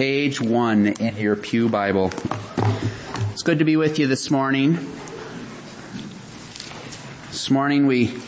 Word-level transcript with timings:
page 0.00 0.40
one 0.40 0.86
in 0.86 1.14
your 1.18 1.36
Pew 1.36 1.68
Bible. 1.68 2.10
It's 3.32 3.42
good 3.42 3.58
to 3.58 3.66
be 3.66 3.76
with 3.76 3.98
you 3.98 4.06
this 4.06 4.30
morning. 4.30 4.78
This 7.28 7.50
morning 7.50 7.86
we 7.86 8.18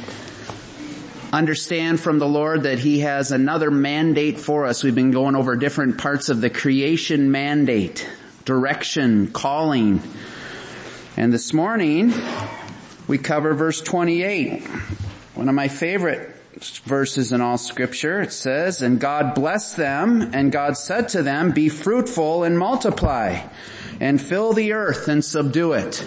understand 1.32 1.98
from 1.98 2.18
the 2.18 2.28
Lord 2.28 2.64
that 2.64 2.78
He 2.78 2.98
has 2.98 3.32
another 3.32 3.70
mandate 3.70 4.38
for 4.38 4.66
us. 4.66 4.84
We've 4.84 4.94
been 4.94 5.12
going 5.12 5.34
over 5.34 5.56
different 5.56 5.96
parts 5.96 6.28
of 6.28 6.42
the 6.42 6.50
creation 6.50 7.30
mandate, 7.30 8.06
direction, 8.44 9.28
calling. 9.28 10.02
And 11.16 11.32
this 11.32 11.54
morning 11.54 12.12
we 13.08 13.16
cover 13.16 13.54
verse 13.54 13.80
28, 13.80 14.62
one 15.36 15.48
of 15.48 15.54
my 15.54 15.68
favorite 15.68 16.31
verses 16.84 17.32
in 17.32 17.40
all 17.40 17.58
scripture. 17.58 18.20
It 18.20 18.32
says, 18.32 18.82
and 18.82 19.00
God 19.00 19.34
blessed 19.34 19.76
them 19.76 20.30
and 20.34 20.52
God 20.52 20.76
said 20.76 21.08
to 21.10 21.22
them, 21.22 21.52
be 21.52 21.68
fruitful 21.68 22.44
and 22.44 22.58
multiply 22.58 23.42
and 24.00 24.20
fill 24.20 24.52
the 24.52 24.72
earth 24.72 25.08
and 25.08 25.24
subdue 25.24 25.72
it. 25.72 26.06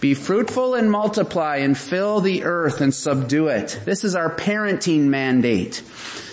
Be 0.00 0.14
fruitful 0.14 0.74
and 0.74 0.90
multiply 0.90 1.58
and 1.58 1.78
fill 1.78 2.20
the 2.20 2.42
earth 2.42 2.80
and 2.80 2.92
subdue 2.92 3.48
it. 3.48 3.80
This 3.84 4.02
is 4.04 4.16
our 4.16 4.34
parenting 4.34 5.02
mandate. 5.04 5.82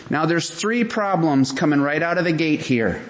Now 0.10 0.26
there's 0.26 0.50
three 0.50 0.84
problems 0.84 1.52
coming 1.52 1.80
right 1.80 2.02
out 2.02 2.18
of 2.18 2.24
the 2.24 2.32
gate 2.32 2.62
here. 2.62 3.04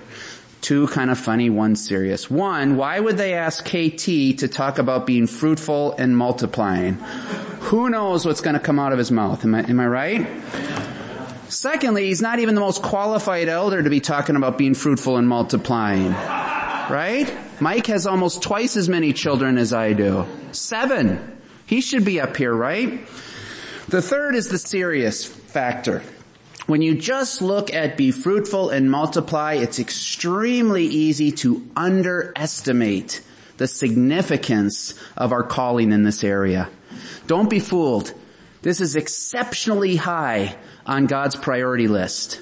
Two 0.61 0.87
kind 0.87 1.09
of 1.09 1.17
funny, 1.17 1.49
one 1.49 1.77
serious. 1.77 2.29
One, 2.29 2.75
why 2.75 2.99
would 2.99 3.15
they 3.17 3.33
ask 3.33 3.63
KT 3.63 4.39
to 4.39 4.47
talk 4.49 4.77
about 4.77 5.07
being 5.07 5.25
fruitful 5.25 5.93
and 5.93 6.17
multiplying? 6.17 6.97
Who 7.69 7.87
knows 7.91 8.25
what's 8.25 8.41
going 8.41 8.55
to 8.55 8.59
come 8.59 8.79
out 8.79 8.93
of 8.93 8.97
his 8.97 9.11
mouth? 9.11 9.45
Am 9.45 9.53
I, 9.53 9.59
am 9.59 9.79
I 9.79 9.85
right? 9.85 10.27
Secondly, 11.49 12.07
he's 12.07 12.19
not 12.19 12.39
even 12.39 12.55
the 12.55 12.61
most 12.61 12.81
qualified 12.81 13.47
elder 13.47 13.83
to 13.83 13.89
be 13.91 13.99
talking 13.99 14.35
about 14.35 14.57
being 14.57 14.73
fruitful 14.73 15.17
and 15.17 15.29
multiplying. 15.29 16.11
Right? 16.11 17.31
Mike 17.59 17.85
has 17.85 18.07
almost 18.07 18.41
twice 18.41 18.75
as 18.75 18.89
many 18.89 19.13
children 19.13 19.59
as 19.59 19.71
I 19.71 19.93
do. 19.93 20.25
Seven. 20.51 21.39
He 21.67 21.81
should 21.81 22.05
be 22.05 22.19
up 22.19 22.35
here, 22.37 22.51
right? 22.51 23.07
The 23.87 24.01
third 24.01 24.33
is 24.33 24.47
the 24.47 24.57
serious 24.57 25.23
factor. 25.23 26.01
When 26.65 26.81
you 26.81 26.95
just 26.95 27.39
look 27.39 27.71
at 27.71 27.97
be 27.97 28.09
fruitful 28.09 28.71
and 28.71 28.89
multiply, 28.89 29.53
it's 29.53 29.77
extremely 29.77 30.85
easy 30.85 31.33
to 31.33 31.69
underestimate 31.75 33.21
the 33.57 33.67
significance 33.67 34.95
of 35.15 35.31
our 35.31 35.43
calling 35.43 35.91
in 35.91 36.01
this 36.01 36.23
area. 36.23 36.67
Don't 37.29 37.47
be 37.47 37.59
fooled. 37.59 38.11
This 38.63 38.81
is 38.81 38.95
exceptionally 38.95 39.95
high 39.95 40.55
on 40.83 41.05
God's 41.05 41.35
priority 41.35 41.87
list. 41.87 42.41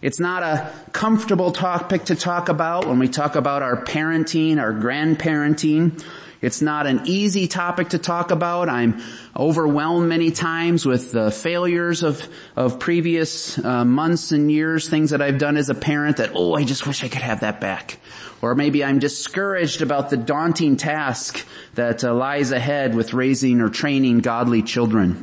It's 0.00 0.18
not 0.18 0.42
a 0.42 0.72
comfortable 0.92 1.52
topic 1.52 2.04
to 2.06 2.14
talk 2.14 2.48
about 2.48 2.88
when 2.88 2.98
we 2.98 3.06
talk 3.06 3.36
about 3.36 3.62
our 3.62 3.84
parenting, 3.84 4.58
our 4.58 4.72
grandparenting. 4.72 6.02
It's 6.44 6.60
not 6.60 6.86
an 6.86 7.02
easy 7.06 7.48
topic 7.48 7.90
to 7.90 7.98
talk 7.98 8.30
about. 8.30 8.68
I'm 8.68 9.02
overwhelmed 9.34 10.08
many 10.08 10.30
times 10.30 10.84
with 10.84 11.10
the 11.10 11.30
failures 11.30 12.02
of, 12.02 12.22
of 12.54 12.78
previous 12.78 13.58
uh, 13.58 13.84
months 13.84 14.30
and 14.30 14.52
years, 14.52 14.88
things 14.88 15.10
that 15.10 15.22
I've 15.22 15.38
done 15.38 15.56
as 15.56 15.70
a 15.70 15.74
parent 15.74 16.18
that, 16.18 16.32
oh, 16.34 16.54
I 16.54 16.64
just 16.64 16.86
wish 16.86 17.02
I 17.02 17.08
could 17.08 17.22
have 17.22 17.40
that 17.40 17.60
back. 17.60 17.98
Or 18.42 18.54
maybe 18.54 18.84
I'm 18.84 18.98
discouraged 18.98 19.80
about 19.80 20.10
the 20.10 20.18
daunting 20.18 20.76
task 20.76 21.46
that 21.76 22.04
uh, 22.04 22.12
lies 22.14 22.52
ahead 22.52 22.94
with 22.94 23.14
raising 23.14 23.62
or 23.62 23.70
training 23.70 24.18
godly 24.18 24.62
children. 24.62 25.22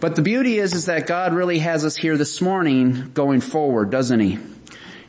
But 0.00 0.16
the 0.16 0.22
beauty 0.22 0.58
is, 0.58 0.74
is 0.74 0.86
that 0.86 1.06
God 1.06 1.32
really 1.32 1.60
has 1.60 1.84
us 1.84 1.96
here 1.96 2.18
this 2.18 2.42
morning 2.42 3.10
going 3.14 3.40
forward, 3.40 3.90
doesn't 3.90 4.20
He? 4.20 4.38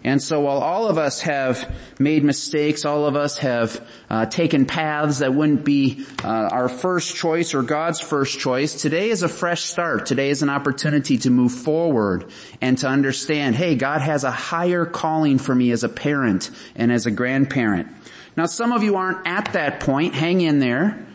And 0.03 0.21
so 0.21 0.41
while 0.41 0.57
all 0.57 0.88
of 0.88 0.97
us 0.97 1.21
have 1.21 1.71
made 1.99 2.23
mistakes, 2.23 2.85
all 2.85 3.05
of 3.05 3.16
us 3.16 3.38
have 3.38 3.88
uh, 4.09 4.25
taken 4.25 4.66
paths 4.66 5.19
that 5.19 5.33
wouldn't 5.33 5.63
be 5.63 6.05
uh, 6.23 6.27
our 6.27 6.69
first 6.69 7.16
choice 7.16 7.53
or 7.53 7.61
God's 7.61 8.02
first 8.02 8.39
choice, 8.39 8.81
today 8.81 9.11
is 9.11 9.22
a 9.22 9.29
fresh 9.29 9.61
start. 9.61 10.07
Today 10.07 10.29
is 10.29 10.41
an 10.41 10.50
opportunity 10.50 11.19
to 11.19 11.29
move 11.29 11.51
forward 11.51 12.25
and 12.61 12.78
to 12.79 12.88
understand, 12.88 13.56
hey, 13.56 13.75
God 13.75 14.01
has 14.01 14.23
a 14.23 14.31
higher 14.31 14.85
calling 14.85 15.38
for 15.38 15.53
me 15.53 15.72
as 15.72 15.84
a 15.84 15.90
parent 15.90 16.50
and 16.75 16.91
as 16.91 17.06
a 17.06 17.11
grandparent. 17.11 17.88
Now 18.35 18.47
some 18.47 18.72
of 18.72 18.81
you 18.81 18.95
aren't 18.95 19.28
at 19.28 19.53
that 19.53 19.81
point. 19.81 20.16
Hang 20.16 20.41
in 20.41 20.59
there. 20.59 21.06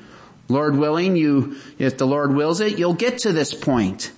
Lord 0.48 0.76
willing, 0.76 1.16
you, 1.16 1.56
if 1.78 1.98
the 1.98 2.06
Lord 2.06 2.32
wills 2.32 2.60
it, 2.60 2.78
you'll 2.78 2.94
get 2.94 3.18
to 3.20 3.32
this 3.32 3.52
point. 3.52 4.12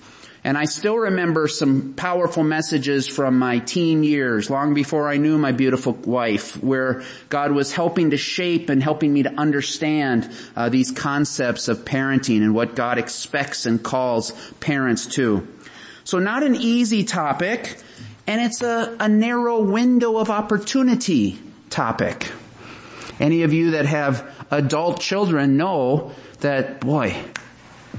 And 0.49 0.57
I 0.57 0.65
still 0.65 0.97
remember 0.97 1.47
some 1.47 1.93
powerful 1.93 2.43
messages 2.43 3.07
from 3.07 3.39
my 3.39 3.59
teen 3.59 4.03
years, 4.03 4.49
long 4.49 4.73
before 4.73 5.07
I 5.07 5.19
knew 5.19 5.37
my 5.37 5.53
beautiful 5.53 5.93
wife, 5.93 6.57
where 6.63 7.03
God 7.29 7.53
was 7.53 7.71
helping 7.71 8.13
to 8.13 8.17
shape 8.17 8.71
and 8.71 8.83
helping 8.83 9.13
me 9.13 9.25
to 9.25 9.31
understand 9.35 10.35
uh, 10.57 10.71
these 10.71 10.91
concepts 10.91 11.69
of 11.69 11.85
parenting 11.85 12.39
and 12.39 12.55
what 12.55 12.75
God 12.75 12.97
expects 12.97 13.67
and 13.67 13.83
calls 13.83 14.33
parents 14.59 15.09
to. 15.17 15.47
So 16.05 16.19
not 16.19 16.43
an 16.43 16.57
easy 16.57 17.05
topic, 17.05 17.77
and 18.27 18.41
it's 18.41 18.63
a, 18.63 18.97
a 18.99 19.07
narrow 19.07 19.61
window 19.61 20.17
of 20.17 20.31
opportunity 20.31 21.39
topic. 21.69 22.27
Any 23.21 23.43
of 23.43 23.53
you 23.53 23.73
that 23.73 23.85
have 23.85 24.35
adult 24.51 24.99
children 24.99 25.59
know 25.59 26.13
that, 26.41 26.81
boy, 26.81 27.23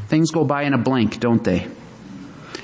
things 0.08 0.32
go 0.32 0.44
by 0.46 0.64
in 0.64 0.74
a 0.74 0.80
blink, 0.80 1.20
don't 1.20 1.44
they? 1.44 1.68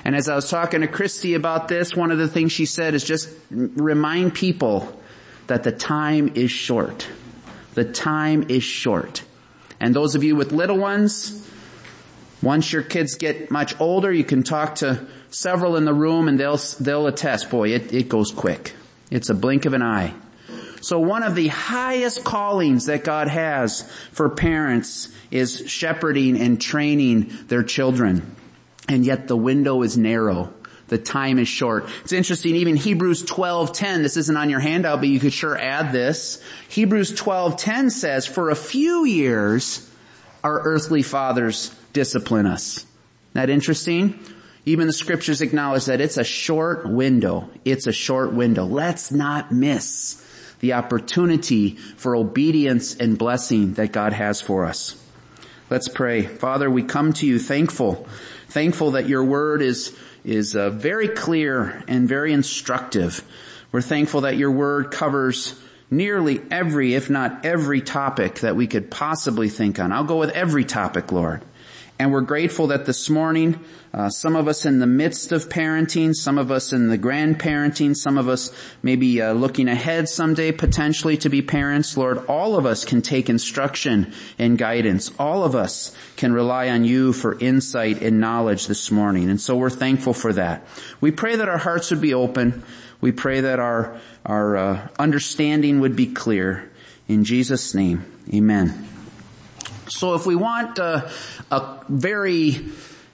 And 0.06 0.16
as 0.16 0.30
I 0.30 0.36
was 0.36 0.52
talking 0.52 0.82
to 0.82 0.88
Christy 0.88 1.34
about 1.34 1.68
this, 1.68 1.96
one 1.96 2.12
of 2.12 2.20
the 2.20 2.28
things 2.28 2.52
she 2.52 2.68
said 2.68 2.94
is 2.94 3.04
just 3.04 3.28
remind 3.50 4.36
people 4.36 5.02
that 5.48 5.64
the 5.64 5.72
time 5.72 6.34
is 6.36 6.52
short. 6.52 7.08
The 7.74 7.86
time 7.86 8.46
is 8.50 8.64
short. 8.64 9.24
And 9.80 9.96
those 9.96 10.14
of 10.14 10.24
you 10.24 10.36
with 10.36 10.52
little 10.52 10.78
ones, 10.78 11.50
once 12.44 12.72
your 12.72 12.84
kids 12.84 13.16
get 13.16 13.50
much 13.50 13.80
older, 13.82 14.14
you 14.14 14.24
can 14.24 14.44
talk 14.44 14.76
to 14.76 15.08
several 15.32 15.76
in 15.76 15.86
the 15.86 15.94
room 15.94 16.28
and 16.28 16.40
they'll, 16.40 16.60
they'll 16.80 17.08
attest, 17.08 17.50
boy, 17.50 17.70
it, 17.70 17.92
it 17.92 18.08
goes 18.08 18.32
quick. 18.32 18.76
It's 19.10 19.30
a 19.30 19.34
blink 19.34 19.66
of 19.66 19.74
an 19.74 19.82
eye. 19.82 20.14
So 20.82 21.00
one 21.00 21.24
of 21.24 21.34
the 21.34 21.48
highest 21.48 22.24
callings 22.24 22.86
that 22.86 23.04
God 23.04 23.28
has 23.28 23.90
for 24.12 24.30
parents 24.30 25.10
is 25.32 25.64
shepherding 25.66 26.40
and 26.40 26.62
training 26.62 27.34
their 27.48 27.64
children 27.64 28.36
and 28.88 29.06
yet 29.06 29.28
the 29.28 29.38
window 29.38 29.82
is 29.82 29.98
narrow. 29.98 30.54
The 30.88 30.98
time 31.00 31.40
is 31.40 31.48
short. 31.48 31.88
It's 32.04 32.14
interesting, 32.14 32.56
even 32.56 32.76
Hebrews 32.76 33.24
12:10, 33.24 34.04
this 34.04 34.18
isn't 34.18 34.38
on 34.38 34.52
your 34.52 34.60
handout, 34.60 35.00
but 35.00 35.10
you 35.10 35.20
could 35.20 35.34
sure 35.34 35.58
add 35.58 35.92
this. 35.92 36.40
Hebrews 36.70 37.14
12:10 37.14 37.90
says, 37.90 38.28
"For 38.28 38.50
a 38.50 38.56
few 38.56 39.04
years 39.04 39.90
our 40.44 40.62
earthly 40.62 41.02
fathers 41.02 41.72
discipline 41.94 42.46
us." 42.46 42.78
Isn't 42.78 42.88
that 43.34 43.50
interesting? 43.50 44.20
Even 44.68 44.86
the 44.88 44.94
scriptures 44.94 45.42
acknowledge 45.42 45.86
that 45.86 46.02
it's 46.02 46.18
a 46.18 46.24
short 46.24 46.88
window. 46.88 47.50
It's 47.66 47.88
a 47.88 47.92
short 47.92 48.34
window. 48.34 48.66
Let's 48.66 49.12
not 49.12 49.52
miss 49.52 50.18
the 50.60 50.74
opportunity 50.74 51.78
for 51.98 52.16
obedience 52.16 52.96
and 52.96 53.18
blessing 53.18 53.74
that 53.74 53.92
God 53.92 54.14
has 54.14 54.42
for 54.42 54.66
us. 54.66 54.96
Let's 55.70 55.88
pray. 55.88 56.24
Father, 56.26 56.70
we 56.70 56.84
come 56.84 57.14
to 57.14 57.28
you 57.28 57.40
thankful 57.40 58.08
Thankful 58.56 58.92
that 58.92 59.10
your 59.10 59.22
word 59.22 59.62
is, 59.62 59.94
is 60.24 60.56
uh, 60.56 60.70
very 60.70 61.10
clear 61.10 61.84
and 61.90 62.08
very 62.08 62.32
instructive. 62.32 63.22
We're 63.74 63.82
thankful 63.82 64.22
that 64.22 64.38
your 64.38 64.50
word 64.50 64.92
covers 64.92 65.60
nearly 65.92 66.42
every, 66.50 66.94
if 66.94 67.10
not 67.10 67.46
every 67.46 67.82
topic 67.82 68.36
that 68.36 68.56
we 68.56 68.68
could 68.68 68.90
possibly 68.90 69.50
think 69.50 69.78
on. 69.78 69.92
I'll 69.92 70.06
go 70.06 70.16
with 70.16 70.30
every 70.30 70.64
topic, 70.64 71.12
Lord. 71.12 71.42
And 71.98 72.12
we're 72.12 72.22
grateful 72.22 72.68
that 72.68 72.86
this 72.86 73.10
morning, 73.10 73.58
uh, 73.94 74.10
some 74.10 74.36
of 74.36 74.50
us 74.50 74.66
in 74.66 74.80
the 74.80 74.88
midst 74.88 75.32
of 75.32 75.48
parenting, 75.48 76.14
some 76.14 76.38
of 76.38 76.52
us 76.52 76.74
in 76.74 76.90
the 76.90 76.98
grandparenting, 76.98 77.96
some 77.96 78.18
of 78.18 78.28
us 78.28 78.52
maybe 78.84 79.22
uh, 79.22 79.32
looking 79.32 79.70
ahead 79.70 80.10
someday 80.10 80.52
potentially 80.52 81.16
to 81.16 81.30
be 81.30 81.42
parents. 81.42 81.96
Lord, 81.96 82.26
all 82.26 82.58
of 82.58 82.66
us 82.66 82.84
can 82.84 83.02
take 83.02 83.30
instruction 83.30 84.12
and 84.38 84.58
guidance. 84.58 85.10
All 85.18 85.46
of 85.46 85.56
us 85.56 85.96
can 86.18 86.34
rely 86.34 86.68
on 86.68 86.84
you 86.84 87.14
for 87.14 87.40
insight 87.40 88.02
and 88.02 88.20
knowledge 88.20 88.68
this 88.68 88.92
morning. 88.92 89.30
And 89.30 89.40
so 89.40 89.56
we're 89.56 89.70
thankful 89.70 90.14
for 90.14 90.34
that. 90.34 90.68
We 91.00 91.12
pray 91.12 91.38
that 91.38 91.48
our 91.48 91.58
hearts 91.58 91.92
would 91.92 92.02
be 92.02 92.14
open. 92.14 92.64
We 93.00 93.14
pray 93.14 93.40
that 93.40 93.60
our, 93.60 94.02
our 94.26 94.58
uh, 94.58 94.88
understanding 95.00 95.80
would 95.80 95.96
be 95.96 96.08
clear. 96.08 96.70
In 97.08 97.24
Jesus' 97.24 97.74
name, 97.74 98.04
amen. 98.34 98.95
So 99.90 100.16
if 100.16 100.26
we 100.26 100.36
want 100.36 100.80
uh, 100.80 101.10
a 101.52 101.80
very 101.90 102.66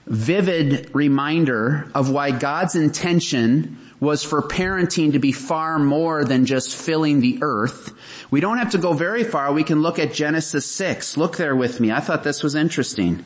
vivid 0.06 0.90
reminder 0.94 1.90
of 1.94 2.10
why 2.10 2.30
God's 2.30 2.74
intention 2.74 3.78
was 4.00 4.24
for 4.24 4.42
parenting 4.42 5.12
to 5.12 5.20
be 5.20 5.30
far 5.30 5.78
more 5.78 6.24
than 6.24 6.44
just 6.44 6.74
filling 6.74 7.20
the 7.20 7.38
earth. 7.40 7.94
We 8.32 8.40
don't 8.40 8.58
have 8.58 8.70
to 8.70 8.78
go 8.78 8.94
very 8.94 9.22
far. 9.22 9.52
We 9.52 9.62
can 9.62 9.80
look 9.80 10.00
at 10.00 10.12
Genesis 10.12 10.66
6. 10.66 11.16
Look 11.16 11.36
there 11.36 11.54
with 11.54 11.78
me. 11.78 11.92
I 11.92 12.00
thought 12.00 12.24
this 12.24 12.42
was 12.42 12.56
interesting. 12.56 13.24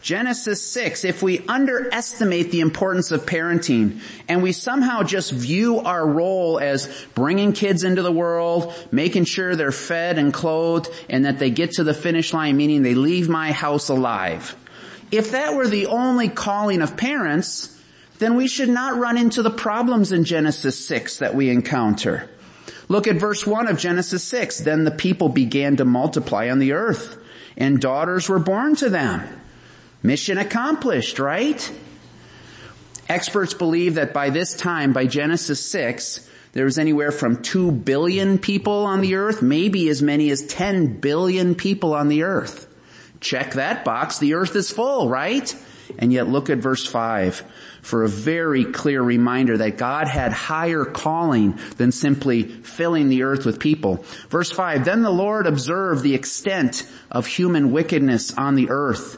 Genesis 0.00 0.62
6, 0.62 1.04
if 1.04 1.22
we 1.22 1.40
underestimate 1.48 2.50
the 2.50 2.60
importance 2.60 3.10
of 3.10 3.26
parenting 3.26 4.00
and 4.28 4.42
we 4.42 4.52
somehow 4.52 5.02
just 5.02 5.32
view 5.32 5.80
our 5.80 6.06
role 6.06 6.58
as 6.60 6.88
bringing 7.14 7.52
kids 7.52 7.82
into 7.82 8.02
the 8.02 8.12
world, 8.12 8.72
making 8.92 9.24
sure 9.24 9.56
they're 9.56 9.72
fed 9.72 10.18
and 10.18 10.32
clothed 10.32 10.88
and 11.08 11.24
that 11.24 11.38
they 11.38 11.50
get 11.50 11.72
to 11.72 11.84
the 11.84 11.94
finish 11.94 12.32
line, 12.32 12.56
meaning 12.56 12.82
they 12.82 12.94
leave 12.94 13.28
my 13.28 13.50
house 13.50 13.88
alive. 13.88 14.54
If 15.10 15.32
that 15.32 15.54
were 15.54 15.66
the 15.66 15.86
only 15.86 16.28
calling 16.28 16.80
of 16.80 16.96
parents, 16.96 17.74
then 18.18 18.36
we 18.36 18.46
should 18.46 18.68
not 18.68 18.98
run 18.98 19.18
into 19.18 19.42
the 19.42 19.50
problems 19.50 20.12
in 20.12 20.24
Genesis 20.24 20.86
6 20.86 21.18
that 21.18 21.34
we 21.34 21.50
encounter. 21.50 22.28
Look 22.88 23.06
at 23.06 23.16
verse 23.16 23.46
1 23.46 23.68
of 23.68 23.78
Genesis 23.78 24.22
6. 24.24 24.60
Then 24.60 24.84
the 24.84 24.90
people 24.90 25.28
began 25.28 25.76
to 25.76 25.84
multiply 25.84 26.50
on 26.50 26.58
the 26.58 26.72
earth 26.72 27.18
and 27.58 27.80
daughters 27.80 28.28
were 28.28 28.38
born 28.38 28.76
to 28.76 28.88
them. 28.88 29.37
Mission 30.02 30.38
accomplished, 30.38 31.18
right? 31.18 31.72
Experts 33.08 33.54
believe 33.54 33.94
that 33.94 34.12
by 34.12 34.30
this 34.30 34.54
time, 34.54 34.92
by 34.92 35.06
Genesis 35.06 35.70
6, 35.70 36.28
there 36.52 36.64
was 36.64 36.78
anywhere 36.78 37.10
from 37.10 37.42
2 37.42 37.72
billion 37.72 38.38
people 38.38 38.84
on 38.86 39.00
the 39.00 39.16
earth, 39.16 39.42
maybe 39.42 39.88
as 39.88 40.02
many 40.02 40.30
as 40.30 40.46
10 40.46 41.00
billion 41.00 41.54
people 41.54 41.94
on 41.94 42.08
the 42.08 42.22
earth. 42.22 42.66
Check 43.20 43.54
that 43.54 43.84
box. 43.84 44.18
The 44.18 44.34
earth 44.34 44.54
is 44.56 44.70
full, 44.70 45.08
right? 45.08 45.54
And 45.98 46.12
yet 46.12 46.28
look 46.28 46.50
at 46.50 46.58
verse 46.58 46.86
5 46.86 47.42
for 47.82 48.04
a 48.04 48.08
very 48.08 48.64
clear 48.64 49.02
reminder 49.02 49.56
that 49.56 49.78
God 49.78 50.06
had 50.06 50.32
higher 50.32 50.84
calling 50.84 51.58
than 51.76 51.90
simply 51.90 52.42
filling 52.42 53.08
the 53.08 53.22
earth 53.22 53.46
with 53.46 53.58
people. 53.58 54.04
Verse 54.28 54.50
5, 54.50 54.84
Then 54.84 55.02
the 55.02 55.10
Lord 55.10 55.46
observed 55.46 56.02
the 56.02 56.14
extent 56.14 56.88
of 57.10 57.26
human 57.26 57.72
wickedness 57.72 58.36
on 58.36 58.54
the 58.54 58.68
earth 58.70 59.16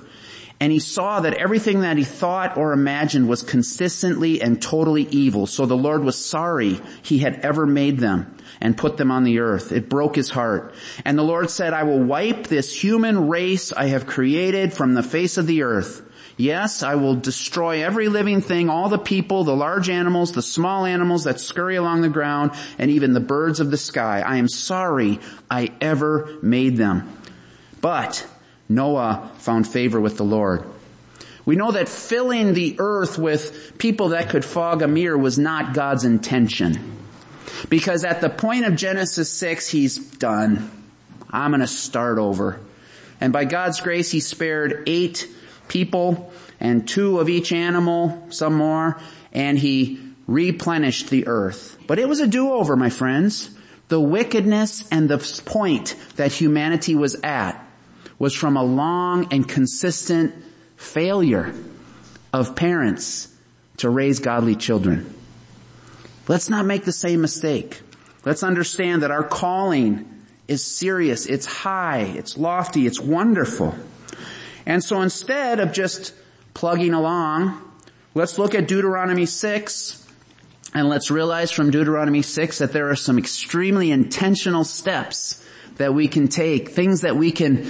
and 0.60 0.70
he 0.70 0.78
saw 0.78 1.20
that 1.20 1.34
everything 1.34 1.80
that 1.80 1.96
he 1.96 2.04
thought 2.04 2.58
or 2.58 2.72
imagined 2.72 3.28
was 3.28 3.42
consistently 3.42 4.42
and 4.42 4.60
totally 4.60 5.04
evil. 5.04 5.46
So 5.46 5.64
the 5.64 5.76
Lord 5.76 6.04
was 6.04 6.22
sorry 6.22 6.80
he 7.02 7.18
had 7.18 7.40
ever 7.40 7.66
made 7.66 7.98
them 7.98 8.36
and 8.60 8.76
put 8.76 8.98
them 8.98 9.10
on 9.10 9.24
the 9.24 9.38
earth. 9.38 9.72
It 9.72 9.88
broke 9.88 10.16
his 10.16 10.28
heart. 10.28 10.74
And 11.06 11.18
the 11.18 11.22
Lord 11.22 11.48
said, 11.48 11.72
I 11.72 11.84
will 11.84 12.02
wipe 12.02 12.46
this 12.46 12.84
human 12.84 13.28
race 13.28 13.72
I 13.72 13.86
have 13.86 14.06
created 14.06 14.74
from 14.74 14.92
the 14.92 15.02
face 15.02 15.38
of 15.38 15.46
the 15.46 15.62
earth. 15.62 16.02
Yes, 16.36 16.82
I 16.82 16.94
will 16.94 17.16
destroy 17.16 17.82
every 17.84 18.08
living 18.08 18.42
thing, 18.42 18.68
all 18.68 18.90
the 18.90 18.98
people, 18.98 19.44
the 19.44 19.56
large 19.56 19.88
animals, 19.88 20.32
the 20.32 20.42
small 20.42 20.84
animals 20.84 21.24
that 21.24 21.40
scurry 21.40 21.76
along 21.76 22.02
the 22.02 22.08
ground, 22.08 22.52
and 22.78 22.90
even 22.90 23.12
the 23.12 23.20
birds 23.20 23.60
of 23.60 23.70
the 23.70 23.76
sky. 23.76 24.20
I 24.20 24.36
am 24.36 24.48
sorry 24.48 25.20
I 25.50 25.70
ever 25.80 26.38
made 26.42 26.76
them. 26.76 27.14
But 27.80 28.26
Noah 28.70 29.32
found 29.38 29.67
favor 29.67 30.00
with 30.00 30.17
the 30.17 30.25
Lord. 30.25 30.64
We 31.44 31.56
know 31.56 31.72
that 31.72 31.88
filling 31.88 32.55
the 32.55 32.76
earth 32.78 33.19
with 33.19 33.76
people 33.78 34.11
that 34.11 34.28
could 34.28 34.44
fog 34.44 34.82
a 34.82 34.88
mirror 34.88 35.19
was 35.19 35.38
not 35.38 35.75
God's 35.75 36.05
intention. 36.05 36.99
Because 37.69 38.05
at 38.05 38.20
the 38.20 38.31
point 38.31 38.67
of 38.67 38.76
Genesis 38.76 39.31
6, 39.32 39.69
he's 39.69 39.99
done. 39.99 40.70
I'm 41.28 41.50
gonna 41.50 41.67
start 41.67 42.19
over. 42.19 42.61
And 43.20 43.32
by 43.32 43.44
God's 43.44 43.81
grace, 43.81 44.12
he 44.12 44.20
spared 44.20 44.84
eight 44.87 45.28
people 45.66 46.32
and 46.61 46.87
two 46.87 47.19
of 47.19 47.28
each 47.28 47.52
animal, 47.52 48.28
some 48.31 48.55
more, 48.55 49.00
and 49.32 49.58
he 49.58 49.99
replenished 50.28 51.11
the 51.11 51.26
earth. 51.26 51.76
But 51.88 51.99
it 51.99 52.08
was 52.08 52.20
a 52.20 52.26
do-over, 52.28 52.76
my 52.76 52.90
friends. 52.90 53.50
The 53.88 54.00
wickedness 54.00 54.88
and 54.93 55.08
the 55.08 55.19
point 55.44 55.96
that 56.14 56.31
humanity 56.31 56.94
was 56.94 57.16
at 57.25 57.66
was 58.20 58.34
from 58.34 58.56
a 58.56 58.62
long 58.62 59.32
and 59.32 59.49
consistent 59.49 60.34
failure 60.76 61.52
of 62.32 62.55
parents 62.55 63.26
to 63.78 63.88
raise 63.88 64.20
godly 64.20 64.55
children. 64.55 65.12
Let's 66.28 66.50
not 66.50 66.67
make 66.67 66.84
the 66.84 66.93
same 66.93 67.22
mistake. 67.22 67.81
Let's 68.25 68.43
understand 68.43 69.02
that 69.02 69.11
our 69.11 69.25
calling 69.25 70.06
is 70.46 70.62
serious, 70.62 71.26
it's 71.26 71.46
high, 71.46 72.02
it's 72.02 72.37
lofty, 72.37 72.87
it's 72.87 73.00
wonderful. 73.00 73.75
And 74.66 74.84
so 74.84 75.00
instead 75.00 75.58
of 75.58 75.73
just 75.73 76.12
plugging 76.52 76.93
along, 76.93 77.58
let's 78.14 78.38
look 78.38 78.55
at 78.55 78.69
Deuteronomy 78.69 79.25
6 79.25 80.06
and 80.75 80.88
let's 80.88 81.11
realize 81.11 81.50
from 81.50 81.70
Deuteronomy 81.70 82.20
6 82.20 82.58
that 82.58 82.73
there 82.73 82.90
are 82.90 82.96
some 82.96 83.16
extremely 83.16 83.90
intentional 83.90 84.64
steps 84.64 85.43
that 85.76 85.94
we 85.94 86.06
can 86.06 86.28
take, 86.28 86.69
things 86.69 87.00
that 87.00 87.16
we 87.16 87.32
can 87.32 87.66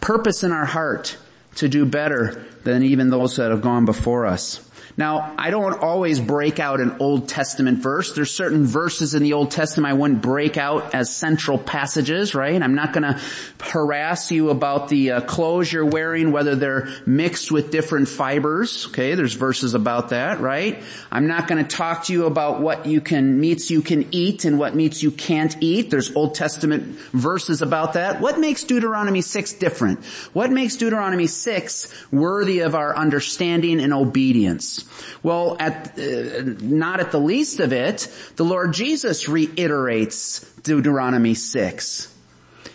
purpose 0.00 0.42
in 0.42 0.52
our 0.52 0.64
heart 0.64 1.16
to 1.56 1.68
do 1.68 1.86
better 1.86 2.44
than 2.64 2.82
even 2.82 3.10
those 3.10 3.36
that 3.36 3.50
have 3.50 3.62
gone 3.62 3.84
before 3.84 4.26
us. 4.26 4.65
Now, 4.98 5.34
I 5.36 5.50
don't 5.50 5.82
always 5.82 6.20
break 6.20 6.58
out 6.58 6.80
an 6.80 6.96
Old 7.00 7.28
Testament 7.28 7.80
verse. 7.80 8.14
There's 8.14 8.30
certain 8.30 8.64
verses 8.64 9.12
in 9.12 9.22
the 9.22 9.34
Old 9.34 9.50
Testament 9.50 9.90
I 9.90 9.94
wouldn't 9.94 10.22
break 10.22 10.56
out 10.56 10.94
as 10.94 11.14
central 11.14 11.58
passages, 11.58 12.34
right? 12.34 12.60
I'm 12.62 12.74
not 12.74 12.94
gonna 12.94 13.20
harass 13.60 14.30
you 14.32 14.48
about 14.48 14.88
the 14.88 15.12
uh, 15.12 15.20
clothes 15.20 15.70
you're 15.70 15.84
wearing, 15.84 16.32
whether 16.32 16.54
they're 16.54 16.88
mixed 17.04 17.52
with 17.52 17.70
different 17.70 18.08
fibers. 18.08 18.86
Okay, 18.86 19.14
there's 19.14 19.34
verses 19.34 19.74
about 19.74 20.10
that, 20.10 20.40
right? 20.40 20.82
I'm 21.12 21.26
not 21.26 21.46
gonna 21.46 21.64
talk 21.64 22.04
to 22.04 22.14
you 22.14 22.24
about 22.24 22.62
what 22.62 22.86
you 22.86 23.02
can, 23.02 23.38
meats 23.38 23.70
you 23.70 23.82
can 23.82 24.08
eat 24.12 24.46
and 24.46 24.58
what 24.58 24.74
meats 24.74 25.02
you 25.02 25.10
can't 25.10 25.54
eat. 25.60 25.90
There's 25.90 26.16
Old 26.16 26.34
Testament 26.34 26.98
verses 27.12 27.60
about 27.60 27.94
that. 27.94 28.22
What 28.22 28.38
makes 28.38 28.64
Deuteronomy 28.64 29.20
6 29.20 29.52
different? 29.54 30.02
What 30.32 30.50
makes 30.50 30.76
Deuteronomy 30.76 31.26
6 31.26 31.92
worthy 32.10 32.60
of 32.60 32.74
our 32.74 32.96
understanding 32.96 33.78
and 33.78 33.92
obedience? 33.92 34.85
Well, 35.22 35.56
at, 35.58 35.98
uh, 35.98 36.42
not 36.60 37.00
at 37.00 37.12
the 37.12 37.20
least 37.20 37.60
of 37.60 37.72
it, 37.72 38.12
the 38.36 38.44
Lord 38.44 38.72
Jesus 38.72 39.28
reiterates 39.28 40.40
Deuteronomy 40.62 41.34
6. 41.34 42.12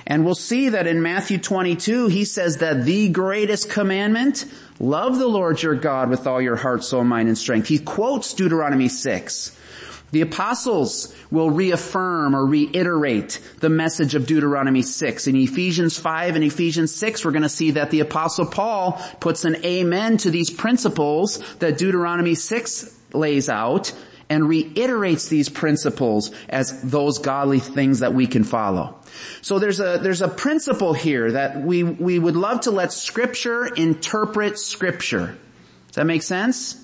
And 0.08 0.25
we'll 0.25 0.36
see 0.36 0.69
that 0.69 0.88
in 0.88 1.02
Matthew 1.02 1.38
22, 1.38 2.08
he 2.08 2.25
says 2.25 2.58
that 2.58 2.86
the 2.86 3.10
greatest 3.10 3.69
commandment, 3.69 4.46
love 4.80 5.19
the 5.19 5.28
Lord 5.28 5.62
your 5.62 5.75
God 5.75 6.10
with 6.10 6.28
all 6.28 6.42
your 6.42 6.56
heart, 6.56 6.84
soul, 6.84 7.04
mind, 7.04 7.28
and 7.28 7.38
strength. 7.38 7.68
He 7.68 7.80
quotes 7.80 8.34
Deuteronomy 8.34 8.90
6. 8.90 9.58
The 10.12 10.22
apostles 10.22 11.16
will 11.31 11.50
reaffirm 11.50 12.36
or 12.36 12.46
reiterate 12.46 13.40
the 13.60 13.69
message 13.69 14.13
of 14.13 14.28
Deuteronomy 14.28 14.81
6. 14.81 15.28
In 15.28 15.36
Ephesians 15.38 15.98
5 15.98 16.36
and 16.36 16.44
Ephesians 16.44 16.94
6, 16.94 17.24
we're 17.24 17.31
going 17.31 17.44
to 17.44 17.50
see 17.50 17.72
that 17.72 17.92
the 17.92 18.02
apostle 18.02 18.46
Paul 18.46 19.02
puts 19.19 19.46
an 19.46 19.63
amen 19.66 20.18
to 20.18 20.31
these 20.31 20.50
principles 20.50 21.40
that 21.60 21.78
Deuteronomy 21.78 22.36
6 22.36 22.98
lays 23.13 23.48
out 23.48 23.94
and 24.30 24.48
reiterates 24.48 25.28
these 25.28 25.50
principles 25.50 26.31
as 26.48 26.81
those 26.84 27.19
godly 27.19 27.60
things 27.60 28.00
that 28.00 28.13
we 28.13 28.28
can 28.28 28.46
follow. 28.46 28.98
So 29.42 29.60
there's 29.60 29.82
a, 29.82 30.00
there's 30.01 30.22
a 30.22 30.30
principle 30.30 30.94
here 30.94 31.34
that 31.34 31.62
we, 31.62 31.84
we 31.84 32.18
would 32.18 32.38
love 32.38 32.62
to 32.62 32.72
let 32.72 32.94
scripture 32.94 33.65
interpret 33.65 34.58
scripture. 34.58 35.38
Does 35.88 35.96
that 35.96 36.06
make 36.06 36.24
sense? 36.24 36.82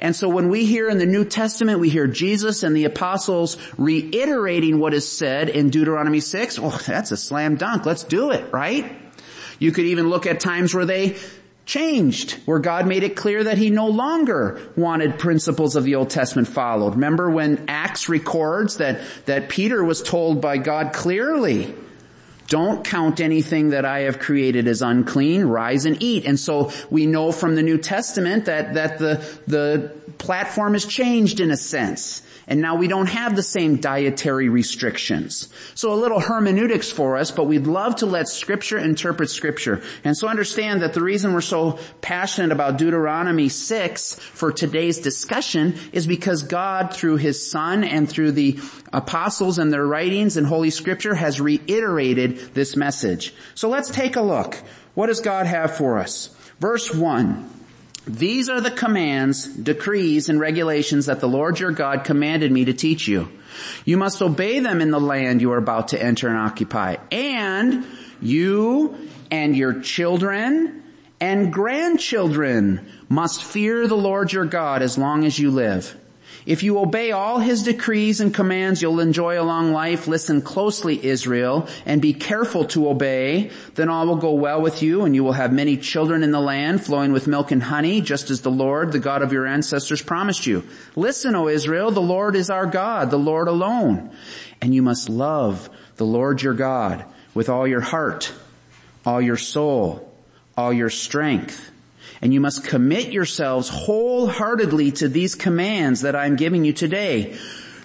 And 0.00 0.14
so 0.14 0.28
when 0.28 0.48
we 0.48 0.64
hear 0.64 0.88
in 0.88 0.98
the 0.98 1.06
New 1.06 1.24
Testament, 1.24 1.80
we 1.80 1.88
hear 1.88 2.06
Jesus 2.06 2.62
and 2.62 2.76
the 2.76 2.84
apostles 2.84 3.56
reiterating 3.76 4.78
what 4.78 4.94
is 4.94 5.10
said 5.10 5.48
in 5.48 5.70
Deuteronomy 5.70 6.20
6, 6.20 6.58
well, 6.58 6.80
that's 6.86 7.10
a 7.10 7.16
slam 7.16 7.56
dunk. 7.56 7.84
Let's 7.86 8.04
do 8.04 8.30
it, 8.30 8.52
right? 8.52 8.96
You 9.58 9.72
could 9.72 9.86
even 9.86 10.08
look 10.08 10.26
at 10.26 10.40
times 10.40 10.72
where 10.72 10.86
they 10.86 11.16
changed, 11.66 12.32
where 12.46 12.60
God 12.60 12.86
made 12.86 13.02
it 13.02 13.14
clear 13.14 13.44
that 13.44 13.58
he 13.58 13.70
no 13.70 13.88
longer 13.88 14.60
wanted 14.76 15.18
principles 15.18 15.76
of 15.76 15.84
the 15.84 15.96
Old 15.96 16.10
Testament 16.10 16.48
followed. 16.48 16.94
Remember 16.94 17.28
when 17.28 17.66
Acts 17.68 18.08
records 18.08 18.78
that, 18.78 19.00
that 19.26 19.48
Peter 19.50 19.84
was 19.84 20.02
told 20.02 20.40
by 20.40 20.56
God 20.56 20.92
clearly, 20.94 21.74
don't 22.48 22.82
count 22.84 23.20
anything 23.20 23.70
that 23.70 23.84
I 23.84 24.00
have 24.00 24.18
created 24.18 24.66
as 24.66 24.82
unclean. 24.82 25.44
Rise 25.44 25.84
and 25.84 26.02
eat. 26.02 26.24
And 26.24 26.40
so 26.40 26.72
we 26.90 27.06
know 27.06 27.30
from 27.30 27.54
the 27.54 27.62
New 27.62 27.78
Testament 27.78 28.46
that, 28.46 28.74
that 28.74 28.98
the, 28.98 29.38
the 29.46 29.92
platform 30.18 30.72
has 30.72 30.86
changed 30.86 31.40
in 31.40 31.50
a 31.50 31.56
sense. 31.56 32.22
And 32.48 32.62
now 32.62 32.76
we 32.76 32.88
don't 32.88 33.08
have 33.10 33.36
the 33.36 33.42
same 33.42 33.76
dietary 33.76 34.48
restrictions. 34.48 35.50
So 35.74 35.92
a 35.92 35.94
little 35.94 36.18
hermeneutics 36.18 36.90
for 36.90 37.18
us, 37.18 37.30
but 37.30 37.44
we'd 37.44 37.66
love 37.66 37.96
to 37.96 38.06
let 38.06 38.26
scripture 38.26 38.78
interpret 38.78 39.28
scripture. 39.28 39.82
And 40.02 40.16
so 40.16 40.28
understand 40.28 40.80
that 40.80 40.94
the 40.94 41.02
reason 41.02 41.34
we're 41.34 41.42
so 41.42 41.78
passionate 42.00 42.50
about 42.50 42.78
Deuteronomy 42.78 43.50
6 43.50 44.14
for 44.14 44.50
today's 44.50 44.98
discussion 44.98 45.74
is 45.92 46.06
because 46.06 46.42
God 46.42 46.94
through 46.94 47.16
his 47.18 47.50
son 47.50 47.84
and 47.84 48.08
through 48.08 48.32
the 48.32 48.58
apostles 48.92 49.58
and 49.58 49.72
their 49.72 49.86
writings 49.86 50.36
in 50.36 50.44
Holy 50.44 50.70
Scripture 50.70 51.14
has 51.14 51.40
reiterated 51.40 52.54
this 52.54 52.76
message. 52.76 53.34
So 53.54 53.68
let's 53.68 53.90
take 53.90 54.16
a 54.16 54.22
look. 54.22 54.56
What 54.94 55.06
does 55.06 55.20
God 55.20 55.46
have 55.46 55.76
for 55.76 55.98
us? 55.98 56.28
Verse 56.58 56.92
1. 56.92 57.50
These 58.06 58.48
are 58.48 58.62
the 58.62 58.70
commands, 58.70 59.46
decrees, 59.46 60.30
and 60.30 60.40
regulations 60.40 61.06
that 61.06 61.20
the 61.20 61.28
Lord 61.28 61.60
your 61.60 61.72
God 61.72 62.04
commanded 62.04 62.50
me 62.50 62.64
to 62.64 62.72
teach 62.72 63.06
you. 63.06 63.28
You 63.84 63.98
must 63.98 64.22
obey 64.22 64.60
them 64.60 64.80
in 64.80 64.90
the 64.90 65.00
land 65.00 65.42
you 65.42 65.52
are 65.52 65.58
about 65.58 65.88
to 65.88 66.02
enter 66.02 66.28
and 66.28 66.38
occupy. 66.38 66.96
And 67.12 67.84
you 68.22 68.96
and 69.30 69.54
your 69.54 69.80
children 69.82 70.82
and 71.20 71.52
grandchildren 71.52 72.90
must 73.08 73.42
fear 73.42 73.86
the 73.86 73.96
Lord 73.96 74.32
your 74.32 74.46
God 74.46 74.80
as 74.80 74.96
long 74.96 75.24
as 75.24 75.38
you 75.38 75.50
live. 75.50 75.94
If 76.48 76.62
you 76.62 76.78
obey 76.78 77.12
all 77.12 77.40
his 77.40 77.64
decrees 77.64 78.22
and 78.22 78.32
commands, 78.32 78.80
you'll 78.80 79.00
enjoy 79.00 79.38
a 79.38 79.44
long 79.44 79.70
life. 79.70 80.08
Listen 80.08 80.40
closely, 80.40 81.04
Israel, 81.04 81.68
and 81.84 82.00
be 82.00 82.14
careful 82.14 82.64
to 82.68 82.88
obey. 82.88 83.50
Then 83.74 83.90
all 83.90 84.06
will 84.06 84.16
go 84.16 84.32
well 84.32 84.62
with 84.62 84.82
you 84.82 85.04
and 85.04 85.14
you 85.14 85.22
will 85.22 85.34
have 85.34 85.52
many 85.52 85.76
children 85.76 86.22
in 86.22 86.30
the 86.30 86.40
land 86.40 86.82
flowing 86.82 87.12
with 87.12 87.26
milk 87.26 87.50
and 87.50 87.62
honey, 87.62 88.00
just 88.00 88.30
as 88.30 88.40
the 88.40 88.50
Lord, 88.50 88.92
the 88.92 88.98
God 88.98 89.20
of 89.20 89.30
your 89.30 89.46
ancestors 89.46 90.00
promised 90.00 90.46
you. 90.46 90.64
Listen, 90.96 91.34
O 91.34 91.48
Israel, 91.48 91.90
the 91.90 92.00
Lord 92.00 92.34
is 92.34 92.48
our 92.48 92.64
God, 92.64 93.10
the 93.10 93.18
Lord 93.18 93.48
alone. 93.48 94.10
And 94.62 94.74
you 94.74 94.80
must 94.80 95.10
love 95.10 95.68
the 95.96 96.06
Lord 96.06 96.40
your 96.40 96.54
God 96.54 97.04
with 97.34 97.50
all 97.50 97.68
your 97.68 97.82
heart, 97.82 98.32
all 99.04 99.20
your 99.20 99.36
soul, 99.36 100.10
all 100.56 100.72
your 100.72 100.88
strength 100.88 101.72
and 102.20 102.34
you 102.34 102.40
must 102.40 102.64
commit 102.64 103.12
yourselves 103.12 103.68
wholeheartedly 103.68 104.92
to 104.92 105.08
these 105.08 105.34
commands 105.34 106.02
that 106.02 106.16
I'm 106.16 106.36
giving 106.36 106.64
you 106.64 106.72
today. 106.72 107.36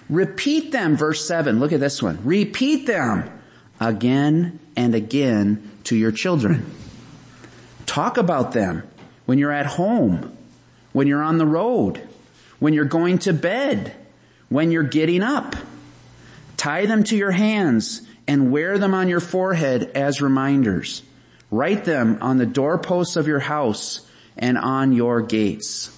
Repeat 0.08 0.72
them, 0.72 0.96
verse 0.96 1.26
7. 1.26 1.60
Look 1.60 1.72
at 1.72 1.80
this 1.80 2.02
one. 2.02 2.18
Repeat 2.24 2.86
them 2.86 3.30
again 3.80 4.58
and 4.76 4.94
again 4.94 5.70
to 5.84 5.96
your 5.96 6.12
children. 6.12 6.70
Talk 7.86 8.16
about 8.16 8.52
them 8.52 8.82
when 9.26 9.38
you're 9.38 9.52
at 9.52 9.66
home, 9.66 10.36
when 10.92 11.06
you're 11.06 11.22
on 11.22 11.38
the 11.38 11.46
road, 11.46 12.06
when 12.58 12.74
you're 12.74 12.84
going 12.84 13.18
to 13.20 13.32
bed, 13.32 13.94
when 14.48 14.70
you're 14.70 14.82
getting 14.82 15.22
up. 15.22 15.54
Tie 16.56 16.86
them 16.86 17.04
to 17.04 17.16
your 17.16 17.30
hands 17.30 18.02
and 18.26 18.50
wear 18.50 18.78
them 18.78 18.94
on 18.94 19.08
your 19.08 19.20
forehead 19.20 19.90
as 19.94 20.22
reminders. 20.22 21.02
Write 21.50 21.84
them 21.84 22.18
on 22.20 22.38
the 22.38 22.46
doorposts 22.46 23.16
of 23.16 23.26
your 23.26 23.38
house 23.38 24.08
and 24.36 24.58
on 24.58 24.92
your 24.92 25.22
gates. 25.22 25.90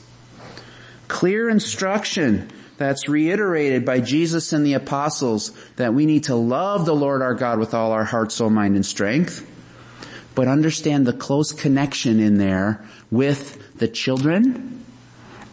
Clear 1.09 1.49
instruction 1.49 2.51
that's 2.77 3.09
reiterated 3.09 3.85
by 3.85 4.01
Jesus 4.01 4.53
and 4.53 4.67
the 4.67 4.75
apostles 4.75 5.53
that 5.77 5.95
we 5.95 6.07
need 6.07 6.25
to 6.25 6.35
love 6.35 6.85
the 6.85 6.95
Lord 6.95 7.23
our 7.23 7.35
God 7.35 7.59
with 7.59 7.75
all 7.75 7.93
our 7.93 8.05
heart, 8.05 8.33
soul, 8.33 8.51
mind, 8.51 8.77
and 8.77 8.85
strength, 8.85 9.49
but 10.35 10.49
understand 10.49 11.07
the 11.07 11.13
close 11.13 11.53
connection 11.53 12.21
in 12.21 12.37
there 12.37 12.85
with 13.11 13.79
the 13.79 13.89
children 13.89 14.85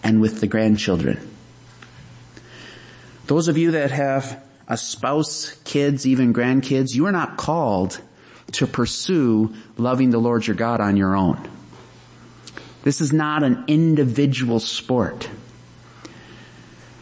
and 0.04 0.20
with 0.20 0.42
the 0.42 0.48
grandchildren. 0.48 1.30
Those 3.28 3.48
of 3.48 3.58
you 3.58 3.72
that 3.72 3.92
have 3.92 4.44
a 4.68 4.76
spouse, 4.76 5.52
kids, 5.64 6.06
even 6.06 6.34
grandkids, 6.34 6.94
you 6.94 7.06
are 7.06 7.12
not 7.12 7.38
called 7.38 8.02
to 8.54 8.68
pursue 8.68 9.54
loving 9.78 10.10
the 10.10 10.20
Lord 10.20 10.46
your 10.46 10.56
God 10.56 10.82
on 10.82 10.98
your 10.98 11.16
own. 11.16 11.50
This 12.84 13.00
is 13.00 13.14
not 13.14 13.44
an 13.44 13.64
individual 13.68 14.60
sport. 14.60 15.30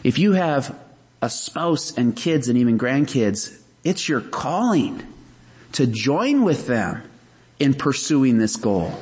If 0.03 0.19
you 0.19 0.33
have 0.33 0.77
a 1.21 1.29
spouse 1.29 1.97
and 1.97 2.15
kids 2.15 2.49
and 2.49 2.57
even 2.57 2.77
grandkids, 2.77 3.59
it's 3.83 4.07
your 4.07 4.21
calling 4.21 5.05
to 5.73 5.87
join 5.87 6.43
with 6.43 6.67
them 6.67 7.03
in 7.59 7.73
pursuing 7.73 8.37
this 8.37 8.55
goal. 8.55 8.93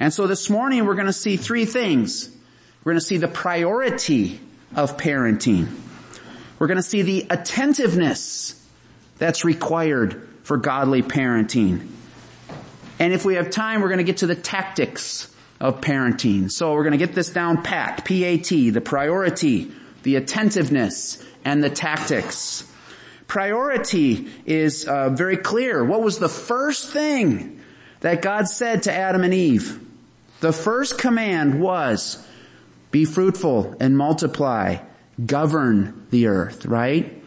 And 0.00 0.12
so 0.12 0.26
this 0.26 0.48
morning 0.48 0.86
we're 0.86 0.94
going 0.94 1.06
to 1.06 1.12
see 1.12 1.36
three 1.36 1.64
things. 1.64 2.28
We're 2.84 2.92
going 2.92 3.00
to 3.00 3.06
see 3.06 3.16
the 3.16 3.28
priority 3.28 4.40
of 4.76 4.96
parenting. 4.96 5.68
We're 6.58 6.68
going 6.68 6.76
to 6.76 6.82
see 6.82 7.02
the 7.02 7.26
attentiveness 7.30 8.54
that's 9.18 9.44
required 9.44 10.28
for 10.44 10.56
godly 10.56 11.02
parenting. 11.02 11.88
And 13.00 13.12
if 13.12 13.24
we 13.24 13.34
have 13.34 13.50
time, 13.50 13.80
we're 13.80 13.88
going 13.88 13.98
to 13.98 14.04
get 14.04 14.18
to 14.18 14.26
the 14.26 14.34
tactics 14.34 15.32
of 15.60 15.80
parenting. 15.80 16.50
So 16.50 16.72
we're 16.74 16.84
going 16.84 16.98
to 16.98 17.04
get 17.04 17.14
this 17.14 17.30
down 17.30 17.62
pat, 17.62 18.04
P-A-T, 18.04 18.70
the 18.70 18.80
priority, 18.80 19.70
the 20.02 20.16
attentiveness, 20.16 21.24
and 21.44 21.62
the 21.62 21.70
tactics. 21.70 22.64
Priority 23.26 24.28
is 24.46 24.86
uh, 24.86 25.10
very 25.10 25.36
clear. 25.36 25.84
What 25.84 26.02
was 26.02 26.18
the 26.18 26.28
first 26.28 26.90
thing 26.90 27.60
that 28.00 28.22
God 28.22 28.48
said 28.48 28.84
to 28.84 28.92
Adam 28.92 29.24
and 29.24 29.34
Eve? 29.34 29.84
The 30.40 30.52
first 30.52 30.98
command 30.98 31.60
was, 31.60 32.24
be 32.90 33.04
fruitful 33.04 33.76
and 33.80 33.98
multiply, 33.98 34.78
govern 35.24 36.06
the 36.10 36.28
earth, 36.28 36.64
right? 36.64 37.20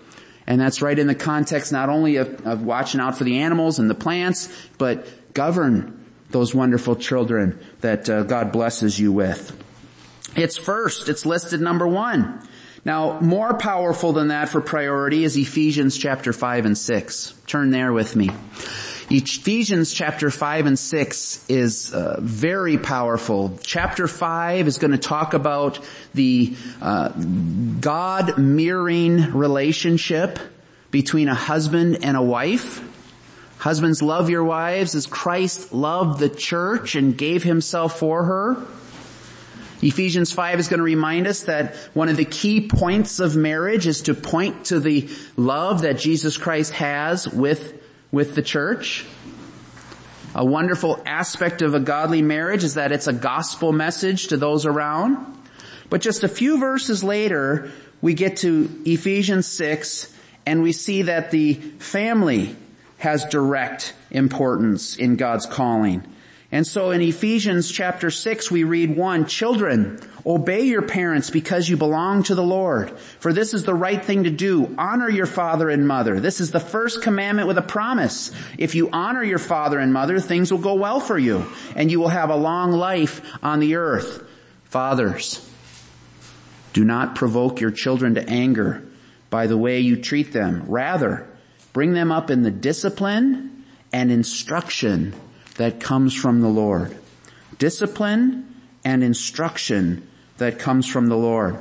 And 0.47 0.59
that's 0.59 0.81
right 0.81 0.97
in 0.97 1.07
the 1.07 1.15
context 1.15 1.71
not 1.71 1.89
only 1.89 2.15
of, 2.15 2.47
of 2.47 2.63
watching 2.63 2.99
out 3.01 3.17
for 3.17 3.25
the 3.25 3.39
animals 3.39 3.79
and 3.79 3.89
the 3.89 3.95
plants, 3.95 4.49
but 4.77 5.33
govern 5.33 6.00
those 6.31 6.53
wonderful 6.53 6.95
children 6.95 7.59
that 7.81 8.09
uh, 8.09 8.23
God 8.23 8.51
blesses 8.51 8.99
you 8.99 9.11
with. 9.11 9.55
It's 10.35 10.57
first, 10.57 11.09
it's 11.09 11.25
listed 11.25 11.61
number 11.61 11.87
one. 11.87 12.47
Now, 12.83 13.19
more 13.19 13.53
powerful 13.53 14.13
than 14.13 14.29
that 14.29 14.49
for 14.49 14.59
priority 14.59 15.23
is 15.23 15.37
Ephesians 15.37 15.97
chapter 15.97 16.33
5 16.33 16.65
and 16.65 16.77
6. 16.77 17.33
Turn 17.45 17.69
there 17.69 17.93
with 17.93 18.15
me. 18.15 18.31
Ephesians 19.11 19.93
chapter 19.93 20.31
5 20.31 20.65
and 20.67 20.79
6 20.79 21.45
is 21.49 21.93
uh, 21.93 22.17
very 22.21 22.77
powerful. 22.77 23.59
Chapter 23.61 24.07
5 24.07 24.67
is 24.67 24.77
going 24.77 24.91
to 24.91 24.97
talk 24.97 25.33
about 25.33 25.79
the 26.13 26.55
uh, 26.81 27.09
God 27.09 28.37
mirroring 28.37 29.33
relationship 29.33 30.39
between 30.91 31.27
a 31.27 31.35
husband 31.35 32.03
and 32.03 32.15
a 32.15 32.21
wife. 32.21 32.81
Husbands, 33.61 34.01
love 34.01 34.31
your 34.31 34.43
wives 34.43 34.95
as 34.95 35.05
Christ 35.05 35.71
loved 35.71 36.19
the 36.19 36.29
church 36.29 36.95
and 36.95 37.15
gave 37.15 37.43
himself 37.43 37.99
for 37.99 38.23
her. 38.23 38.65
Ephesians 39.83 40.31
5 40.31 40.59
is 40.59 40.67
going 40.67 40.79
to 40.79 40.83
remind 40.83 41.27
us 41.27 41.43
that 41.43 41.75
one 41.93 42.09
of 42.09 42.17
the 42.17 42.25
key 42.25 42.67
points 42.67 43.19
of 43.19 43.35
marriage 43.35 43.85
is 43.85 44.01
to 44.03 44.15
point 44.15 44.65
to 44.65 44.79
the 44.79 45.07
love 45.37 45.83
that 45.83 45.99
Jesus 45.99 46.37
Christ 46.37 46.73
has 46.73 47.29
with, 47.29 47.79
with 48.11 48.33
the 48.33 48.41
church. 48.41 49.05
A 50.33 50.43
wonderful 50.43 50.99
aspect 51.05 51.61
of 51.61 51.75
a 51.75 51.79
godly 51.79 52.23
marriage 52.23 52.63
is 52.63 52.73
that 52.73 52.91
it's 52.91 53.05
a 53.05 53.13
gospel 53.13 53.71
message 53.71 54.29
to 54.29 54.37
those 54.37 54.65
around. 54.65 55.37
But 55.87 56.01
just 56.01 56.23
a 56.23 56.27
few 56.27 56.57
verses 56.57 57.03
later, 57.03 57.69
we 58.01 58.15
get 58.15 58.37
to 58.37 58.81
Ephesians 58.87 59.45
6 59.45 60.11
and 60.47 60.63
we 60.63 60.71
see 60.71 61.03
that 61.03 61.29
the 61.29 61.53
family 61.53 62.55
has 63.01 63.25
direct 63.25 63.95
importance 64.11 64.95
in 64.95 65.15
God's 65.15 65.47
calling. 65.47 66.03
And 66.51 66.67
so 66.67 66.91
in 66.91 67.01
Ephesians 67.01 67.71
chapter 67.71 68.11
6 68.11 68.51
we 68.51 68.63
read 68.63 68.95
1, 68.95 69.25
Children, 69.25 69.99
obey 70.23 70.61
your 70.61 70.83
parents 70.83 71.31
because 71.31 71.67
you 71.67 71.77
belong 71.77 72.21
to 72.23 72.35
the 72.35 72.43
Lord. 72.43 72.91
For 72.99 73.33
this 73.33 73.55
is 73.55 73.63
the 73.63 73.73
right 73.73 74.05
thing 74.05 74.25
to 74.25 74.29
do. 74.29 74.75
Honor 74.77 75.09
your 75.09 75.25
father 75.25 75.67
and 75.67 75.87
mother. 75.87 76.19
This 76.19 76.39
is 76.39 76.51
the 76.51 76.59
first 76.59 77.01
commandment 77.01 77.47
with 77.47 77.57
a 77.57 77.63
promise. 77.63 78.31
If 78.59 78.75
you 78.75 78.91
honor 78.91 79.23
your 79.23 79.39
father 79.39 79.79
and 79.79 79.91
mother, 79.91 80.19
things 80.19 80.51
will 80.51 80.59
go 80.59 80.75
well 80.75 80.99
for 80.99 81.17
you 81.17 81.47
and 81.75 81.89
you 81.89 81.99
will 81.99 82.09
have 82.09 82.29
a 82.29 82.35
long 82.35 82.71
life 82.71 83.21
on 83.41 83.59
the 83.61 83.77
earth. 83.77 84.23
Fathers, 84.65 85.49
do 86.73 86.85
not 86.85 87.15
provoke 87.15 87.61
your 87.61 87.71
children 87.71 88.13
to 88.13 88.29
anger 88.29 88.83
by 89.31 89.47
the 89.47 89.57
way 89.57 89.79
you 89.79 89.99
treat 89.99 90.33
them. 90.33 90.65
Rather, 90.67 91.27
Bring 91.73 91.93
them 91.93 92.11
up 92.11 92.29
in 92.29 92.43
the 92.43 92.51
discipline 92.51 93.65
and 93.93 94.11
instruction 94.11 95.13
that 95.55 95.79
comes 95.79 96.13
from 96.13 96.41
the 96.41 96.47
Lord. 96.47 96.97
Discipline 97.57 98.61
and 98.83 99.03
instruction 99.03 100.07
that 100.37 100.59
comes 100.59 100.87
from 100.87 101.07
the 101.07 101.15
Lord. 101.15 101.57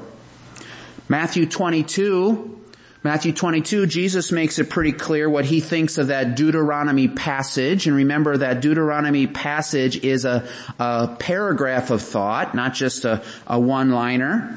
Matthew 1.08 1.46
22, 1.46 2.60
Matthew 3.02 3.32
22, 3.32 3.86
Jesus 3.86 4.30
makes 4.30 4.58
it 4.58 4.70
pretty 4.70 4.92
clear 4.92 5.28
what 5.28 5.44
he 5.44 5.60
thinks 5.60 5.98
of 5.98 6.08
that 6.08 6.36
Deuteronomy 6.36 7.08
passage. 7.08 7.86
And 7.86 7.96
remember 7.96 8.36
that 8.36 8.60
Deuteronomy 8.60 9.26
passage 9.26 10.04
is 10.04 10.24
a, 10.24 10.48
a 10.78 11.08
paragraph 11.18 11.90
of 11.90 12.02
thought, 12.02 12.54
not 12.54 12.74
just 12.74 13.04
a, 13.04 13.22
a 13.46 13.58
one-liner. 13.58 14.56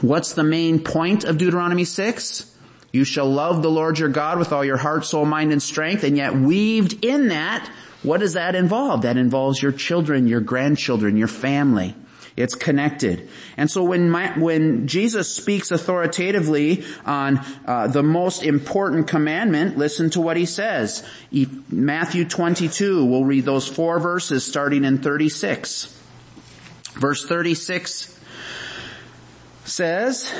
What's 0.00 0.32
the 0.32 0.42
main 0.42 0.82
point 0.82 1.24
of 1.24 1.38
Deuteronomy 1.38 1.84
6? 1.84 2.53
You 2.94 3.02
shall 3.02 3.28
love 3.28 3.60
the 3.60 3.72
Lord 3.72 3.98
your 3.98 4.08
God 4.08 4.38
with 4.38 4.52
all 4.52 4.64
your 4.64 4.76
heart, 4.76 5.04
soul, 5.04 5.24
mind, 5.24 5.50
and 5.50 5.60
strength. 5.60 6.04
And 6.04 6.16
yet 6.16 6.36
weaved 6.36 7.04
in 7.04 7.26
that, 7.26 7.68
what 8.04 8.20
does 8.20 8.34
that 8.34 8.54
involve? 8.54 9.02
That 9.02 9.16
involves 9.16 9.60
your 9.60 9.72
children, 9.72 10.28
your 10.28 10.40
grandchildren, 10.40 11.16
your 11.16 11.26
family. 11.26 11.96
It's 12.36 12.54
connected. 12.54 13.28
And 13.56 13.68
so 13.68 13.82
when 13.82 14.10
my, 14.10 14.38
when 14.38 14.86
Jesus 14.86 15.34
speaks 15.34 15.72
authoritatively 15.72 16.84
on 17.04 17.40
uh, 17.66 17.88
the 17.88 18.04
most 18.04 18.44
important 18.44 19.08
commandment, 19.08 19.76
listen 19.76 20.10
to 20.10 20.20
what 20.20 20.36
he 20.36 20.46
says. 20.46 21.02
Matthew 21.68 22.24
22, 22.24 23.04
we'll 23.06 23.24
read 23.24 23.44
those 23.44 23.66
four 23.66 23.98
verses 23.98 24.46
starting 24.46 24.84
in 24.84 24.98
36. 24.98 25.86
Verse 26.92 27.26
36 27.26 28.13
says, 29.64 30.32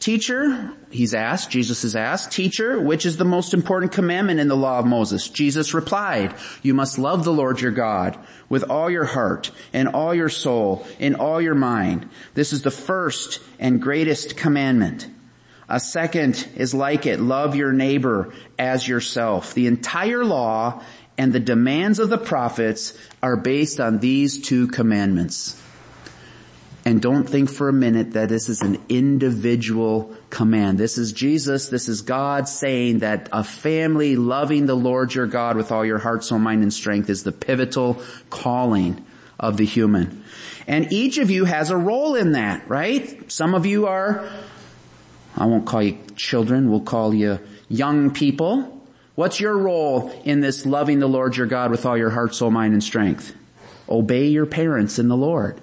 teacher, 0.00 0.72
he's 0.90 1.14
asked, 1.14 1.50
Jesus 1.50 1.84
is 1.84 1.94
asked, 1.94 2.32
teacher, 2.32 2.80
which 2.80 3.04
is 3.04 3.16
the 3.16 3.24
most 3.24 3.52
important 3.52 3.92
commandment 3.92 4.40
in 4.40 4.48
the 4.48 4.56
law 4.56 4.78
of 4.78 4.86
Moses? 4.86 5.28
Jesus 5.28 5.74
replied, 5.74 6.34
you 6.62 6.74
must 6.74 6.98
love 6.98 7.24
the 7.24 7.32
Lord 7.32 7.60
your 7.60 7.72
God 7.72 8.18
with 8.48 8.64
all 8.70 8.90
your 8.90 9.04
heart 9.04 9.50
and 9.72 9.88
all 9.88 10.14
your 10.14 10.28
soul 10.28 10.86
and 10.98 11.16
all 11.16 11.40
your 11.40 11.54
mind. 11.54 12.08
This 12.34 12.52
is 12.52 12.62
the 12.62 12.70
first 12.70 13.40
and 13.58 13.82
greatest 13.82 14.36
commandment. 14.36 15.08
A 15.68 15.80
second 15.80 16.46
is 16.56 16.74
like 16.74 17.06
it, 17.06 17.20
love 17.20 17.56
your 17.56 17.72
neighbor 17.72 18.32
as 18.58 18.86
yourself. 18.86 19.54
The 19.54 19.66
entire 19.66 20.24
law 20.24 20.82
and 21.16 21.32
the 21.32 21.40
demands 21.40 21.98
of 21.98 22.10
the 22.10 22.18
prophets 22.18 22.96
are 23.22 23.36
based 23.36 23.80
on 23.80 23.98
these 23.98 24.40
two 24.40 24.68
commandments. 24.68 25.60
And 26.86 27.00
don't 27.00 27.24
think 27.24 27.48
for 27.48 27.70
a 27.70 27.72
minute 27.72 28.12
that 28.12 28.28
this 28.28 28.50
is 28.50 28.60
an 28.60 28.78
individual 28.90 30.14
command. 30.28 30.76
This 30.76 30.98
is 30.98 31.12
Jesus, 31.12 31.68
this 31.68 31.88
is 31.88 32.02
God 32.02 32.46
saying 32.46 32.98
that 32.98 33.30
a 33.32 33.42
family 33.42 34.16
loving 34.16 34.66
the 34.66 34.74
Lord 34.74 35.14
your 35.14 35.26
God 35.26 35.56
with 35.56 35.72
all 35.72 35.84
your 35.84 35.98
heart, 35.98 36.24
soul, 36.24 36.38
mind, 36.38 36.62
and 36.62 36.72
strength 36.72 37.08
is 37.08 37.22
the 37.22 37.32
pivotal 37.32 38.02
calling 38.28 39.02
of 39.40 39.56
the 39.56 39.64
human. 39.64 40.24
And 40.66 40.92
each 40.92 41.16
of 41.16 41.30
you 41.30 41.46
has 41.46 41.70
a 41.70 41.76
role 41.76 42.14
in 42.16 42.32
that, 42.32 42.68
right? 42.68 43.32
Some 43.32 43.54
of 43.54 43.64
you 43.64 43.86
are, 43.86 44.28
I 45.36 45.46
won't 45.46 45.66
call 45.66 45.82
you 45.82 45.98
children, 46.16 46.70
we'll 46.70 46.80
call 46.80 47.14
you 47.14 47.38
young 47.68 48.10
people. 48.12 48.70
What's 49.14 49.40
your 49.40 49.56
role 49.56 50.10
in 50.24 50.40
this 50.40 50.66
loving 50.66 50.98
the 50.98 51.06
Lord 51.06 51.36
your 51.36 51.46
God 51.46 51.70
with 51.70 51.86
all 51.86 51.96
your 51.96 52.10
heart, 52.10 52.34
soul, 52.34 52.50
mind, 52.50 52.74
and 52.74 52.84
strength? 52.84 53.34
Obey 53.88 54.26
your 54.26 54.46
parents 54.46 54.98
in 54.98 55.08
the 55.08 55.16
Lord. 55.16 55.60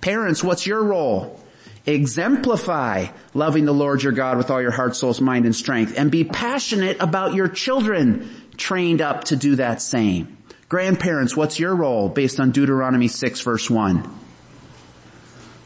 Parents, 0.00 0.42
what's 0.42 0.66
your 0.66 0.82
role? 0.82 1.38
Exemplify 1.84 3.08
loving 3.34 3.64
the 3.64 3.74
Lord 3.74 4.02
your 4.02 4.12
God 4.12 4.36
with 4.36 4.50
all 4.50 4.62
your 4.62 4.70
heart, 4.70 4.94
soul, 4.94 5.14
mind, 5.20 5.44
and 5.44 5.54
strength 5.54 5.94
and 5.96 6.10
be 6.10 6.24
passionate 6.24 6.96
about 7.00 7.34
your 7.34 7.48
children 7.48 8.30
trained 8.56 9.00
up 9.00 9.24
to 9.24 9.36
do 9.36 9.56
that 9.56 9.82
same. 9.82 10.38
Grandparents, 10.68 11.36
what's 11.36 11.58
your 11.58 11.74
role 11.74 12.08
based 12.08 12.40
on 12.40 12.52
Deuteronomy 12.52 13.08
6 13.08 13.40
verse 13.40 13.68
1? 13.68 14.18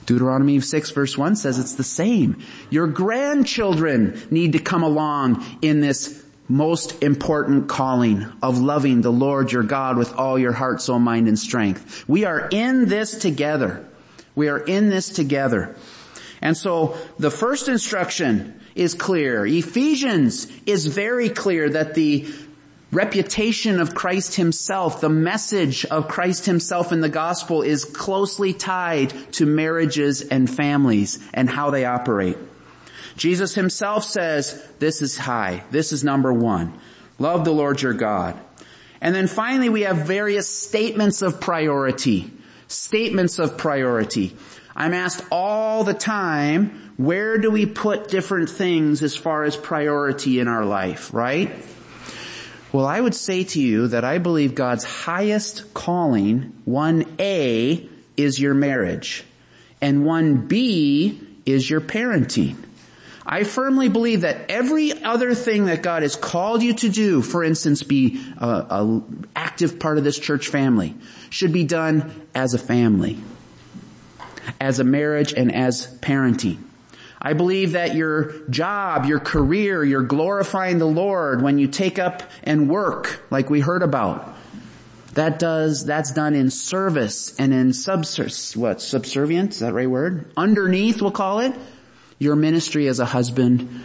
Deuteronomy 0.07 0.61
6 0.61 0.91
verse 0.91 1.19
1 1.19 1.37
says 1.37 1.59
it's 1.59 1.75
the 1.75 1.85
same. 1.85 2.43
Your 2.71 2.87
grandchildren 2.87 4.21
need 4.31 4.53
to 4.53 4.59
come 4.59 4.83
along 4.83 5.45
in 5.63 5.81
this 5.81 6.25
most 6.49 7.03
important 7.03 7.69
calling 7.69 8.25
of 8.41 8.59
loving 8.59 9.03
the 9.03 9.13
Lord 9.13 9.51
your 9.53 9.65
God 9.65 9.99
with 9.99 10.15
all 10.15 10.39
your 10.39 10.53
heart, 10.53 10.81
soul, 10.81 11.01
mind, 11.01 11.29
and 11.29 11.39
strength. 11.39 12.09
We 12.09 12.25
are 12.25 12.49
in 12.51 12.89
this 12.89 13.19
together. 13.19 13.87
We 14.37 14.49
are 14.49 14.59
in 14.59 14.89
this 14.89 15.09
together. 15.09 15.75
And 16.41 16.57
so 16.57 16.97
the 17.19 17.33
first 17.33 17.69
instruction 17.69 18.61
is 18.77 18.95
clear. 18.95 19.45
Ephesians 19.45 20.47
is 20.67 20.87
very 20.87 21.31
clear 21.31 21.69
that 21.71 21.95
the 21.95 22.29
reputation 22.93 23.81
of 23.81 23.95
Christ 23.95 24.37
himself, 24.37 25.01
the 25.01 25.09
message 25.09 25.85
of 25.87 26.09
Christ 26.09 26.47
himself 26.47 26.93
in 26.93 27.01
the 27.01 27.09
gospel 27.09 27.63
is 27.63 27.85
closely 27.85 28.53
tied 28.53 29.11
to 29.33 29.47
marriages 29.47 30.21
and 30.21 30.49
families 30.49 31.19
and 31.35 31.51
how 31.51 31.71
they 31.71 31.85
operate. 31.85 32.39
Jesus 33.17 33.55
himself 33.55 34.05
says, 34.05 34.63
this 34.79 35.03
is 35.03 35.17
high. 35.17 35.65
This 35.71 35.93
is 35.93 36.05
number 36.05 36.33
one. 36.33 36.79
Love 37.19 37.45
the 37.45 37.53
Lord 37.53 37.81
your 37.81 37.95
God. 37.95 38.39
And 39.01 39.15
then 39.15 39.27
finally 39.27 39.71
we 39.71 39.83
have 39.83 40.07
various 40.07 40.49
statements 40.49 41.23
of 41.23 41.41
priority. 41.41 42.31
Statements 42.69 43.39
of 43.39 43.57
priority. 43.57 44.37
I'm 44.75 44.93
asked 44.93 45.25
all 45.31 45.85
the 45.85 45.95
time, 45.95 46.93
where 46.97 47.39
do 47.39 47.51
we 47.51 47.65
put 47.67 48.09
different 48.09 48.51
things 48.51 49.03
as 49.03 49.17
far 49.17 49.45
as 49.45 49.57
priority 49.57 50.41
in 50.41 50.49
our 50.49 50.65
life, 50.65 51.15
right? 51.15 51.51
Well, 52.73 52.85
I 52.85 53.01
would 53.01 53.15
say 53.15 53.45
to 53.45 53.61
you 53.61 53.89
that 53.89 54.05
I 54.05 54.19
believe 54.19 54.55
God's 54.55 54.85
highest 54.85 55.73
calling, 55.73 56.53
1A, 56.69 57.89
is 58.17 58.41
your 58.41 58.55
marriage. 58.55 59.25
And 59.81 60.05
1B 60.05 61.25
is 61.47 61.71
your 61.71 61.81
parenting. 61.81 62.57
I 63.29 63.43
firmly 63.43 63.89
believe 63.89 64.21
that 64.21 64.49
every 64.49 65.03
other 65.03 65.35
thing 65.35 65.65
that 65.65 65.83
God 65.83 66.03
has 66.03 66.15
called 66.15 66.63
you 66.63 66.75
to 66.75 66.89
do, 66.89 67.23
for 67.23 67.43
instance, 67.43 67.83
be 67.83 68.25
a, 68.39 69.01
active 69.35 69.81
part 69.81 69.99
of 69.99 70.05
this 70.05 70.17
church 70.17 70.47
family, 70.47 70.95
should 71.29 71.53
be 71.53 71.65
done 71.65 72.29
as 72.37 72.55
a 72.55 72.59
family, 72.59 73.19
as 74.61 74.79
a 74.79 74.85
marriage 74.85 75.35
and 75.35 75.53
as 75.53 75.89
parenting. 75.99 76.59
I 77.21 77.33
believe 77.33 77.73
that 77.73 77.97
your 77.97 78.47
job, 78.49 79.07
your 79.07 79.19
career, 79.19 79.83
you're 79.83 80.03
glorifying 80.03 80.79
the 80.79 80.87
Lord 80.87 81.43
when 81.43 81.59
you 81.59 81.67
take 81.67 81.99
up 81.99 82.23
and 82.45 82.71
work 82.71 83.25
like 83.31 83.51
we 83.51 83.59
heard 83.59 83.83
about. 83.83 84.37
That 85.15 85.41
does, 85.41 85.85
that's 85.85 86.13
done 86.13 86.35
in 86.35 86.51
service 86.51 87.35
and 87.41 87.53
in 87.53 87.73
subs, 87.73 88.55
what, 88.55 88.81
subservient? 88.81 89.53
Is 89.55 89.61
that 89.61 89.73
right 89.73 89.91
word? 89.91 90.31
Underneath, 90.37 91.03
we'll 91.03 91.11
call 91.11 91.41
it 91.41 91.53
your 92.19 92.37
ministry 92.37 92.89
as 92.89 93.01
a 93.01 93.05
husband, 93.05 93.85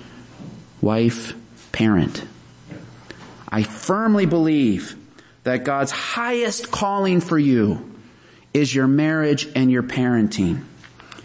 wife, 0.81 1.33
parent. 1.71 2.23
I 3.49 3.63
firmly 3.63 4.25
believe 4.25 4.95
that 5.43 5.63
God's 5.63 5.91
highest 5.91 6.71
calling 6.71 7.19
for 7.19 7.37
you 7.37 7.95
is 8.53 8.73
your 8.73 8.87
marriage 8.87 9.47
and 9.55 9.71
your 9.71 9.83
parenting. 9.83 10.63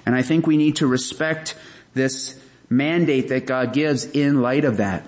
And 0.04 0.14
I 0.14 0.22
think 0.22 0.46
we 0.46 0.56
need 0.56 0.76
to 0.76 0.86
respect 0.86 1.56
this 1.94 2.40
mandate 2.68 3.28
that 3.28 3.46
God 3.46 3.72
gives 3.72 4.04
in 4.04 4.42
light 4.42 4.64
of 4.64 4.78
that. 4.78 5.06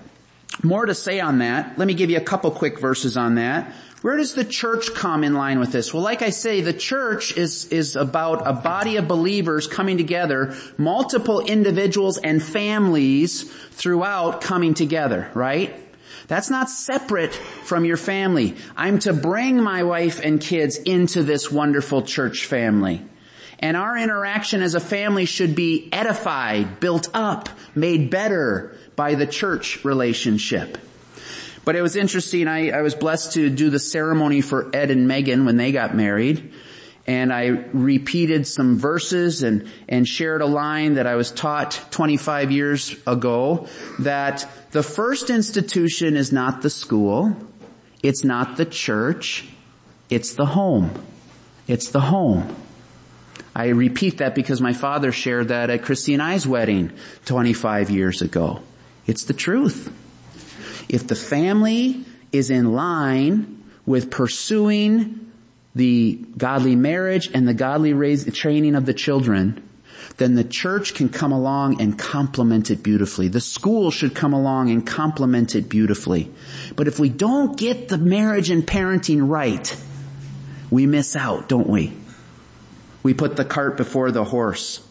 More 0.63 0.85
to 0.85 0.93
say 0.93 1.19
on 1.19 1.39
that. 1.39 1.77
Let 1.77 1.87
me 1.87 1.93
give 1.93 2.09
you 2.09 2.17
a 2.17 2.21
couple 2.21 2.51
quick 2.51 2.79
verses 2.79 3.15
on 3.15 3.35
that. 3.35 3.73
Where 4.01 4.15
does 4.15 4.33
the 4.33 4.45
church 4.45 4.93
come 4.93 5.25
in 5.25 5.33
line 5.33 5.59
with 5.59 5.73
this? 5.73 5.93
Well, 5.93 6.03
like 6.03 6.21
I 6.21 6.29
say, 6.29 6.61
the 6.61 6.71
church 6.71 7.35
is, 7.35 7.65
is 7.65 7.97
about 7.97 8.47
a 8.47 8.53
body 8.53 8.95
of 8.95 9.09
believers 9.09 9.67
coming 9.67 9.97
together, 9.97 10.55
multiple 10.77 11.41
individuals 11.41 12.17
and 12.17 12.41
families 12.41 13.43
throughout 13.71 14.39
coming 14.39 14.73
together, 14.73 15.29
right? 15.33 15.75
That's 16.27 16.49
not 16.49 16.69
separate 16.69 17.33
from 17.33 17.83
your 17.83 17.97
family. 17.97 18.55
I'm 18.77 18.99
to 18.99 19.11
bring 19.11 19.61
my 19.61 19.83
wife 19.83 20.21
and 20.23 20.39
kids 20.39 20.77
into 20.77 21.23
this 21.23 21.51
wonderful 21.51 22.03
church 22.03 22.45
family. 22.45 23.01
And 23.59 23.75
our 23.75 23.97
interaction 23.97 24.61
as 24.61 24.75
a 24.75 24.79
family 24.79 25.25
should 25.25 25.55
be 25.55 25.89
edified, 25.91 26.79
built 26.79 27.09
up, 27.13 27.49
made 27.75 28.09
better 28.09 28.77
by 28.95 29.15
the 29.15 29.27
church 29.27 29.83
relationship. 29.83 30.77
But 31.65 31.75
it 31.75 31.81
was 31.81 31.95
interesting. 31.95 32.47
I, 32.47 32.69
I 32.69 32.81
was 32.81 32.95
blessed 32.95 33.33
to 33.33 33.49
do 33.49 33.69
the 33.69 33.79
ceremony 33.79 34.41
for 34.41 34.69
Ed 34.73 34.91
and 34.91 35.07
Megan 35.07 35.45
when 35.45 35.57
they 35.57 35.71
got 35.71 35.95
married. 35.95 36.53
And 37.07 37.33
I 37.33 37.47
repeated 37.73 38.45
some 38.45 38.77
verses 38.77 39.41
and, 39.41 39.67
and 39.87 40.07
shared 40.07 40.41
a 40.41 40.45
line 40.45 40.95
that 40.95 41.07
I 41.07 41.15
was 41.15 41.31
taught 41.31 41.87
25 41.91 42.51
years 42.51 42.95
ago 43.07 43.67
that 43.99 44.47
the 44.71 44.83
first 44.83 45.29
institution 45.29 46.15
is 46.15 46.31
not 46.31 46.61
the 46.61 46.69
school. 46.69 47.35
It's 48.03 48.23
not 48.23 48.57
the 48.57 48.65
church. 48.65 49.47
It's 50.09 50.33
the 50.33 50.45
home. 50.45 50.91
It's 51.67 51.89
the 51.89 51.99
home. 51.99 52.55
I 53.55 53.69
repeat 53.69 54.19
that 54.19 54.35
because 54.35 54.61
my 54.61 54.73
father 54.73 55.11
shared 55.11 55.47
that 55.49 55.69
at 55.69 55.83
Christy 55.83 56.13
and 56.13 56.21
I's 56.21 56.45
wedding 56.45 56.91
25 57.25 57.89
years 57.89 58.21
ago. 58.21 58.61
It's 59.07 59.23
the 59.25 59.33
truth. 59.33 59.91
If 60.89 61.07
the 61.07 61.15
family 61.15 62.03
is 62.31 62.49
in 62.49 62.73
line 62.73 63.63
with 63.85 64.09
pursuing 64.09 65.31
the 65.75 66.19
godly 66.35 66.75
marriage 66.75 67.29
and 67.33 67.47
the 67.47 67.53
godly 67.53 67.93
raise, 67.93 68.25
training 68.33 68.75
of 68.75 68.85
the 68.85 68.93
children, 68.93 69.63
then 70.17 70.35
the 70.35 70.43
church 70.43 70.95
can 70.95 71.09
come 71.09 71.31
along 71.31 71.79
and 71.79 71.97
complement 71.97 72.71
it 72.71 72.83
beautifully. 72.83 73.27
The 73.27 73.39
school 73.39 73.91
should 73.91 74.15
come 74.15 74.33
along 74.33 74.69
and 74.71 74.85
complement 74.85 75.55
it 75.55 75.69
beautifully. 75.69 76.31
But 76.75 76.87
if 76.87 76.99
we 76.99 77.09
don't 77.09 77.57
get 77.57 77.87
the 77.87 77.97
marriage 77.97 78.49
and 78.49 78.65
parenting 78.65 79.29
right, 79.29 79.75
we 80.69 80.85
miss 80.85 81.15
out, 81.15 81.47
don't 81.47 81.69
we? 81.69 81.93
We 83.03 83.13
put 83.13 83.37
the 83.37 83.45
cart 83.45 83.77
before 83.77 84.11
the 84.11 84.23
horse. 84.23 84.85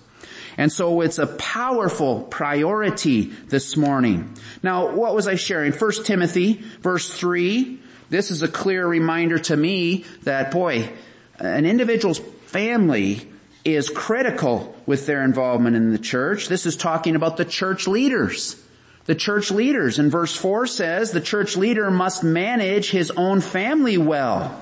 And 0.59 0.73
so 0.73 1.03
it's 1.03 1.18
a 1.18 1.27
powerful 1.27 2.23
priority 2.23 3.27
this 3.47 3.77
morning. 3.77 4.35
Now, 4.61 4.90
what 4.90 5.14
was 5.14 5.29
I 5.29 5.37
sharing? 5.37 5.71
First 5.71 6.05
Timothy, 6.05 6.55
verse 6.81 7.09
three. 7.09 7.79
This 8.11 8.33
is 8.33 8.42
a 8.42 8.49
clear 8.49 8.87
reminder 8.87 9.38
to 9.38 9.57
me 9.57 10.05
that 10.25 10.51
boy, 10.51 10.90
an 11.38 11.64
individual's 11.64 12.18
family 12.47 13.29
is 13.64 13.88
critical 13.88 14.75
with 14.85 15.07
their 15.07 15.23
involvement 15.23 15.77
in 15.77 15.92
the 15.92 15.99
church. 15.99 16.49
This 16.49 16.66
is 16.66 16.77
talking 16.77 17.14
about 17.14 17.37
the 17.37 17.44
church 17.44 17.87
leaders. 17.87 18.61
The 19.05 19.14
church 19.14 19.51
leaders 19.51 19.99
in 19.99 20.11
verse 20.11 20.35
4 20.35 20.66
says 20.66 21.12
the 21.12 21.21
church 21.21 21.57
leader 21.57 21.90
must 21.90 22.25
manage 22.25 22.90
his 22.90 23.11
own 23.12 23.40
family 23.40 23.97
well 23.97 24.61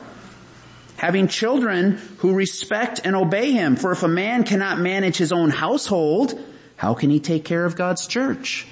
having 0.97 1.29
children 1.29 1.99
who 2.19 2.35
respect 2.35 3.01
and 3.05 3.15
obey 3.15 3.53
him. 3.53 3.77
For 3.77 3.93
if 3.93 4.03
a 4.03 4.09
man 4.09 4.45
cannot 4.45 4.79
manage 4.79 5.17
his 5.17 5.33
own 5.33 5.51
household, 5.51 6.39
How 6.77 6.93
can 6.95 7.11
he 7.11 7.21
take 7.21 7.45
care 7.45 7.65
of 7.65 7.75
God's 7.75 8.07
church? 8.07 8.67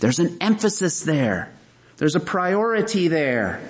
There's 0.00 0.18
an 0.18 0.38
emphasis 0.40 1.02
there. 1.02 1.52
There's 1.96 2.16
a 2.16 2.20
priority 2.20 3.08
there. 3.08 3.60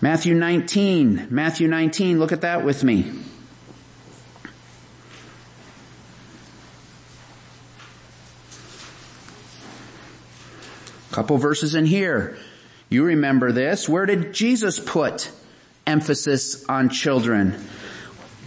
Matthew 0.00 0.34
19, 0.34 1.28
Matthew 1.30 1.66
19, 1.66 2.20
look 2.20 2.32
at 2.32 2.42
that 2.42 2.64
with 2.64 2.84
me. 2.84 3.10
Couple 11.10 11.36
verses 11.38 11.74
in 11.74 11.84
here. 11.84 12.38
You 12.90 13.02
remember 13.04 13.50
this. 13.50 13.88
Where 13.88 14.06
did 14.06 14.32
Jesus 14.32 14.78
put 14.78 15.32
emphasis 15.88 16.64
on 16.68 16.90
children? 16.90 17.52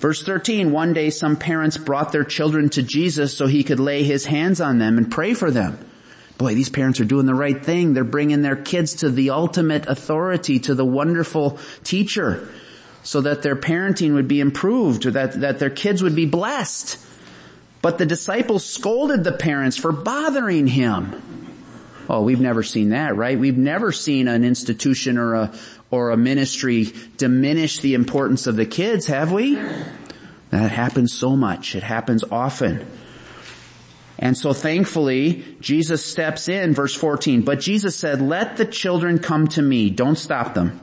Verse 0.02 0.24
13, 0.24 0.72
one 0.72 0.94
day 0.94 1.10
some 1.10 1.36
parents 1.36 1.78
brought 1.78 2.12
their 2.12 2.24
children 2.24 2.70
to 2.70 2.82
Jesus 2.82 3.38
so 3.38 3.46
he 3.46 3.64
could 3.64 3.80
lay 3.80 4.04
his 4.04 4.26
hands 4.26 4.62
on 4.62 4.80
them 4.80 4.98
and 4.98 5.12
pray 5.12 5.34
for 5.34 5.52
them. 5.52 5.78
Boy, 6.40 6.56
these 6.56 6.70
parents 6.70 7.00
are 7.00 7.06
doing 7.06 7.28
the 7.28 7.36
right 7.36 7.64
thing. 7.64 7.94
They're 7.94 8.04
bringing 8.04 8.42
their 8.42 8.56
kids 8.56 8.96
to 8.96 9.12
the 9.12 9.30
ultimate 9.30 9.86
authority, 9.88 10.58
to 10.62 10.74
the 10.74 10.84
wonderful 10.84 11.60
teacher, 11.84 12.50
so 13.04 13.22
that 13.22 13.44
their 13.44 13.56
parenting 13.56 14.16
would 14.16 14.28
be 14.28 14.40
improved, 14.40 15.06
or 15.06 15.12
that, 15.12 15.40
that 15.42 15.60
their 15.60 15.70
kids 15.70 16.02
would 16.02 16.16
be 16.16 16.26
blessed. 16.26 16.98
But 17.84 18.00
the 18.00 18.08
disciples 18.08 18.66
scolded 18.66 19.24
the 19.24 19.34
parents 19.34 19.78
for 19.78 19.92
bothering 19.92 20.66
him. 20.66 21.41
Oh, 22.12 22.24
we've 22.24 22.42
never 22.42 22.62
seen 22.62 22.90
that, 22.90 23.16
right? 23.16 23.40
We've 23.40 23.58
never 23.58 23.94
seen 23.94 24.28
an 24.28 24.44
institution 24.44 25.18
or 25.18 25.34
a, 25.34 25.54
or 25.92 26.10
a 26.10 26.18
ministry 26.18 26.92
diminish 27.16 27.80
the 27.80 27.94
importance 27.94 28.48
of 28.48 28.58
the 28.58 28.66
kids, 28.66 29.08
have 29.08 29.32
we? 29.32 29.56
That 30.50 30.72
happens 30.72 31.14
so 31.14 31.38
much. 31.38 31.74
It 31.74 31.84
happens 31.84 32.26
often. 32.30 32.86
And 34.20 34.38
so 34.38 34.52
thankfully, 34.52 35.56
Jesus 35.62 36.06
steps 36.06 36.50
in, 36.50 36.74
verse 36.74 36.94
14, 36.94 37.44
but 37.44 37.62
Jesus 37.62 37.96
said, 37.96 38.22
let 38.22 38.58
the 38.58 38.66
children 38.66 39.18
come 39.18 39.48
to 39.48 39.62
me, 39.62 39.90
don't 39.90 40.18
stop 40.18 40.54
them. 40.54 40.82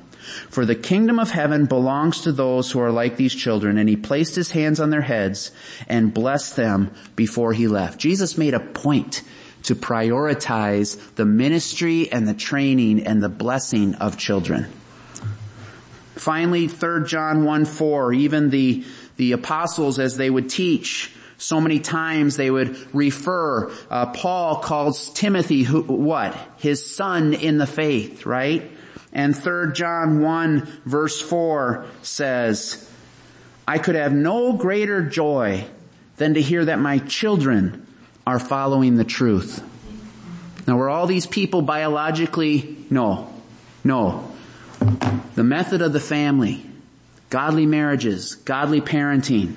For 0.48 0.64
the 0.64 0.74
kingdom 0.74 1.18
of 1.18 1.30
heaven 1.30 1.66
belongs 1.66 2.22
to 2.22 2.32
those 2.32 2.70
who 2.70 2.80
are 2.80 2.90
like 2.90 3.18
these 3.18 3.34
children, 3.34 3.76
and 3.76 3.86
he 3.86 3.96
placed 3.96 4.34
his 4.34 4.52
hands 4.52 4.80
on 4.80 4.88
their 4.88 5.02
heads 5.02 5.50
and 5.88 6.14
blessed 6.14 6.56
them 6.56 6.90
before 7.16 7.52
he 7.52 7.68
left. 7.68 8.00
Jesus 8.00 8.38
made 8.38 8.54
a 8.54 8.60
point 8.60 9.22
to 9.68 9.74
prioritize 9.74 10.98
the 11.16 11.26
ministry 11.26 12.10
and 12.10 12.26
the 12.26 12.32
training 12.32 13.06
and 13.06 13.22
the 13.22 13.28
blessing 13.28 13.94
of 13.96 14.16
children. 14.16 14.66
Finally, 16.14 16.68
3 16.68 17.06
John 17.06 17.44
1 17.44 17.66
4, 17.66 18.14
even 18.14 18.48
the, 18.48 18.82
the 19.18 19.32
apostles 19.32 19.98
as 19.98 20.16
they 20.16 20.30
would 20.30 20.48
teach, 20.48 21.12
so 21.36 21.60
many 21.60 21.80
times 21.80 22.38
they 22.38 22.50
would 22.50 22.78
refer, 22.94 23.70
uh, 23.90 24.06
Paul 24.06 24.60
calls 24.60 25.10
Timothy 25.10 25.64
who, 25.64 25.82
what? 25.82 26.34
His 26.56 26.94
son 26.96 27.34
in 27.34 27.58
the 27.58 27.66
faith, 27.66 28.24
right? 28.24 28.70
And 29.12 29.36
3 29.36 29.74
John 29.74 30.22
1 30.22 30.80
verse 30.86 31.20
4 31.20 31.84
says, 32.00 32.90
I 33.66 33.76
could 33.76 33.96
have 33.96 34.14
no 34.14 34.54
greater 34.54 35.02
joy 35.02 35.66
than 36.16 36.32
to 36.34 36.40
hear 36.40 36.64
that 36.64 36.78
my 36.78 37.00
children 37.00 37.84
are 38.28 38.38
following 38.38 38.96
the 38.96 39.04
truth. 39.04 39.64
Now 40.66 40.76
were 40.76 40.90
all 40.90 41.06
these 41.06 41.26
people 41.26 41.62
biologically? 41.62 42.76
No. 42.90 43.32
No. 43.82 44.30
The 45.34 45.42
method 45.42 45.80
of 45.80 45.94
the 45.94 46.00
family, 46.00 46.62
godly 47.30 47.64
marriages, 47.64 48.34
godly 48.34 48.82
parenting, 48.82 49.56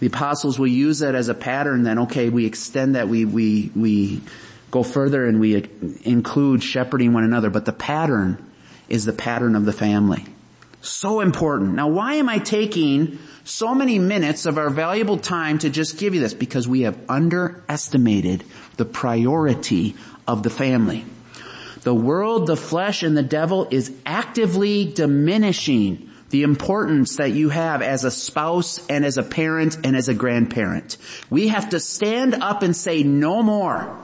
the 0.00 0.08
apostles 0.08 0.58
will 0.58 0.66
use 0.66 0.98
that 0.98 1.14
as 1.14 1.28
a 1.28 1.34
pattern 1.34 1.84
then, 1.84 2.00
okay, 2.00 2.30
we 2.30 2.46
extend 2.46 2.96
that, 2.96 3.06
we, 3.06 3.24
we, 3.24 3.70
we 3.76 4.22
go 4.72 4.82
further 4.82 5.24
and 5.24 5.38
we 5.38 5.68
include 6.02 6.64
shepherding 6.64 7.12
one 7.12 7.22
another, 7.22 7.48
but 7.48 7.64
the 7.64 7.72
pattern 7.72 8.44
is 8.88 9.04
the 9.04 9.12
pattern 9.12 9.54
of 9.54 9.64
the 9.64 9.72
family. 9.72 10.26
So 10.82 11.20
important. 11.20 11.74
Now 11.74 11.88
why 11.88 12.14
am 12.14 12.28
I 12.28 12.38
taking 12.38 13.18
so 13.44 13.74
many 13.74 13.98
minutes 13.98 14.46
of 14.46 14.56
our 14.56 14.70
valuable 14.70 15.18
time 15.18 15.58
to 15.58 15.70
just 15.70 15.98
give 15.98 16.14
you 16.14 16.20
this? 16.20 16.34
Because 16.34 16.66
we 16.66 16.82
have 16.82 16.98
underestimated 17.08 18.44
the 18.76 18.86
priority 18.86 19.94
of 20.26 20.42
the 20.42 20.50
family. 20.50 21.04
The 21.82 21.94
world, 21.94 22.46
the 22.46 22.56
flesh, 22.56 23.02
and 23.02 23.16
the 23.16 23.22
devil 23.22 23.68
is 23.70 23.92
actively 24.04 24.84
diminishing 24.84 26.10
the 26.30 26.42
importance 26.44 27.16
that 27.16 27.32
you 27.32 27.48
have 27.48 27.82
as 27.82 28.04
a 28.04 28.10
spouse 28.10 28.86
and 28.88 29.04
as 29.04 29.18
a 29.18 29.22
parent 29.22 29.78
and 29.84 29.96
as 29.96 30.08
a 30.08 30.14
grandparent. 30.14 30.96
We 31.28 31.48
have 31.48 31.70
to 31.70 31.80
stand 31.80 32.34
up 32.34 32.62
and 32.62 32.74
say 32.74 33.02
no 33.02 33.42
more. 33.42 33.98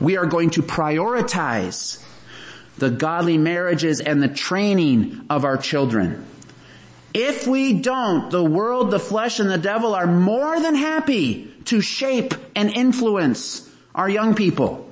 We 0.00 0.16
are 0.16 0.26
going 0.26 0.50
to 0.50 0.62
prioritize 0.62 2.02
the 2.78 2.90
godly 2.90 3.38
marriages 3.38 4.00
and 4.00 4.22
the 4.22 4.28
training 4.28 5.26
of 5.30 5.44
our 5.44 5.56
children. 5.56 6.26
If 7.14 7.46
we 7.46 7.74
don't, 7.74 8.30
the 8.30 8.42
world, 8.42 8.90
the 8.90 8.98
flesh, 8.98 9.38
and 9.38 9.50
the 9.50 9.58
devil 9.58 9.94
are 9.94 10.06
more 10.06 10.58
than 10.60 10.74
happy 10.74 11.52
to 11.66 11.80
shape 11.80 12.34
and 12.56 12.70
influence 12.70 13.68
our 13.94 14.08
young 14.08 14.34
people. 14.34 14.90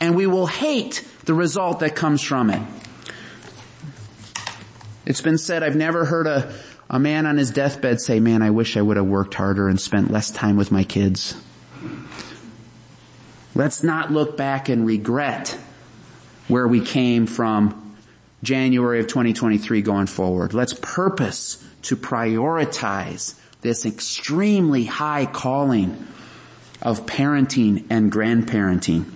And 0.00 0.16
we 0.16 0.26
will 0.26 0.46
hate 0.46 1.06
the 1.24 1.34
result 1.34 1.80
that 1.80 1.94
comes 1.94 2.22
from 2.22 2.50
it. 2.50 2.62
It's 5.04 5.20
been 5.20 5.38
said, 5.38 5.62
I've 5.62 5.76
never 5.76 6.04
heard 6.04 6.26
a, 6.26 6.52
a 6.88 6.98
man 6.98 7.26
on 7.26 7.36
his 7.36 7.50
deathbed 7.50 8.00
say, 8.00 8.20
man, 8.20 8.42
I 8.42 8.50
wish 8.50 8.76
I 8.76 8.82
would 8.82 8.96
have 8.96 9.06
worked 9.06 9.34
harder 9.34 9.68
and 9.68 9.80
spent 9.80 10.10
less 10.10 10.30
time 10.30 10.56
with 10.56 10.70
my 10.70 10.84
kids. 10.84 11.34
Let's 13.54 13.82
not 13.82 14.12
look 14.12 14.36
back 14.36 14.68
and 14.68 14.86
regret 14.86 15.58
where 16.48 16.66
we 16.66 16.80
came 16.80 17.26
from 17.26 17.96
January 18.42 19.00
of 19.00 19.06
2023 19.06 19.82
going 19.82 20.06
forward. 20.06 20.54
Let's 20.54 20.74
purpose 20.74 21.62
to 21.82 21.96
prioritize 21.96 23.38
this 23.60 23.84
extremely 23.86 24.84
high 24.84 25.26
calling 25.26 26.06
of 26.80 27.06
parenting 27.06 27.84
and 27.90 28.10
grandparenting. 28.10 29.10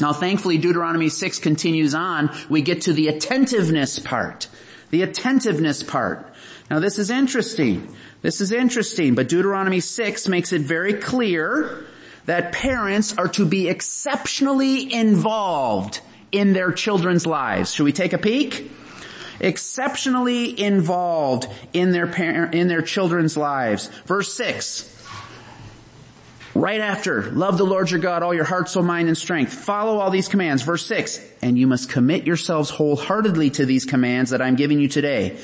Now 0.00 0.12
thankfully 0.12 0.58
Deuteronomy 0.58 1.10
6 1.10 1.38
continues 1.38 1.94
on. 1.94 2.34
We 2.48 2.62
get 2.62 2.82
to 2.82 2.92
the 2.92 3.08
attentiveness 3.08 3.98
part. 3.98 4.48
The 4.90 5.02
attentiveness 5.02 5.82
part. 5.82 6.26
Now 6.70 6.80
this 6.80 6.98
is 6.98 7.10
interesting. 7.10 7.94
This 8.22 8.40
is 8.40 8.52
interesting, 8.52 9.14
but 9.14 9.28
Deuteronomy 9.28 9.80
6 9.80 10.28
makes 10.28 10.52
it 10.52 10.62
very 10.62 10.94
clear 10.94 11.84
that 12.24 12.52
parents 12.52 13.16
are 13.18 13.28
to 13.28 13.44
be 13.44 13.68
exceptionally 13.68 14.92
involved 14.92 16.00
in 16.32 16.52
their 16.52 16.72
children's 16.72 17.26
lives. 17.26 17.72
Should 17.74 17.84
we 17.84 17.92
take 17.92 18.12
a 18.12 18.18
peek? 18.18 18.70
Exceptionally 19.38 20.58
involved 20.58 21.46
in 21.72 21.92
their 21.92 22.06
parent, 22.06 22.54
in 22.54 22.68
their 22.68 22.82
children's 22.82 23.36
lives. 23.36 23.88
Verse 24.06 24.32
6. 24.34 24.88
Right 26.54 26.80
after, 26.80 27.30
love 27.30 27.56
the 27.56 27.64
Lord 27.64 27.90
your 27.90 28.00
God, 28.00 28.22
all 28.22 28.34
your 28.34 28.44
heart, 28.44 28.68
soul, 28.68 28.82
mind, 28.82 29.08
and 29.08 29.16
strength. 29.16 29.54
Follow 29.54 29.98
all 29.98 30.10
these 30.10 30.28
commands. 30.28 30.62
Verse 30.62 30.84
six, 30.84 31.18
and 31.40 31.56
you 31.56 31.66
must 31.66 31.88
commit 31.88 32.26
yourselves 32.26 32.68
wholeheartedly 32.68 33.50
to 33.50 33.64
these 33.64 33.86
commands 33.86 34.30
that 34.30 34.42
I'm 34.42 34.54
giving 34.54 34.78
you 34.78 34.86
today. 34.86 35.38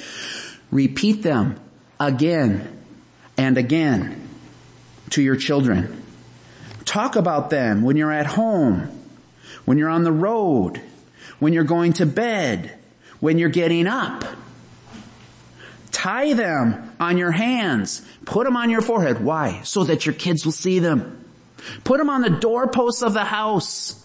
Repeat 0.71 1.23
them 1.23 1.59
again 1.99 2.79
and 3.39 3.57
again 3.57 4.29
to 5.11 5.23
your 5.23 5.37
children. 5.37 6.03
Talk 6.85 7.17
about 7.17 7.49
them 7.49 7.83
when 7.83 7.97
you're 7.97 8.13
at 8.13 8.27
home, 8.27 8.98
when 9.69 9.77
you're 9.77 9.91
on 9.91 10.03
the 10.03 10.11
road, 10.11 10.81
when 11.41 11.53
you're 11.53 11.63
going 11.63 11.93
to 11.93 12.07
bed, 12.07 12.75
when 13.21 13.37
you're 13.37 13.51
getting 13.51 13.87
up. 13.87 14.25
Tie 15.91 16.33
them 16.33 16.91
on 16.99 17.19
your 17.19 17.33
hands. 17.33 18.01
Put 18.25 18.47
them 18.47 18.57
on 18.57 18.71
your 18.71 18.81
forehead. 18.81 19.23
Why? 19.23 19.61
So 19.65 19.85
that 19.85 20.07
your 20.07 20.15
kids 20.15 20.47
will 20.47 20.53
see 20.53 20.79
them. 20.79 21.23
Put 21.85 21.99
them 21.99 22.09
on 22.09 22.23
the 22.23 22.31
doorposts 22.31 23.03
of 23.03 23.13
the 23.13 23.25
house 23.25 24.03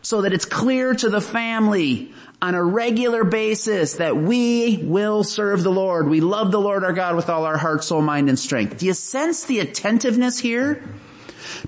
so 0.00 0.22
that 0.22 0.32
it's 0.32 0.46
clear 0.46 0.94
to 0.94 1.10
the 1.10 1.20
family 1.20 2.14
on 2.40 2.54
a 2.54 2.64
regular 2.64 3.22
basis 3.22 3.96
that 3.96 4.16
we 4.16 4.78
will 4.78 5.24
serve 5.24 5.62
the 5.62 5.70
Lord. 5.70 6.08
We 6.08 6.22
love 6.22 6.50
the 6.52 6.60
Lord 6.60 6.84
our 6.84 6.94
God 6.94 7.16
with 7.16 7.28
all 7.28 7.44
our 7.44 7.58
heart, 7.58 7.84
soul, 7.84 8.00
mind, 8.00 8.30
and 8.30 8.38
strength. 8.38 8.78
Do 8.78 8.86
you 8.86 8.94
sense 8.94 9.44
the 9.44 9.60
attentiveness 9.60 10.38
here? 10.38 10.82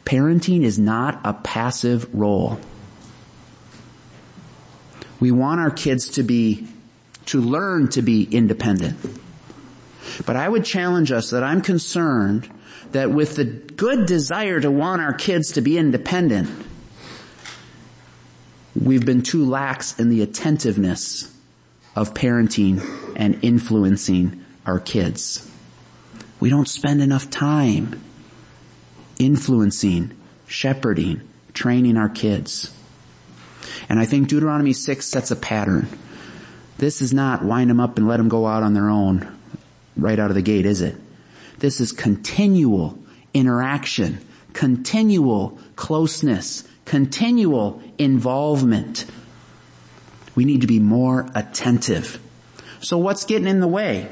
Parenting 0.06 0.62
is 0.62 0.78
not 0.78 1.20
a 1.24 1.34
passive 1.34 2.08
role. 2.14 2.58
We 5.20 5.30
want 5.30 5.60
our 5.60 5.70
kids 5.70 6.10
to 6.10 6.22
be, 6.22 6.66
to 7.26 7.40
learn 7.40 7.88
to 7.90 8.02
be 8.02 8.24
independent. 8.24 8.98
But 10.26 10.36
I 10.36 10.48
would 10.48 10.64
challenge 10.64 11.12
us 11.12 11.30
that 11.30 11.42
I'm 11.42 11.60
concerned 11.60 12.50
that 12.92 13.10
with 13.10 13.36
the 13.36 13.44
good 13.44 14.06
desire 14.06 14.60
to 14.60 14.70
want 14.70 15.02
our 15.02 15.12
kids 15.12 15.52
to 15.52 15.60
be 15.60 15.78
independent, 15.78 16.48
we've 18.80 19.04
been 19.04 19.22
too 19.22 19.44
lax 19.44 19.98
in 19.98 20.08
the 20.08 20.22
attentiveness 20.22 21.34
of 21.96 22.14
parenting 22.14 22.82
and 23.16 23.42
influencing 23.42 24.44
our 24.66 24.80
kids. 24.80 25.50
We 26.40 26.50
don't 26.50 26.68
spend 26.68 27.00
enough 27.00 27.30
time 27.30 28.00
influencing, 29.18 30.12
shepherding, 30.46 31.22
training 31.52 31.96
our 31.96 32.08
kids. 32.08 32.72
And 33.88 33.98
I 33.98 34.06
think 34.06 34.28
Deuteronomy 34.28 34.72
6 34.72 35.06
sets 35.06 35.30
a 35.30 35.36
pattern. 35.36 35.88
This 36.78 37.00
is 37.02 37.12
not 37.12 37.44
wind 37.44 37.70
them 37.70 37.80
up 37.80 37.98
and 37.98 38.08
let 38.08 38.16
them 38.16 38.28
go 38.28 38.46
out 38.46 38.62
on 38.62 38.74
their 38.74 38.88
own 38.88 39.38
right 39.96 40.18
out 40.18 40.30
of 40.30 40.34
the 40.34 40.42
gate, 40.42 40.66
is 40.66 40.80
it? 40.80 40.96
This 41.58 41.80
is 41.80 41.92
continual 41.92 42.98
interaction, 43.32 44.18
continual 44.52 45.58
closeness, 45.76 46.64
continual 46.84 47.82
involvement. 47.98 49.06
We 50.34 50.44
need 50.44 50.62
to 50.62 50.66
be 50.66 50.80
more 50.80 51.28
attentive. 51.34 52.20
So 52.80 52.98
what's 52.98 53.24
getting 53.24 53.48
in 53.48 53.60
the 53.60 53.68
way? 53.68 54.08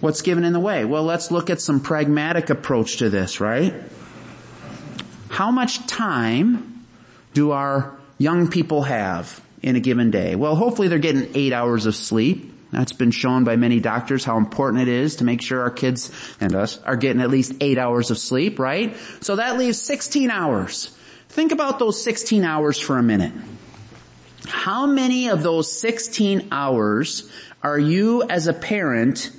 What's 0.00 0.22
given 0.22 0.44
in 0.44 0.52
the 0.52 0.60
way? 0.60 0.84
Well, 0.84 1.02
let's 1.04 1.30
look 1.30 1.50
at 1.50 1.60
some 1.60 1.80
pragmatic 1.80 2.50
approach 2.50 2.98
to 2.98 3.10
this, 3.10 3.40
right? 3.40 3.74
How 5.28 5.50
much 5.50 5.86
time 5.86 6.86
do 7.34 7.50
our 7.50 7.96
young 8.20 8.48
people 8.48 8.82
have 8.82 9.42
in 9.62 9.76
a 9.76 9.80
given 9.80 10.10
day? 10.10 10.36
Well, 10.36 10.54
hopefully 10.54 10.88
they're 10.88 10.98
getting 10.98 11.30
eight 11.34 11.54
hours 11.54 11.86
of 11.86 11.96
sleep. 11.96 12.54
That's 12.70 12.92
been 12.92 13.10
shown 13.10 13.44
by 13.44 13.56
many 13.56 13.80
doctors 13.80 14.24
how 14.24 14.36
important 14.36 14.82
it 14.82 14.88
is 14.88 15.16
to 15.16 15.24
make 15.24 15.42
sure 15.42 15.62
our 15.62 15.70
kids 15.70 16.12
and 16.38 16.54
us 16.54 16.78
are 16.82 16.96
getting 16.96 17.22
at 17.22 17.30
least 17.30 17.54
eight 17.60 17.78
hours 17.78 18.10
of 18.10 18.18
sleep, 18.18 18.58
right? 18.60 18.94
So 19.22 19.36
that 19.36 19.58
leaves 19.58 19.80
16 19.80 20.30
hours. 20.30 20.96
Think 21.30 21.50
about 21.50 21.78
those 21.78 22.00
16 22.04 22.44
hours 22.44 22.78
for 22.78 22.98
a 22.98 23.02
minute. 23.02 23.32
How 24.46 24.86
many 24.86 25.30
of 25.30 25.42
those 25.42 25.72
16 25.80 26.48
hours 26.52 27.30
are 27.62 27.78
you 27.78 28.22
as 28.22 28.46
a 28.46 28.52
parent 28.52 29.32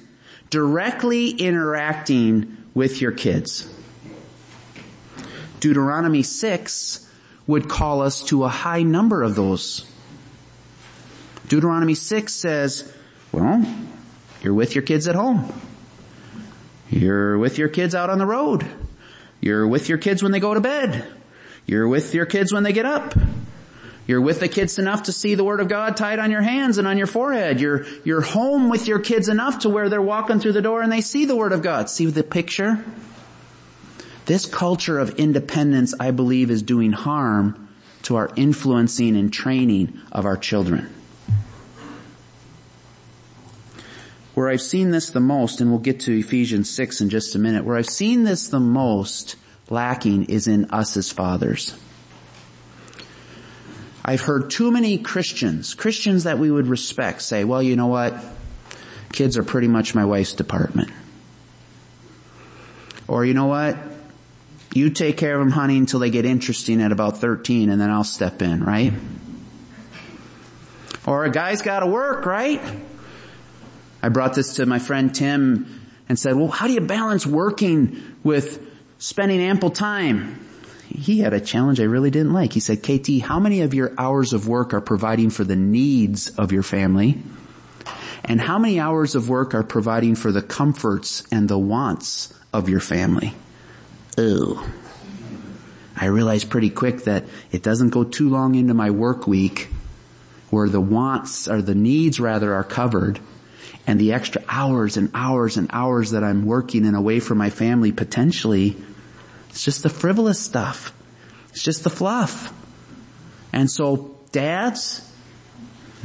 directly 0.50 1.30
interacting 1.30 2.58
with 2.74 3.00
your 3.00 3.12
kids? 3.12 3.72
Deuteronomy 5.60 6.24
6 6.24 7.08
would 7.48 7.68
call 7.68 8.02
us 8.02 8.24
to 8.26 8.44
a 8.44 8.50
high 8.50 8.84
number 8.84 9.24
of 9.24 9.36
those. 9.36 9.90
Deuteronomy 11.48 11.96
6 11.96 12.34
says, 12.34 12.94
well, 13.32 13.66
you're 14.42 14.54
with 14.54 14.76
your 14.76 14.84
kids 14.84 15.08
at 15.08 15.16
home. 15.16 15.52
You're 16.90 17.38
with 17.38 17.58
your 17.58 17.70
kids 17.70 17.96
out 17.96 18.10
on 18.10 18.18
the 18.18 18.26
road. 18.26 18.66
You're 19.40 19.68
with 19.68 19.90
your 19.90 19.98
kids 19.98 20.22
when 20.22 20.32
they 20.32 20.40
go 20.40 20.54
to 20.54 20.62
bed. 20.62 21.06
You're 21.66 21.88
with 21.88 22.14
your 22.14 22.26
kids 22.26 22.54
when 22.54 22.64
they 22.64 22.74
get 22.74 22.86
up. 22.86 23.16
You're 24.08 24.22
with 24.22 24.40
the 24.40 24.50
kids 24.50 24.78
enough 24.78 25.04
to 25.04 25.14
see 25.14 25.36
the 25.36 25.44
Word 25.44 25.60
of 25.62 25.70
God 25.70 25.96
tied 25.96 26.20
on 26.20 26.32
your 26.32 26.42
hands 26.42 26.78
and 26.78 26.88
on 26.88 26.98
your 26.98 27.08
forehead. 27.08 27.62
You're, 27.62 27.86
you're 28.04 28.22
home 28.22 28.70
with 28.70 28.88
your 28.88 29.00
kids 29.00 29.30
enough 29.30 29.60
to 29.60 29.70
where 29.70 29.90
they're 29.90 30.02
walking 30.02 30.40
through 30.40 30.54
the 30.54 30.62
door 30.62 30.82
and 30.82 30.92
they 30.92 31.02
see 31.02 31.26
the 31.26 31.36
Word 31.36 31.54
of 31.54 31.62
God. 31.62 31.90
See 31.90 32.08
the 32.08 32.24
picture? 32.24 32.84
This 34.32 34.46
culture 34.46 34.98
of 34.98 35.20
independence, 35.20 35.94
I 36.00 36.12
believe, 36.12 36.52
is 36.52 36.64
doing 36.64 36.94
harm 36.94 37.68
to 38.04 38.16
our 38.16 38.32
influencing 38.38 39.18
and 39.18 39.34
training 39.34 40.00
of 40.10 40.26
our 40.26 40.38
children. 40.38 40.90
Where 44.34 44.48
I've 44.48 44.62
seen 44.62 44.92
this 44.92 45.10
the 45.10 45.20
most, 45.20 45.60
and 45.60 45.70
we'll 45.70 45.82
get 45.82 46.00
to 46.02 46.18
Ephesians 46.18 46.70
6 46.70 47.02
in 47.02 47.10
just 47.10 47.36
a 47.36 47.40
minute, 47.40 47.66
where 47.66 47.76
I've 47.76 47.90
seen 47.90 48.24
this 48.24 48.48
the 48.48 48.62
most 48.62 49.36
lacking 49.70 50.24
is 50.30 50.48
in 50.48 50.72
us 50.72 50.96
as 50.96 51.12
fathers. 51.12 51.78
I've 54.06 54.22
heard 54.22 54.50
too 54.50 54.72
many 54.72 54.98
Christians, 54.98 55.74
Christians 55.74 56.24
that 56.24 56.40
we 56.40 56.50
would 56.50 56.68
respect 56.68 57.22
say, 57.22 57.44
well, 57.44 57.62
you 57.62 57.76
know 57.76 57.88
what? 57.88 58.16
Kids 59.12 59.38
are 59.38 59.44
pretty 59.44 59.68
much 59.68 59.94
my 59.94 60.06
wife's 60.06 60.36
department. 60.36 60.90
Or 63.10 63.26
you 63.26 63.34
know 63.34 63.48
what? 63.48 63.91
You 64.74 64.90
take 64.90 65.18
care 65.18 65.36
of 65.36 65.40
them, 65.40 65.52
honey, 65.52 65.78
until 65.78 66.00
they 66.00 66.10
get 66.10 66.26
interesting 66.26 66.82
at 66.82 66.92
about 66.92 67.18
13 67.18 67.70
and 67.70 67.80
then 67.80 67.90
I'll 67.90 68.04
step 68.04 68.42
in, 68.42 68.64
right? 68.64 68.94
Or 71.06 71.26
a 71.26 71.32
guy's 71.32 71.62
gotta 71.62 71.88
work, 71.88 72.26
right? 72.26 72.62
I 74.02 74.10
brought 74.10 74.34
this 74.34 74.56
to 74.56 74.66
my 74.66 74.80
friend 74.80 75.14
Tim 75.14 75.82
and 76.08 76.18
said, 76.18 76.36
well, 76.36 76.48
how 76.48 76.68
do 76.68 76.74
you 76.74 76.82
balance 76.82 77.26
working 77.26 78.02
with 78.24 78.66
spending 78.98 79.40
ample 79.42 79.72
time? 79.72 80.40
He 80.88 81.20
had 81.20 81.34
a 81.34 81.40
challenge 81.40 81.80
I 81.80 81.86
really 81.86 82.12
didn't 82.12 82.34
like. 82.34 82.54
He 82.54 82.60
said, 82.60 82.84
KT, 82.84 83.22
how 83.22 83.40
many 83.40 83.62
of 83.62 83.74
your 83.74 83.94
hours 83.98 84.34
of 84.34 84.48
work 84.48 84.74
are 84.74 84.82
providing 84.82 85.30
for 85.30 85.44
the 85.44 85.56
needs 85.56 86.30
of 86.38 86.52
your 86.52 86.64
family? 86.64 87.22
And 88.24 88.40
how 88.40 88.60
many 88.60 88.80
hours 88.80 89.16
of 89.16 89.30
work 89.30 89.56
are 89.56 89.64
providing 89.64 90.16
for 90.16 90.32
the 90.32 90.42
comforts 90.42 91.24
and 91.32 91.48
the 91.48 91.58
wants 91.58 92.34
of 92.54 92.70
your 92.70 92.80
family? 92.80 93.34
Ooh. 94.20 94.62
I 95.96 96.06
realized 96.06 96.50
pretty 96.50 96.70
quick 96.70 97.04
that 97.04 97.26
it 97.52 97.64
doesn't 97.64 97.90
go 97.90 98.04
too 98.04 98.30
long 98.30 98.56
into 98.56 98.74
my 98.74 98.90
work 98.90 99.28
week 99.28 99.70
where 100.50 100.68
the 100.68 100.82
wants 100.82 101.48
or 101.48 101.62
the 101.62 101.76
needs 101.76 102.20
rather 102.20 102.54
are 102.54 102.64
covered 102.64 103.20
and 103.88 104.00
the 104.00 104.14
extra 104.14 104.44
hours 104.48 104.98
and 104.98 105.10
hours 105.14 105.58
and 105.58 105.70
hours 105.72 106.12
that 106.12 106.24
I'm 106.24 106.46
working 106.46 106.86
and 106.86 106.96
away 106.96 107.20
from 107.20 107.38
my 107.38 107.50
family 107.50 107.92
potentially, 107.92 108.76
it's 109.50 109.64
just 109.64 109.84
the 109.84 109.90
frivolous 109.90 110.40
stuff. 110.40 110.94
It's 111.50 111.64
just 111.64 111.84
the 111.84 111.90
fluff. 111.90 112.54
And 113.54 113.70
so 113.70 114.18
dads, 114.32 115.08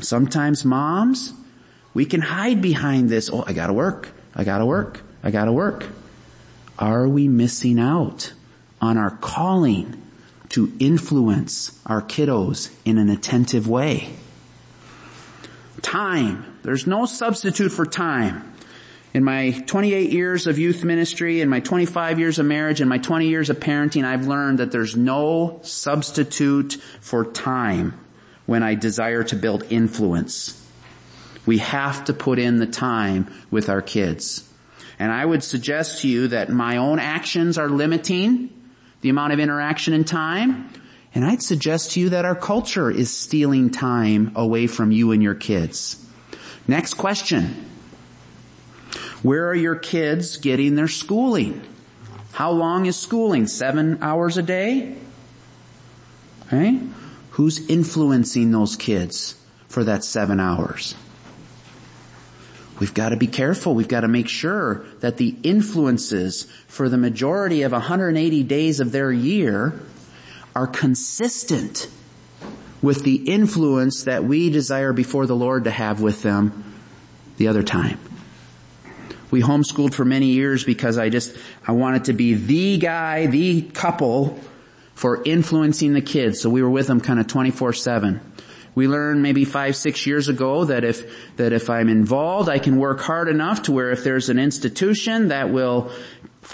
sometimes 0.01 0.65
moms, 0.65 1.33
we 1.95 2.05
can 2.05 2.21
hide 2.21 2.61
behind 2.61 3.09
this, 3.09 3.31
oh, 3.33 3.45
I 3.47 3.53
gotta 3.53 3.73
work, 3.73 4.09
I 4.35 4.45
gotta 4.45 4.67
work, 4.67 5.01
I 5.23 5.31
gotta 5.31 5.53
work. 5.53 5.87
Are 6.79 7.09
we 7.09 7.27
missing 7.29 7.79
out 7.79 8.33
on 8.81 8.99
our 8.99 9.11
calling 9.11 10.03
to 10.51 10.73
influence 10.79 11.81
our 11.87 12.03
kiddos 12.03 12.71
in 12.85 12.99
an 12.99 13.09
attentive 13.09 13.67
way? 13.67 14.11
Time. 15.81 16.45
There's 16.63 16.87
no 16.87 17.07
substitute 17.07 17.71
for 17.71 17.87
time. 17.87 18.53
In 19.15 19.25
my 19.25 19.53
28 19.67 20.11
years 20.11 20.47
of 20.47 20.59
youth 20.59 20.85
ministry, 20.85 21.41
in 21.41 21.49
my 21.49 21.61
25 21.61 22.19
years 22.19 22.39
of 22.39 22.45
marriage, 22.45 22.83
and 22.83 22.91
my 22.91 22.99
20 22.99 23.29
years 23.29 23.49
of 23.49 23.59
parenting, 23.59 24.05
I've 24.05 24.27
learned 24.27 24.59
that 24.59 24.73
there's 24.73 24.95
no 24.95 25.61
substitute 25.63 26.75
for 27.01 27.25
time 27.25 27.99
when 28.45 28.63
I 28.63 28.75
desire 28.75 29.25
to 29.25 29.37
build 29.37 29.65
influence. 29.71 30.63
We 31.47 31.59
have 31.59 32.05
to 32.07 32.13
put 32.13 32.39
in 32.39 32.59
the 32.59 32.67
time 32.67 33.33
with 33.51 33.71
our 33.71 33.81
kids. 33.81 34.46
And 34.99 35.13
I 35.13 35.25
would 35.25 35.43
suggest 35.43 36.03
to 36.03 36.09
you 36.09 36.29
that 36.29 36.51
my 36.51 36.79
own 36.79 36.99
actions 36.99 37.59
are 37.59 37.69
limiting 37.69 38.51
the 39.03 39.11
amount 39.11 39.33
of 39.33 39.39
interaction 39.39 39.93
and 39.93 40.07
time. 40.07 40.71
And 41.15 41.25
I'd 41.25 41.43
suggest 41.43 41.93
to 41.93 42.01
you 42.01 42.11
that 42.11 42.25
our 42.25 42.35
culture 42.35 42.91
is 42.91 43.13
stealing 43.13 43.71
time 43.71 44.33
away 44.35 44.67
from 44.67 44.93
you 44.93 45.13
and 45.13 45.23
your 45.23 45.35
kids. 45.35 46.03
Next 46.67 46.95
question. 46.95 47.65
Where 49.23 49.49
are 49.49 49.55
your 49.55 49.77
kids 49.77 50.37
getting 50.37 50.75
their 50.75 50.89
schooling? 50.89 51.63
How 52.33 52.51
long 52.51 52.87
is 52.87 52.97
schooling? 52.97 53.47
Seven 53.47 53.99
hours 54.03 54.37
a 54.37 54.43
day? 54.43 54.97
Okay? 56.47 56.81
Who's 57.31 57.67
influencing 57.69 58.51
those 58.51 58.77
kids 58.77 59.35
for 59.69 59.85
that 59.85 60.05
seven 60.05 60.39
hours? 60.39 60.95
We've 62.79 62.93
got 62.93 63.11
to 63.11 63.17
be 63.17 63.27
careful. 63.27 63.75
We've 63.75 63.89
got 63.89 64.01
to 64.01 64.09
make 64.09 64.29
sure 64.29 64.85
that 65.01 65.17
the 65.17 65.35
influences 65.43 66.45
for 66.69 66.89
the 66.89 66.99
majority 66.99 67.63
of 67.63 67.73
180 67.73 68.43
days 68.43 68.81
of 68.81 68.93
their 68.93 69.11
year 69.11 69.81
are 70.55 70.67
consistent 70.67 71.89
with 72.83 73.03
the 73.03 73.17
influence 73.31 74.05
that 74.05 74.25
we 74.25 74.51
desire 74.51 74.93
before 74.93 75.27
the 75.27 75.37
Lord 75.37 75.65
to 75.65 75.71
have 75.71 76.01
with 76.01 76.23
them 76.23 76.65
the 77.39 77.49
other 77.49 77.63
time. 77.63 77.99
We 79.31 79.43
homeschooled 79.43 79.95
for 79.95 80.05
many 80.05 80.27
years 80.27 80.65
because 80.65 80.99
I 80.99 81.09
just, 81.09 81.37
I 81.67 81.73
wanted 81.73 82.05
to 82.05 82.13
be 82.13 82.35
the 82.35 82.79
guy, 82.79 83.27
the 83.27 83.63
couple 83.63 84.39
for 84.95 85.23
influencing 85.25 85.95
the 85.95 86.01
kids. 86.01 86.41
So 86.41 86.49
we 86.49 86.63
were 86.63 86.71
with 86.71 86.87
them 86.87 87.01
kind 87.01 87.19
of 87.19 87.27
24-7. 87.27 88.21
We 88.77 88.89
learned 88.89 89.23
maybe 89.23 89.47
five, 89.47 89.75
six 89.75 90.07
years 90.07 90.29
ago 90.29 90.67
that 90.67 90.85
if, 90.85 91.37
that 91.37 91.55
if 91.55 91.71
I'm 91.71 91.89
involved, 91.89 92.51
I 92.51 92.59
can 92.59 92.77
work 92.77 93.01
hard 93.01 93.29
enough 93.29 93.63
to 93.63 93.73
where 93.73 93.91
if 93.91 94.05
there's 94.05 94.29
an 94.29 94.39
institution 94.39 95.29
that 95.29 95.51
will 95.51 95.91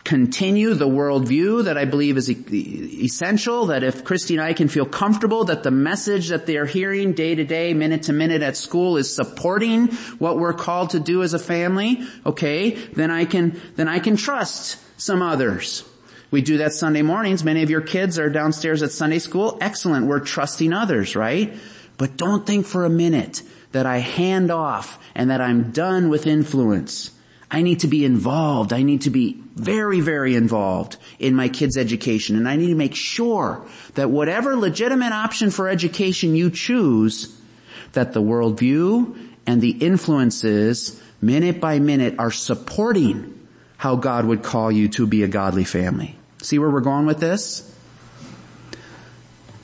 continue 0.04 0.74
the 0.74 0.86
worldview 0.86 1.64
that 1.64 1.76
I 1.76 1.84
believe 1.84 2.16
is 2.16 2.30
essential, 2.30 3.66
that 3.66 3.82
if 3.82 4.04
Christy 4.04 4.34
and 4.34 4.42
I 4.42 4.52
can 4.52 4.68
feel 4.68 4.86
comfortable 4.86 5.44
that 5.46 5.64
the 5.64 5.72
message 5.72 6.28
that 6.28 6.46
they 6.46 6.56
are 6.56 6.64
hearing 6.64 7.12
day 7.12 7.34
to 7.34 7.44
day, 7.44 7.74
minute 7.74 8.04
to 8.04 8.12
minute 8.12 8.40
at 8.40 8.56
school 8.56 8.96
is 8.96 9.12
supporting 9.12 9.88
what 10.18 10.38
we're 10.38 10.54
called 10.54 10.90
to 10.90 11.00
do 11.00 11.24
as 11.24 11.34
a 11.34 11.40
family, 11.40 12.06
okay, 12.24 12.70
then 12.70 13.10
I 13.10 13.24
can, 13.24 13.60
then 13.74 13.88
I 13.88 13.98
can 13.98 14.16
trust 14.16 14.78
some 14.96 15.22
others. 15.22 15.84
We 16.30 16.40
do 16.40 16.58
that 16.58 16.72
Sunday 16.72 17.02
mornings. 17.02 17.42
Many 17.42 17.64
of 17.64 17.68
your 17.68 17.82
kids 17.82 18.18
are 18.18 18.30
downstairs 18.30 18.82
at 18.82 18.92
Sunday 18.92 19.18
school. 19.18 19.58
Excellent. 19.60 20.06
We're 20.06 20.20
trusting 20.20 20.72
others, 20.72 21.14
right? 21.16 21.52
But 21.98 22.16
don't 22.16 22.46
think 22.46 22.66
for 22.66 22.84
a 22.84 22.90
minute 22.90 23.42
that 23.72 23.86
I 23.86 23.98
hand 23.98 24.50
off 24.50 24.98
and 25.14 25.30
that 25.30 25.40
I'm 25.40 25.72
done 25.72 26.08
with 26.08 26.26
influence. 26.26 27.10
I 27.50 27.62
need 27.62 27.80
to 27.80 27.88
be 27.88 28.04
involved. 28.04 28.72
I 28.72 28.82
need 28.82 29.02
to 29.02 29.10
be 29.10 29.42
very, 29.54 30.00
very 30.00 30.34
involved 30.34 30.96
in 31.18 31.34
my 31.34 31.48
kids' 31.48 31.76
education. 31.76 32.36
And 32.36 32.48
I 32.48 32.56
need 32.56 32.68
to 32.68 32.74
make 32.74 32.94
sure 32.94 33.66
that 33.94 34.10
whatever 34.10 34.56
legitimate 34.56 35.12
option 35.12 35.50
for 35.50 35.68
education 35.68 36.34
you 36.34 36.50
choose, 36.50 37.38
that 37.92 38.14
the 38.14 38.22
worldview 38.22 39.16
and 39.46 39.60
the 39.60 39.70
influences 39.70 41.00
minute 41.20 41.60
by 41.60 41.78
minute 41.78 42.14
are 42.18 42.30
supporting 42.30 43.38
how 43.76 43.96
God 43.96 44.24
would 44.24 44.42
call 44.42 44.72
you 44.72 44.88
to 44.88 45.06
be 45.06 45.22
a 45.22 45.28
godly 45.28 45.64
family. 45.64 46.16
See 46.40 46.58
where 46.58 46.70
we're 46.70 46.80
going 46.80 47.04
with 47.04 47.20
this? 47.20 47.68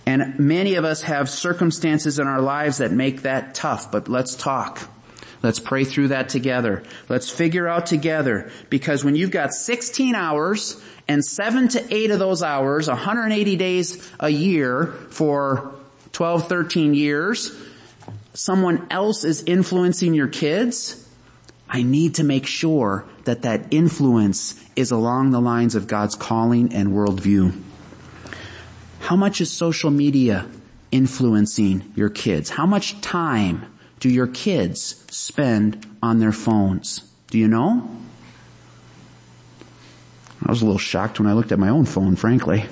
And 0.09 0.39
many 0.39 0.77
of 0.77 0.87
us 0.87 1.03
have 1.03 1.29
circumstances 1.29 2.19
in 2.19 2.27
our 2.27 2.41
lives 2.41 2.79
that 2.79 2.93
make 2.93 3.23
that 3.23 3.55
tough, 3.55 3.93
but 3.93 4.09
let's 4.09 4.37
talk. 4.37 4.89
Let's 5.43 5.61
pray 5.61 5.85
through 5.85 6.09
that 6.09 6.31
together. 6.31 6.83
Let's 7.11 7.29
figure 7.29 7.69
out 7.69 7.85
together 7.85 8.51
because 8.71 9.05
when 9.05 9.17
you've 9.17 9.31
got 9.31 9.53
16 9.53 10.15
hours 10.15 10.83
and 11.09 11.23
seven 11.23 11.69
to 11.69 11.95
eight 11.95 12.11
of 12.11 12.19
those 12.19 12.43
hours, 12.43 12.89
180 12.89 13.57
days 13.57 14.11
a 14.19 14.31
year 14.31 14.87
for 15.11 15.75
12, 16.13 16.49
13 16.49 16.95
years, 16.95 17.55
someone 18.33 18.87
else 18.91 19.25
is 19.25 19.43
influencing 19.45 20.15
your 20.15 20.29
kids, 20.29 21.07
I 21.69 21.83
need 21.83 22.15
to 22.15 22.25
make 22.25 22.47
sure 22.47 23.05
that 23.25 23.43
that 23.43 23.75
influence 23.75 24.59
is 24.75 24.91
along 24.91 25.33
the 25.33 25.41
lines 25.43 25.75
of 25.75 25.87
God's 25.87 26.15
calling 26.15 26.73
and 26.73 26.95
worldview. 26.95 27.68
How 29.09 29.17
much 29.17 29.41
is 29.41 29.51
social 29.51 29.91
media 29.91 30.47
influencing 30.91 31.95
your 31.97 32.11
kids? 32.11 32.51
How 32.51 32.67
much 32.67 33.01
time 33.01 33.65
do 34.01 34.11
your 34.11 34.27
kids 34.27 35.03
spend 35.09 35.87
on 36.03 36.19
their 36.19 36.31
phones? 36.31 37.11
Do 37.31 37.39
you 37.39 37.49
know? 37.49 37.89
I 40.45 40.51
was 40.51 40.61
a 40.61 40.67
little 40.67 40.79
shocked 40.79 41.19
when 41.19 41.27
I 41.27 41.33
looked 41.33 41.53
at 41.53 41.59
my 41.59 41.71
own 41.71 41.87
phone, 41.87 42.17
frankly. 42.17 42.67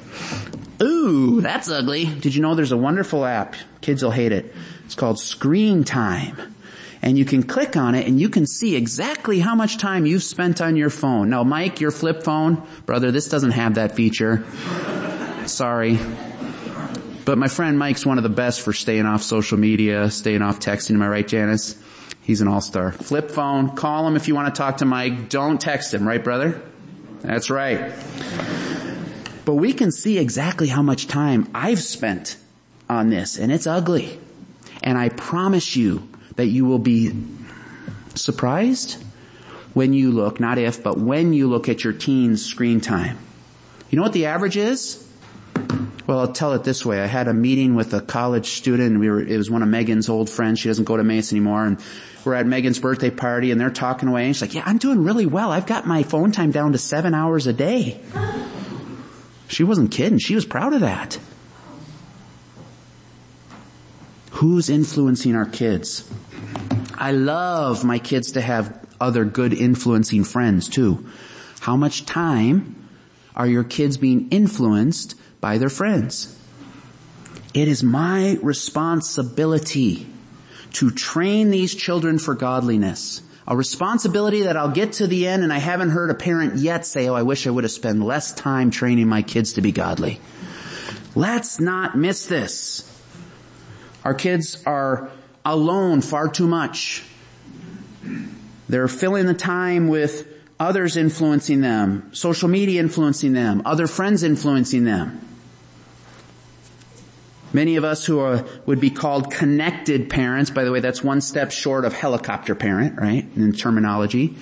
Ooh, 0.82 1.40
that's 1.40 1.70
ugly. 1.70 2.04
Did 2.04 2.34
you 2.34 2.42
know 2.42 2.54
there's 2.54 2.70
a 2.70 2.76
wonderful 2.76 3.24
app? 3.24 3.56
Kids 3.80 4.02
will 4.02 4.10
hate 4.10 4.32
it. 4.32 4.54
It's 4.84 4.94
called 4.94 5.18
Screen 5.18 5.84
Time. 5.84 6.54
And 7.00 7.16
you 7.16 7.24
can 7.24 7.44
click 7.44 7.78
on 7.78 7.94
it 7.94 8.06
and 8.06 8.20
you 8.20 8.28
can 8.28 8.46
see 8.46 8.76
exactly 8.76 9.40
how 9.40 9.54
much 9.54 9.78
time 9.78 10.04
you've 10.04 10.22
spent 10.22 10.60
on 10.60 10.76
your 10.76 10.90
phone. 10.90 11.30
Now 11.30 11.44
Mike, 11.44 11.80
your 11.80 11.90
flip 11.90 12.24
phone, 12.24 12.62
brother, 12.84 13.10
this 13.10 13.26
doesn't 13.26 13.52
have 13.52 13.76
that 13.76 13.96
feature. 13.96 14.44
Sorry. 15.56 15.98
But 17.24 17.38
my 17.38 17.48
friend 17.48 17.78
Mike's 17.78 18.04
one 18.04 18.18
of 18.18 18.22
the 18.22 18.28
best 18.28 18.60
for 18.60 18.74
staying 18.74 19.06
off 19.06 19.22
social 19.22 19.56
media, 19.56 20.10
staying 20.10 20.42
off 20.42 20.60
texting. 20.60 20.90
Am 20.90 21.00
I 21.00 21.08
right, 21.08 21.26
Janice? 21.26 21.82
He's 22.20 22.42
an 22.42 22.48
all-star. 22.48 22.92
Flip 22.92 23.30
phone, 23.30 23.74
call 23.74 24.06
him 24.06 24.16
if 24.16 24.28
you 24.28 24.34
want 24.34 24.54
to 24.54 24.58
talk 24.58 24.76
to 24.76 24.84
Mike. 24.84 25.30
Don't 25.30 25.58
text 25.58 25.94
him, 25.94 26.06
right 26.06 26.22
brother? 26.22 26.60
That's 27.22 27.48
right. 27.48 27.90
But 29.46 29.54
we 29.54 29.72
can 29.72 29.92
see 29.92 30.18
exactly 30.18 30.66
how 30.66 30.82
much 30.82 31.06
time 31.06 31.48
I've 31.54 31.80
spent 31.80 32.36
on 32.90 33.08
this 33.08 33.38
and 33.38 33.50
it's 33.50 33.66
ugly. 33.66 34.20
And 34.82 34.98
I 34.98 35.08
promise 35.08 35.74
you 35.74 36.06
that 36.34 36.48
you 36.48 36.66
will 36.66 36.80
be 36.80 37.12
surprised 38.14 39.02
when 39.72 39.94
you 39.94 40.12
look, 40.12 40.38
not 40.38 40.58
if, 40.58 40.82
but 40.82 40.98
when 40.98 41.32
you 41.32 41.48
look 41.48 41.70
at 41.70 41.82
your 41.82 41.94
teen's 41.94 42.44
screen 42.44 42.82
time. 42.82 43.16
You 43.88 43.96
know 43.96 44.02
what 44.02 44.12
the 44.12 44.26
average 44.26 44.58
is? 44.58 45.02
Well, 46.06 46.20
I'll 46.20 46.32
tell 46.32 46.52
it 46.52 46.62
this 46.62 46.86
way. 46.86 47.00
I 47.00 47.06
had 47.06 47.26
a 47.26 47.34
meeting 47.34 47.74
with 47.74 47.92
a 47.92 48.00
college 48.00 48.50
student. 48.50 49.00
We 49.00 49.10
were, 49.10 49.20
it 49.20 49.36
was 49.36 49.50
one 49.50 49.62
of 49.62 49.68
Megan's 49.68 50.08
old 50.08 50.30
friends. 50.30 50.60
She 50.60 50.68
doesn't 50.68 50.84
go 50.84 50.96
to 50.96 51.02
Mace 51.02 51.32
anymore. 51.32 51.64
And 51.64 51.80
we're 52.24 52.34
at 52.34 52.46
Megan's 52.46 52.78
birthday 52.78 53.10
party 53.10 53.50
and 53.50 53.60
they're 53.60 53.70
talking 53.70 54.08
away. 54.08 54.26
And 54.26 54.34
she's 54.34 54.42
like, 54.42 54.54
yeah, 54.54 54.62
I'm 54.64 54.78
doing 54.78 55.02
really 55.02 55.26
well. 55.26 55.50
I've 55.50 55.66
got 55.66 55.86
my 55.86 56.04
phone 56.04 56.30
time 56.30 56.52
down 56.52 56.72
to 56.72 56.78
seven 56.78 57.12
hours 57.12 57.48
a 57.48 57.52
day. 57.52 58.00
She 59.48 59.64
wasn't 59.64 59.90
kidding. 59.90 60.18
She 60.18 60.34
was 60.34 60.44
proud 60.44 60.74
of 60.74 60.80
that. 60.80 61.18
Who's 64.32 64.68
influencing 64.68 65.34
our 65.34 65.46
kids? 65.46 66.08
I 66.94 67.12
love 67.12 67.84
my 67.84 67.98
kids 67.98 68.32
to 68.32 68.40
have 68.40 68.86
other 69.00 69.24
good 69.24 69.52
influencing 69.52 70.24
friends 70.24 70.68
too. 70.68 71.06
How 71.60 71.76
much 71.76 72.06
time 72.06 72.88
are 73.34 73.46
your 73.46 73.64
kids 73.64 73.96
being 73.96 74.28
influenced 74.30 75.14
by 75.40 75.58
their 75.58 75.68
friends? 75.68 76.32
It 77.54 77.68
is 77.68 77.82
my 77.82 78.38
responsibility 78.42 80.06
to 80.74 80.90
train 80.90 81.50
these 81.50 81.74
children 81.74 82.18
for 82.18 82.34
godliness. 82.34 83.22
A 83.48 83.56
responsibility 83.56 84.42
that 84.42 84.56
I'll 84.56 84.72
get 84.72 84.94
to 84.94 85.06
the 85.06 85.26
end 85.26 85.42
and 85.42 85.52
I 85.52 85.58
haven't 85.58 85.90
heard 85.90 86.10
a 86.10 86.14
parent 86.14 86.56
yet 86.56 86.84
say, 86.84 87.08
oh, 87.08 87.14
I 87.14 87.22
wish 87.22 87.46
I 87.46 87.50
would 87.50 87.64
have 87.64 87.70
spent 87.70 88.00
less 88.00 88.32
time 88.32 88.70
training 88.70 89.08
my 89.08 89.22
kids 89.22 89.54
to 89.54 89.62
be 89.62 89.72
godly. 89.72 90.20
Let's 91.14 91.58
not 91.60 91.96
miss 91.96 92.26
this. 92.26 92.82
Our 94.04 94.14
kids 94.14 94.62
are 94.66 95.10
alone 95.44 96.02
far 96.02 96.28
too 96.28 96.46
much. 96.46 97.04
They're 98.68 98.88
filling 98.88 99.26
the 99.26 99.34
time 99.34 99.88
with 99.88 100.26
others 100.60 100.96
influencing 100.96 101.60
them, 101.60 102.10
social 102.12 102.48
media 102.48 102.80
influencing 102.80 103.32
them, 103.32 103.62
other 103.64 103.86
friends 103.86 104.22
influencing 104.22 104.84
them. 104.84 105.25
Many 107.56 107.76
of 107.76 107.84
us 107.84 108.04
who 108.04 108.18
are, 108.18 108.44
would 108.66 108.80
be 108.80 108.90
called 108.90 109.32
connected 109.32 110.10
parents, 110.10 110.50
by 110.50 110.64
the 110.64 110.70
way, 110.70 110.80
that's 110.80 111.02
one 111.02 111.22
step 111.22 111.50
short 111.50 111.86
of 111.86 111.94
helicopter 111.94 112.54
parent, 112.54 113.00
right, 113.00 113.26
in 113.34 113.54
terminology. 113.54 114.34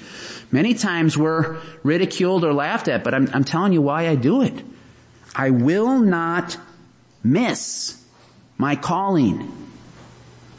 Many 0.50 0.74
times 0.74 1.16
we're 1.16 1.58
ridiculed 1.84 2.44
or 2.44 2.52
laughed 2.52 2.88
at, 2.88 3.04
but 3.04 3.14
I'm, 3.14 3.30
I'm 3.32 3.44
telling 3.44 3.72
you 3.72 3.80
why 3.80 4.08
I 4.08 4.16
do 4.16 4.42
it. 4.42 4.60
I 5.32 5.50
will 5.50 6.00
not 6.00 6.56
miss 7.22 8.04
my 8.58 8.74
calling 8.74 9.48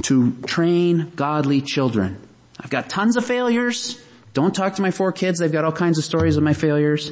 to 0.04 0.32
train 0.44 1.12
godly 1.14 1.60
children. 1.60 2.18
I've 2.58 2.70
got 2.70 2.90
tons 2.90 3.18
of 3.18 3.26
failures. 3.26 4.02
Don't 4.34 4.56
talk 4.56 4.76
to 4.76 4.82
my 4.82 4.92
four 4.92 5.12
kids. 5.12 5.40
They've 5.40 5.52
got 5.52 5.66
all 5.66 5.74
kinds 5.74 5.98
of 5.98 6.06
stories 6.06 6.38
of 6.38 6.44
my 6.44 6.54
failures. 6.54 7.12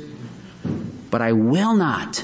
But 1.11 1.21
I 1.21 1.33
will 1.33 1.75
not 1.75 2.23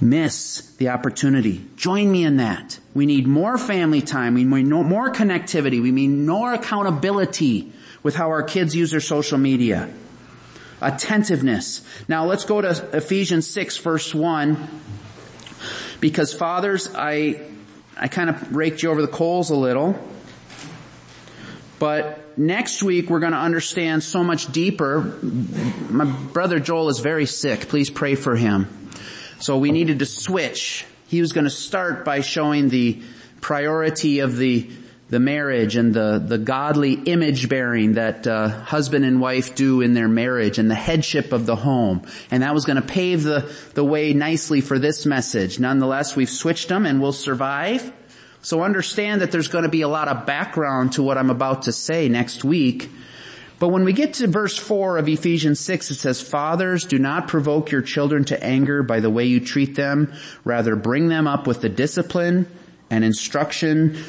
miss 0.00 0.62
the 0.78 0.88
opportunity. 0.88 1.64
Join 1.76 2.10
me 2.10 2.24
in 2.24 2.38
that. 2.38 2.78
We 2.94 3.06
need 3.06 3.26
more 3.26 3.58
family 3.58 4.02
time. 4.02 4.34
We 4.34 4.44
need 4.44 4.66
more 4.66 5.12
connectivity. 5.12 5.82
We 5.82 5.90
need 5.90 6.08
more 6.08 6.52
accountability 6.54 7.72
with 8.02 8.14
how 8.14 8.28
our 8.28 8.42
kids 8.42 8.74
use 8.74 8.90
their 8.90 9.00
social 9.00 9.38
media. 9.38 9.92
Attentiveness. 10.80 11.82
Now 12.08 12.24
let's 12.24 12.44
go 12.44 12.60
to 12.60 12.70
Ephesians 12.92 13.46
6 13.48 13.76
verse 13.78 14.14
1 14.14 14.68
because 16.00 16.32
fathers, 16.32 16.88
I, 16.94 17.40
I 17.96 18.08
kind 18.08 18.30
of 18.30 18.56
raked 18.56 18.82
you 18.82 18.90
over 18.90 19.02
the 19.02 19.08
coals 19.08 19.50
a 19.50 19.56
little. 19.56 19.98
But 21.78 22.38
next 22.38 22.82
week 22.82 23.10
we're 23.10 23.20
going 23.20 23.32
to 23.32 23.38
understand 23.38 24.02
so 24.02 24.24
much 24.24 24.50
deeper. 24.52 25.00
My 25.90 26.04
brother 26.04 26.58
Joel 26.58 26.88
is 26.88 27.00
very 27.00 27.26
sick. 27.26 27.68
Please 27.68 27.90
pray 27.90 28.14
for 28.14 28.36
him. 28.36 28.68
So 29.40 29.58
we 29.58 29.72
needed 29.72 29.98
to 30.00 30.06
switch. 30.06 30.84
He 31.08 31.20
was 31.20 31.32
going 31.32 31.44
to 31.44 31.50
start 31.50 32.04
by 32.04 32.20
showing 32.20 32.68
the 32.68 33.02
priority 33.40 34.20
of 34.20 34.36
the 34.36 34.70
the 35.10 35.18
marriage 35.18 35.74
and 35.74 35.92
the, 35.92 36.22
the 36.24 36.38
godly 36.38 36.92
image 36.92 37.48
bearing 37.48 37.94
that 37.94 38.28
uh, 38.28 38.48
husband 38.48 39.04
and 39.04 39.20
wife 39.20 39.56
do 39.56 39.80
in 39.80 39.92
their 39.92 40.08
marriage 40.08 40.58
and 40.58 40.70
the 40.70 40.76
headship 40.76 41.32
of 41.32 41.46
the 41.46 41.56
home. 41.56 42.02
And 42.30 42.44
that 42.44 42.54
was 42.54 42.64
going 42.64 42.80
to 42.80 42.86
pave 42.86 43.24
the, 43.24 43.52
the 43.74 43.82
way 43.82 44.12
nicely 44.12 44.60
for 44.60 44.78
this 44.78 45.04
message. 45.04 45.58
Nonetheless, 45.58 46.14
we've 46.14 46.30
switched 46.30 46.68
them 46.68 46.86
and 46.86 47.02
we'll 47.02 47.12
survive. 47.12 47.92
So 48.42 48.62
understand 48.62 49.20
that 49.20 49.32
there's 49.32 49.48
going 49.48 49.64
to 49.64 49.68
be 49.68 49.82
a 49.82 49.88
lot 49.88 50.06
of 50.06 50.26
background 50.26 50.92
to 50.92 51.02
what 51.02 51.18
I'm 51.18 51.30
about 51.30 51.62
to 51.62 51.72
say 51.72 52.08
next 52.08 52.44
week. 52.44 52.88
But 53.60 53.68
when 53.68 53.84
we 53.84 53.92
get 53.92 54.14
to 54.14 54.26
verse 54.26 54.56
4 54.56 54.96
of 54.96 55.06
Ephesians 55.06 55.60
6, 55.60 55.90
it 55.90 55.96
says, 55.96 56.22
Fathers, 56.22 56.86
do 56.86 56.98
not 56.98 57.28
provoke 57.28 57.70
your 57.70 57.82
children 57.82 58.24
to 58.24 58.42
anger 58.42 58.82
by 58.82 59.00
the 59.00 59.10
way 59.10 59.26
you 59.26 59.38
treat 59.38 59.76
them. 59.76 60.14
Rather, 60.44 60.74
bring 60.76 61.08
them 61.08 61.26
up 61.26 61.46
with 61.46 61.60
the 61.60 61.68
discipline 61.68 62.50
and 62.88 63.04
instruction 63.04 64.02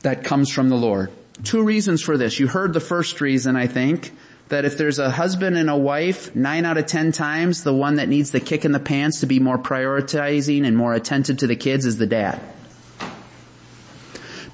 that 0.00 0.22
comes 0.22 0.50
from 0.50 0.68
the 0.68 0.76
Lord. 0.76 1.10
Two 1.42 1.62
reasons 1.62 2.02
for 2.02 2.18
this. 2.18 2.38
You 2.38 2.46
heard 2.46 2.74
the 2.74 2.80
first 2.80 3.22
reason, 3.22 3.56
I 3.56 3.68
think, 3.68 4.12
that 4.50 4.66
if 4.66 4.76
there's 4.76 4.98
a 4.98 5.10
husband 5.10 5.56
and 5.56 5.70
a 5.70 5.76
wife, 5.78 6.36
nine 6.36 6.66
out 6.66 6.76
of 6.76 6.84
ten 6.84 7.10
times, 7.10 7.64
the 7.64 7.72
one 7.72 7.94
that 7.96 8.10
needs 8.10 8.32
the 8.32 8.40
kick 8.40 8.66
in 8.66 8.72
the 8.72 8.78
pants 8.78 9.20
to 9.20 9.26
be 9.26 9.40
more 9.40 9.56
prioritizing 9.56 10.66
and 10.66 10.76
more 10.76 10.92
attentive 10.92 11.38
to 11.38 11.46
the 11.46 11.56
kids 11.56 11.86
is 11.86 11.96
the 11.96 12.06
dad. 12.06 12.38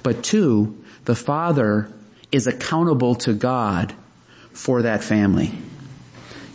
But 0.03 0.23
two, 0.23 0.81
the 1.03 1.15
father 1.15 1.91
is 2.31 2.47
accountable 2.47 3.15
to 3.15 3.33
God 3.33 3.93
for 4.57 4.81
that 4.81 5.03
family. 5.03 5.51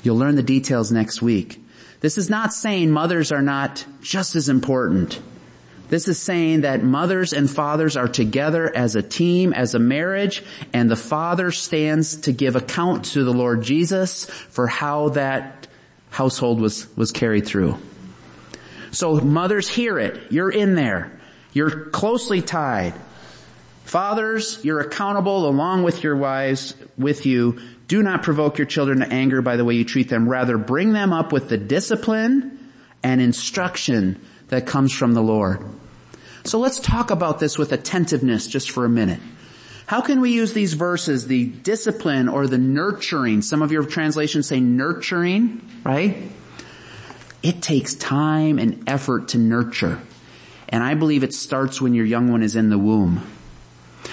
You'll 0.03 0.19
learn 0.19 0.35
the 0.35 0.43
details 0.43 0.91
next 0.91 1.23
week. 1.23 1.59
This 2.01 2.19
is 2.19 2.29
not 2.29 2.53
saying 2.53 2.91
mothers 2.91 3.31
are 3.31 3.43
not 3.43 3.85
just 4.03 4.35
as 4.35 4.49
important 4.49 5.21
This 5.93 6.09
is 6.09 6.19
saying 6.19 6.63
that 6.63 6.83
mothers 6.83 7.35
and 7.35 7.51
fathers 7.51 7.99
are 7.99 8.09
together 8.09 8.75
as 8.75 8.97
a 8.97 9.03
team, 9.03 9.53
as 9.53 9.75
a 9.75 9.79
marriage, 9.79 10.43
and 10.73 10.91
the 10.91 10.97
father 10.97 11.51
stands 11.51 12.17
to 12.23 12.33
give 12.33 12.57
account 12.57 13.05
to 13.13 13.25
the 13.25 13.33
Lord 13.35 13.63
Jesus 13.63 14.25
for 14.25 14.67
how 14.67 15.11
that 15.11 15.69
household 16.09 16.63
was, 16.63 16.89
was 16.97 17.13
carried 17.13 17.45
through. 17.45 17.77
So 18.93 19.17
mothers 19.17 19.69
hear 19.69 19.99
it. 19.99 20.33
You're 20.33 20.49
in 20.51 20.77
there. 20.77 21.13
You're 21.53 21.91
closely 21.91 22.41
tied. 22.41 22.95
Fathers, 23.85 24.61
you're 24.63 24.81
accountable 24.81 25.49
along 25.49 25.83
with 25.83 26.03
your 26.03 26.17
wives 26.17 26.75
with 26.97 27.27
you. 27.27 27.61
Do 27.89 28.03
not 28.03 28.23
provoke 28.23 28.59
your 28.59 28.67
children 28.67 29.01
to 29.01 29.07
anger 29.07 29.43
by 29.43 29.57
the 29.57 29.65
way 29.65 29.75
you 29.75 29.85
treat 29.85 30.09
them. 30.09 30.29
Rather 30.29 30.57
bring 30.57 30.93
them 30.93 31.13
up 31.13 31.33
with 31.33 31.49
the 31.49 31.59
discipline 31.59 32.73
and 33.03 33.21
instruction 33.21 34.21
that 34.49 34.67
comes 34.67 34.93
from 34.93 35.13
the 35.13 35.23
Lord. 35.23 35.61
So 36.45 36.59
let's 36.59 36.81
talk 36.81 37.11
about 37.11 37.39
this 37.39 37.59
with 37.59 37.73
attentiveness 37.73 38.47
just 38.47 38.71
for 38.71 38.85
a 38.85 38.89
minute. 38.89 39.21
How 39.87 40.01
can 40.01 40.21
we 40.21 40.33
use 40.33 40.53
these 40.53 40.75
verses, 40.75 41.27
the 41.27 41.47
discipline 41.47 42.29
or 42.29 42.47
the 42.47 42.59
nurturing? 42.59 43.43
Some 43.43 43.63
of 43.63 43.73
your 43.73 43.85
translations 43.85 44.49
say 44.49 44.61
nurturing, 44.61 45.61
right? 45.85 46.17
It 47.43 47.61
takes 47.61 47.95
time 47.95 48.59
and 48.59 48.89
effort 48.89 49.29
to 49.29 49.39
nurture. 49.39 50.01
And 50.69 50.83
I 50.83 50.95
believe 50.95 51.25
it 51.25 51.35
starts 51.35 51.81
when 51.81 51.93
your 51.95 52.07
young 52.07 52.31
one 52.31 52.43
is 52.43 52.57
in 52.57 52.71
the 52.71 52.79
womb. 52.79 53.21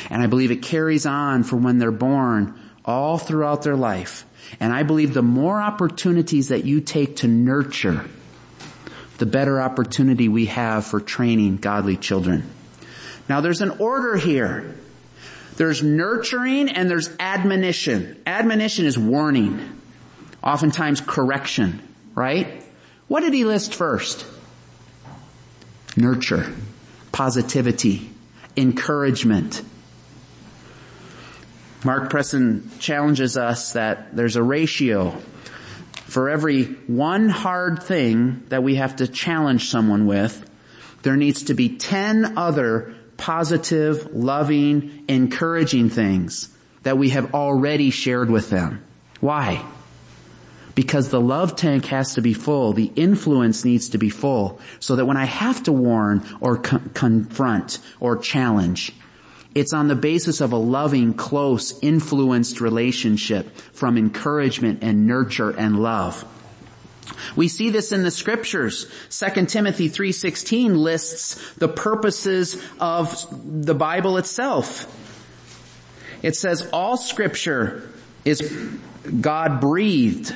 And 0.09 0.21
I 0.21 0.27
believe 0.27 0.51
it 0.51 0.61
carries 0.61 1.05
on 1.05 1.43
for 1.43 1.55
when 1.55 1.77
they're 1.77 1.91
born 1.91 2.59
all 2.83 3.17
throughout 3.17 3.61
their 3.61 3.75
life. 3.75 4.25
And 4.59 4.73
I 4.73 4.83
believe 4.83 5.13
the 5.13 5.21
more 5.21 5.61
opportunities 5.61 6.47
that 6.47 6.65
you 6.65 6.81
take 6.81 7.17
to 7.17 7.27
nurture, 7.27 8.05
the 9.19 9.25
better 9.25 9.61
opportunity 9.61 10.27
we 10.27 10.47
have 10.47 10.85
for 10.85 10.99
training 10.99 11.57
godly 11.57 11.97
children. 11.97 12.49
Now 13.27 13.41
there's 13.41 13.61
an 13.61 13.71
order 13.79 14.17
here. 14.17 14.75
There's 15.57 15.83
nurturing 15.83 16.69
and 16.69 16.89
there's 16.89 17.09
admonition. 17.19 18.19
Admonition 18.25 18.85
is 18.85 18.97
warning. 18.97 19.81
Oftentimes 20.41 21.01
correction, 21.01 21.81
right? 22.15 22.63
What 23.07 23.21
did 23.21 23.33
he 23.33 23.43
list 23.43 23.75
first? 23.75 24.25
Nurture, 25.97 26.51
positivity, 27.11 28.09
encouragement, 28.55 29.61
Mark 31.83 32.09
Preston 32.09 32.69
challenges 32.79 33.37
us 33.37 33.73
that 33.73 34.15
there's 34.15 34.35
a 34.35 34.43
ratio 34.43 35.17
for 36.09 36.29
every 36.29 36.63
one 36.63 37.29
hard 37.29 37.83
thing 37.83 38.43
that 38.49 38.63
we 38.63 38.75
have 38.75 38.97
to 38.97 39.07
challenge 39.07 39.69
someone 39.69 40.07
with, 40.07 40.49
there 41.03 41.15
needs 41.15 41.43
to 41.43 41.53
be 41.53 41.77
10 41.77 42.37
other 42.37 42.95
positive, 43.15 44.13
loving, 44.13 45.05
encouraging 45.07 45.89
things 45.89 46.49
that 46.83 46.97
we 46.97 47.09
have 47.09 47.33
already 47.33 47.91
shared 47.91 48.29
with 48.29 48.49
them. 48.49 48.83
Why? 49.19 49.63
Because 50.73 51.09
the 51.09 51.21
love 51.21 51.55
tank 51.55 51.85
has 51.85 52.15
to 52.15 52.21
be 52.21 52.33
full, 52.33 52.73
the 52.73 52.91
influence 52.95 53.65
needs 53.65 53.89
to 53.89 53.97
be 53.97 54.09
full, 54.09 54.59
so 54.79 54.95
that 54.95 55.05
when 55.05 55.17
I 55.17 55.25
have 55.25 55.63
to 55.63 55.71
warn 55.71 56.25
or 56.39 56.57
co- 56.57 56.81
confront 56.93 57.79
or 57.99 58.17
challenge, 58.17 58.93
it's 59.55 59.73
on 59.73 59.87
the 59.87 59.95
basis 59.95 60.41
of 60.41 60.51
a 60.51 60.57
loving, 60.57 61.13
close, 61.13 61.77
influenced 61.79 62.61
relationship 62.61 63.55
from 63.73 63.97
encouragement 63.97 64.83
and 64.83 65.07
nurture 65.07 65.49
and 65.49 65.79
love. 65.79 66.25
We 67.35 67.47
see 67.47 67.69
this 67.69 67.91
in 67.91 68.03
the 68.03 68.11
scriptures. 68.11 68.85
2 69.09 69.45
Timothy 69.47 69.89
3.16 69.89 70.77
lists 70.77 71.53
the 71.55 71.67
purposes 71.67 72.63
of 72.79 73.25
the 73.65 73.73
Bible 73.73 74.17
itself. 74.17 74.85
It 76.21 76.35
says 76.35 76.69
all 76.71 76.97
scripture 76.97 77.91
is 78.25 78.41
God 79.19 79.59
breathed. 79.59 80.35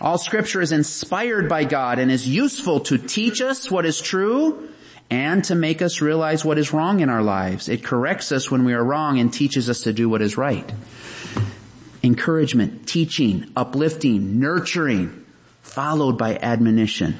All 0.00 0.18
scripture 0.18 0.60
is 0.60 0.70
inspired 0.70 1.48
by 1.48 1.64
God 1.64 1.98
and 1.98 2.10
is 2.10 2.28
useful 2.28 2.80
to 2.80 2.98
teach 2.98 3.40
us 3.40 3.68
what 3.68 3.84
is 3.84 4.00
true 4.00 4.68
and 5.10 5.44
to 5.44 5.54
make 5.54 5.80
us 5.80 6.00
realize 6.00 6.44
what 6.44 6.58
is 6.58 6.72
wrong 6.72 7.00
in 7.00 7.08
our 7.08 7.22
lives. 7.22 7.68
It 7.68 7.82
corrects 7.82 8.30
us 8.32 8.50
when 8.50 8.64
we 8.64 8.74
are 8.74 8.84
wrong 8.84 9.18
and 9.18 9.32
teaches 9.32 9.70
us 9.70 9.82
to 9.82 9.92
do 9.92 10.08
what 10.08 10.22
is 10.22 10.36
right. 10.36 10.70
Encouragement, 12.02 12.86
teaching, 12.86 13.50
uplifting, 13.56 14.38
nurturing, 14.38 15.24
followed 15.62 16.18
by 16.18 16.36
admonition. 16.36 17.16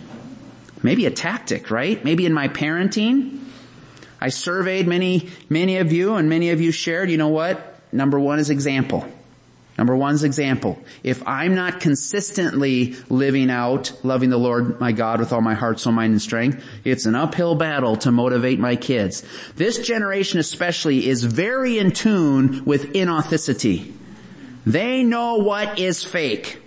Maybe 0.82 1.06
a 1.06 1.10
tactic, 1.10 1.70
right? 1.70 2.02
Maybe 2.04 2.26
in 2.26 2.32
my 2.32 2.48
parenting, 2.48 3.40
I 4.20 4.28
surveyed 4.28 4.86
many, 4.86 5.30
many 5.48 5.78
of 5.78 5.92
you 5.92 6.14
and 6.14 6.28
many 6.28 6.50
of 6.50 6.60
you 6.60 6.72
shared, 6.72 7.10
you 7.10 7.16
know 7.16 7.28
what? 7.28 7.80
Number 7.92 8.20
one 8.20 8.38
is 8.38 8.50
example. 8.50 9.06
Number 9.78 9.94
one's 9.94 10.24
example. 10.24 10.76
If 11.04 11.22
I'm 11.26 11.54
not 11.54 11.78
consistently 11.78 12.96
living 13.08 13.48
out 13.48 13.92
loving 14.02 14.28
the 14.28 14.36
Lord 14.36 14.80
my 14.80 14.90
God 14.90 15.20
with 15.20 15.32
all 15.32 15.40
my 15.40 15.54
heart, 15.54 15.78
soul, 15.78 15.92
mind, 15.92 16.10
and 16.10 16.20
strength, 16.20 16.64
it's 16.84 17.06
an 17.06 17.14
uphill 17.14 17.54
battle 17.54 17.94
to 17.98 18.10
motivate 18.10 18.58
my 18.58 18.74
kids. 18.74 19.22
This 19.54 19.78
generation 19.78 20.40
especially 20.40 21.06
is 21.06 21.22
very 21.22 21.78
in 21.78 21.92
tune 21.92 22.64
with 22.64 22.92
inauthenticity. 22.92 23.92
They 24.66 25.04
know 25.04 25.36
what 25.36 25.78
is 25.78 26.02
fake. 26.02 26.60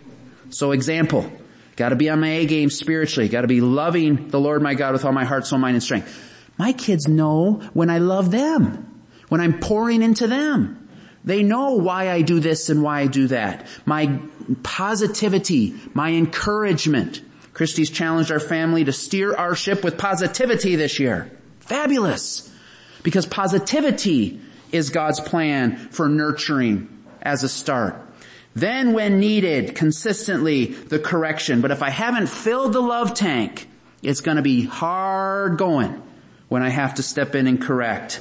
So 0.49 0.72
example, 0.72 1.30
gotta 1.76 1.97
be 1.97 2.09
on 2.09 2.22
my 2.22 2.30
A 2.30 2.45
game 2.45 2.70
spiritually, 2.70 3.28
gotta 3.28 3.47
be 3.47 3.59
loving 3.59 4.30
the 4.30 4.39
Lord 4.39 4.62
my 4.62 4.74
God 4.74 4.93
with 4.93 5.03
all 5.03 5.12
my 5.12 5.26
heart, 5.26 5.45
soul, 5.45 5.59
mind, 5.59 5.76
and 5.76 5.84
strength. 5.84 6.30
My 6.57 6.72
kids 6.72 7.09
know 7.09 7.62
when 7.74 7.89
I 7.89 7.97
love 7.97 8.32
them, 8.32 9.01
when 9.28 9.41
I'm 9.41 9.59
pouring 9.59 10.01
into 10.01 10.28
them. 10.28 10.80
They 11.24 11.43
know 11.43 11.76
why 11.76 12.09
I 12.09 12.22
do 12.22 12.39
this 12.39 12.69
and 12.69 12.82
why 12.82 13.01
I 13.01 13.07
do 13.07 13.28
that. 13.28 13.67
My 13.86 14.19
positivity, 14.63 15.76
my 15.93 16.09
encouragement. 16.09 17.22
Christie's 17.53 17.91
challenged 17.91 18.32
our 18.32 18.39
family 18.39 18.86
to 18.86 18.91
steer 18.91 19.36
our 19.36 19.55
ship 19.55 19.84
with 19.84 19.97
positivity 19.97 20.76
this 20.76 20.99
year. 20.99 21.32
Fabulous. 21.59 22.51
Because 23.03 23.26
positivity 23.26 24.39
is 24.72 24.89
God's 24.89 25.19
plan 25.19 25.76
for 25.76 26.07
nurturing 26.07 26.88
as 27.22 27.43
a 27.43 27.49
start. 27.49 27.95
Then 28.55 28.93
when 28.93 29.19
needed, 29.19 29.76
consistently, 29.76 30.65
the 30.65 30.99
correction. 30.99 31.61
But 31.61 31.72
if 31.72 31.84
I 31.84 31.89
haven't 31.89 32.28
filled 32.28 32.74
the 32.74 32.82
love 32.82 33.13
tank, 33.13 33.69
it's 34.01 34.22
gonna 34.22 34.41
be 34.41 34.65
hard 34.65 35.57
going 35.57 36.01
when 36.49 36.63
I 36.63 36.69
have 36.69 36.95
to 36.95 37.03
step 37.03 37.36
in 37.36 37.47
and 37.47 37.61
correct. 37.61 38.19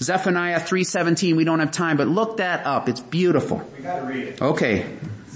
Zephaniah 0.00 0.60
3.17, 0.60 1.36
we 1.36 1.44
don't 1.44 1.58
have 1.58 1.72
time, 1.72 1.96
but 1.96 2.08
look 2.08 2.36
that 2.36 2.66
up. 2.66 2.88
It's 2.88 3.00
beautiful. 3.00 3.62
We 3.76 3.82
gotta 3.82 4.06
read 4.06 4.28
it. 4.28 4.42
Okay. 4.42 4.86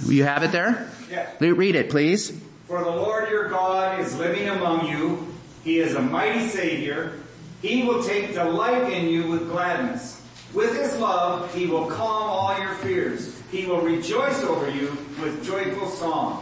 You 0.07 0.25
have 0.25 0.43
it 0.43 0.53
there? 0.53 0.89
Yeah. 1.11 1.29
Read 1.41 1.75
it, 1.75 1.91
please. 1.91 2.31
For 2.67 2.83
the 2.83 2.91
Lord 2.91 3.29
your 3.29 3.49
God 3.49 4.01
is 4.01 4.17
living 4.17 4.49
among 4.49 4.89
you. 4.89 5.27
He 5.65 5.79
is 5.79 5.95
a 5.95 6.01
mighty 6.01 6.49
Savior. 6.49 7.13
He 7.61 7.83
will 7.83 8.03
take 8.03 8.35
delight 8.35 8.93
in 8.93 9.09
you 9.09 9.29
with 9.29 9.49
gladness. 9.51 10.21
With 10.55 10.77
his 10.77 10.99
love, 10.99 11.55
he 11.55 11.67
will 11.67 11.87
calm 11.87 12.29
all 12.29 12.59
your 12.59 12.75
fears. 12.75 13.41
He 13.51 13.67
will 13.67 13.81
rejoice 13.81 14.43
over 14.43 14.71
you 14.71 14.97
with 15.21 15.45
joyful 15.45 15.89
songs. 15.89 16.42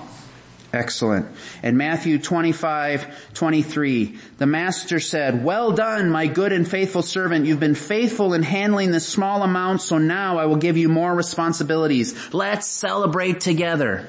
Excellent. 0.72 1.26
And 1.64 1.76
Matthew 1.76 2.18
25, 2.18 3.32
23, 3.34 4.18
the 4.38 4.46
master 4.46 5.00
said, 5.00 5.44
well 5.44 5.72
done, 5.72 6.10
my 6.10 6.28
good 6.28 6.52
and 6.52 6.68
faithful 6.68 7.02
servant. 7.02 7.46
You've 7.46 7.58
been 7.58 7.74
faithful 7.74 8.34
in 8.34 8.44
handling 8.44 8.92
this 8.92 9.08
small 9.08 9.42
amount, 9.42 9.82
so 9.82 9.98
now 9.98 10.38
I 10.38 10.46
will 10.46 10.56
give 10.56 10.76
you 10.76 10.88
more 10.88 11.12
responsibilities. 11.12 12.32
Let's 12.32 12.68
celebrate 12.68 13.40
together. 13.40 14.06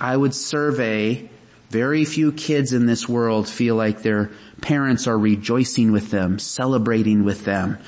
I 0.00 0.16
would 0.16 0.34
survey 0.34 1.28
very 1.70 2.04
few 2.04 2.32
kids 2.32 2.72
in 2.72 2.86
this 2.86 3.08
world 3.08 3.48
feel 3.48 3.74
like 3.74 4.02
their 4.02 4.30
parents 4.60 5.08
are 5.08 5.18
rejoicing 5.18 5.90
with 5.90 6.10
them, 6.10 6.38
celebrating 6.38 7.24
with 7.24 7.44
them, 7.44 7.78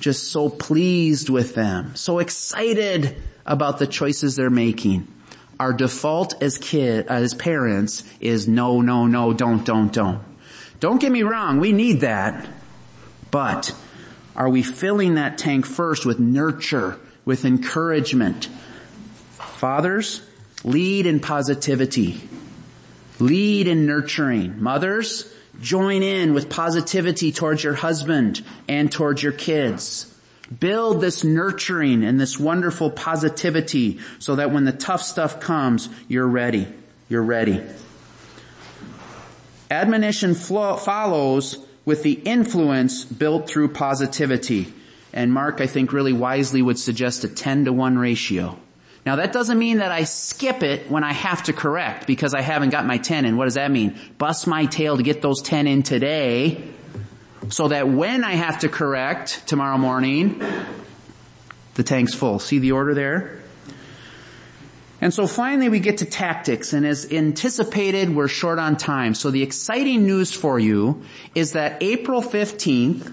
just 0.00 0.30
so 0.30 0.50
pleased 0.50 1.30
with 1.30 1.54
them, 1.54 1.96
so 1.96 2.18
excited 2.18 3.16
about 3.46 3.78
the 3.78 3.86
choices 3.86 4.36
they're 4.36 4.50
making. 4.50 5.08
Our 5.58 5.72
default 5.72 6.42
as 6.42 6.58
kid, 6.58 7.06
as 7.06 7.32
parents 7.34 8.04
is 8.20 8.46
no, 8.46 8.80
no, 8.80 9.06
no, 9.06 9.32
don't, 9.32 9.64
don't, 9.64 9.92
don't. 9.92 10.20
Don't 10.80 11.00
get 11.00 11.10
me 11.10 11.22
wrong, 11.22 11.60
we 11.60 11.72
need 11.72 12.00
that. 12.00 12.46
But 13.30 13.74
are 14.34 14.48
we 14.48 14.62
filling 14.62 15.14
that 15.14 15.38
tank 15.38 15.64
first 15.64 16.04
with 16.04 16.18
nurture, 16.18 16.98
with 17.24 17.44
encouragement? 17.44 18.46
Fathers, 19.32 20.20
lead 20.62 21.06
in 21.06 21.20
positivity. 21.20 22.20
Lead 23.18 23.66
in 23.66 23.86
nurturing. 23.86 24.62
Mothers, 24.62 25.32
join 25.60 26.02
in 26.02 26.34
with 26.34 26.50
positivity 26.50 27.32
towards 27.32 27.64
your 27.64 27.74
husband 27.74 28.44
and 28.68 28.92
towards 28.92 29.22
your 29.22 29.32
kids. 29.32 30.12
Build 30.60 31.00
this 31.00 31.24
nurturing 31.24 32.04
and 32.04 32.20
this 32.20 32.38
wonderful 32.38 32.90
positivity 32.90 33.98
so 34.18 34.36
that 34.36 34.52
when 34.52 34.64
the 34.64 34.72
tough 34.72 35.02
stuff 35.02 35.40
comes, 35.40 35.88
you're 36.06 36.26
ready. 36.26 36.68
You're 37.08 37.22
ready. 37.22 37.62
Admonition 39.70 40.34
follows 40.34 41.58
with 41.84 42.02
the 42.04 42.12
influence 42.12 43.04
built 43.04 43.48
through 43.48 43.68
positivity. 43.68 44.72
And 45.12 45.32
Mark, 45.32 45.60
I 45.60 45.66
think 45.66 45.92
really 45.92 46.12
wisely 46.12 46.62
would 46.62 46.78
suggest 46.78 47.24
a 47.24 47.28
10 47.28 47.64
to 47.64 47.72
1 47.72 47.98
ratio. 47.98 48.58
Now 49.04 49.16
that 49.16 49.32
doesn't 49.32 49.58
mean 49.58 49.78
that 49.78 49.92
I 49.92 50.04
skip 50.04 50.62
it 50.62 50.90
when 50.90 51.04
I 51.04 51.12
have 51.12 51.44
to 51.44 51.52
correct 51.52 52.06
because 52.06 52.34
I 52.34 52.42
haven't 52.42 52.70
got 52.70 52.86
my 52.86 52.98
10 52.98 53.24
in. 53.24 53.36
What 53.36 53.44
does 53.44 53.54
that 53.54 53.70
mean? 53.70 53.98
Bust 54.18 54.46
my 54.46 54.66
tail 54.66 54.96
to 54.96 55.02
get 55.02 55.22
those 55.22 55.42
10 55.42 55.66
in 55.66 55.82
today 55.84 56.62
so 57.48 57.68
that 57.68 57.88
when 57.88 58.24
I 58.24 58.32
have 58.32 58.60
to 58.60 58.68
correct 58.68 59.46
tomorrow 59.46 59.78
morning, 59.78 60.42
the 61.74 61.82
tank's 61.82 62.14
full. 62.14 62.38
See 62.38 62.58
the 62.58 62.72
order 62.72 62.94
there? 62.94 63.40
And 65.00 65.12
so 65.12 65.26
finally 65.26 65.68
we 65.68 65.80
get 65.80 65.98
to 65.98 66.06
tactics 66.06 66.72
and 66.72 66.86
as 66.86 67.12
anticipated 67.12 68.14
we're 68.14 68.28
short 68.28 68.58
on 68.58 68.76
time. 68.76 69.14
So 69.14 69.30
the 69.30 69.42
exciting 69.42 70.06
news 70.06 70.32
for 70.32 70.58
you 70.58 71.02
is 71.34 71.52
that 71.52 71.82
April 71.82 72.22
15th 72.22 73.12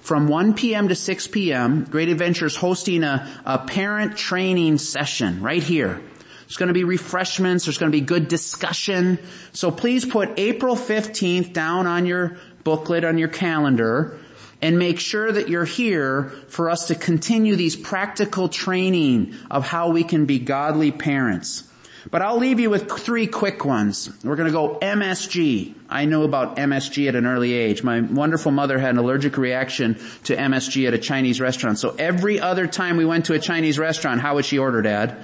from 0.00 0.26
1 0.26 0.54
p.m. 0.54 0.88
to 0.88 0.94
6 0.94 1.28
p.m., 1.28 1.84
Great 1.84 2.08
Adventures 2.08 2.56
hosting 2.56 3.04
a, 3.04 3.28
a 3.44 3.58
parent 3.58 4.16
training 4.16 4.78
session 4.78 5.40
right 5.40 5.62
here. 5.62 6.02
There's 6.50 6.56
going 6.56 6.66
to 6.66 6.74
be 6.74 6.82
refreshments. 6.82 7.66
There's 7.66 7.78
going 7.78 7.92
to 7.92 7.96
be 7.96 8.04
good 8.04 8.26
discussion. 8.26 9.20
So 9.52 9.70
please 9.70 10.04
put 10.04 10.30
April 10.36 10.74
15th 10.74 11.52
down 11.52 11.86
on 11.86 12.06
your 12.06 12.38
booklet 12.64 13.04
on 13.04 13.18
your 13.18 13.28
calendar 13.28 14.18
and 14.62 14.78
make 14.78 15.00
sure 15.00 15.32
that 15.32 15.48
you're 15.48 15.64
here 15.64 16.24
for 16.48 16.68
us 16.68 16.88
to 16.88 16.94
continue 16.94 17.56
these 17.56 17.76
practical 17.76 18.48
training 18.48 19.34
of 19.50 19.66
how 19.66 19.90
we 19.90 20.04
can 20.04 20.26
be 20.26 20.38
godly 20.38 20.90
parents. 20.92 21.64
But 22.10 22.22
I'll 22.22 22.38
leave 22.38 22.60
you 22.60 22.70
with 22.70 22.90
three 22.90 23.26
quick 23.26 23.64
ones. 23.64 24.10
We're 24.24 24.36
going 24.36 24.48
to 24.48 24.52
go 24.52 24.78
MSG. 24.80 25.74
I 25.88 26.06
knew 26.06 26.22
about 26.22 26.56
MSG 26.56 27.08
at 27.08 27.14
an 27.14 27.26
early 27.26 27.52
age. 27.52 27.82
My 27.82 28.00
wonderful 28.00 28.52
mother 28.52 28.78
had 28.78 28.90
an 28.90 28.98
allergic 28.98 29.36
reaction 29.36 29.98
to 30.24 30.36
MSG 30.36 30.88
at 30.88 30.94
a 30.94 30.98
Chinese 30.98 31.40
restaurant. 31.40 31.78
So 31.78 31.94
every 31.98 32.40
other 32.40 32.66
time 32.66 32.96
we 32.96 33.04
went 33.04 33.26
to 33.26 33.34
a 33.34 33.38
Chinese 33.38 33.78
restaurant, 33.78 34.20
how 34.20 34.36
would 34.36 34.46
she 34.46 34.58
order, 34.58 34.80
Dad? 34.80 35.16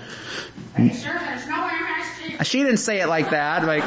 Are 0.76 0.82
you 0.82 0.92
sure 0.92 1.18
there's 1.18 1.46
no 1.48 1.56
MSG? 1.56 2.44
She 2.44 2.62
didn't 2.62 2.78
say 2.78 3.00
it 3.00 3.08
like 3.08 3.30
that. 3.30 3.64
Like, 3.64 3.82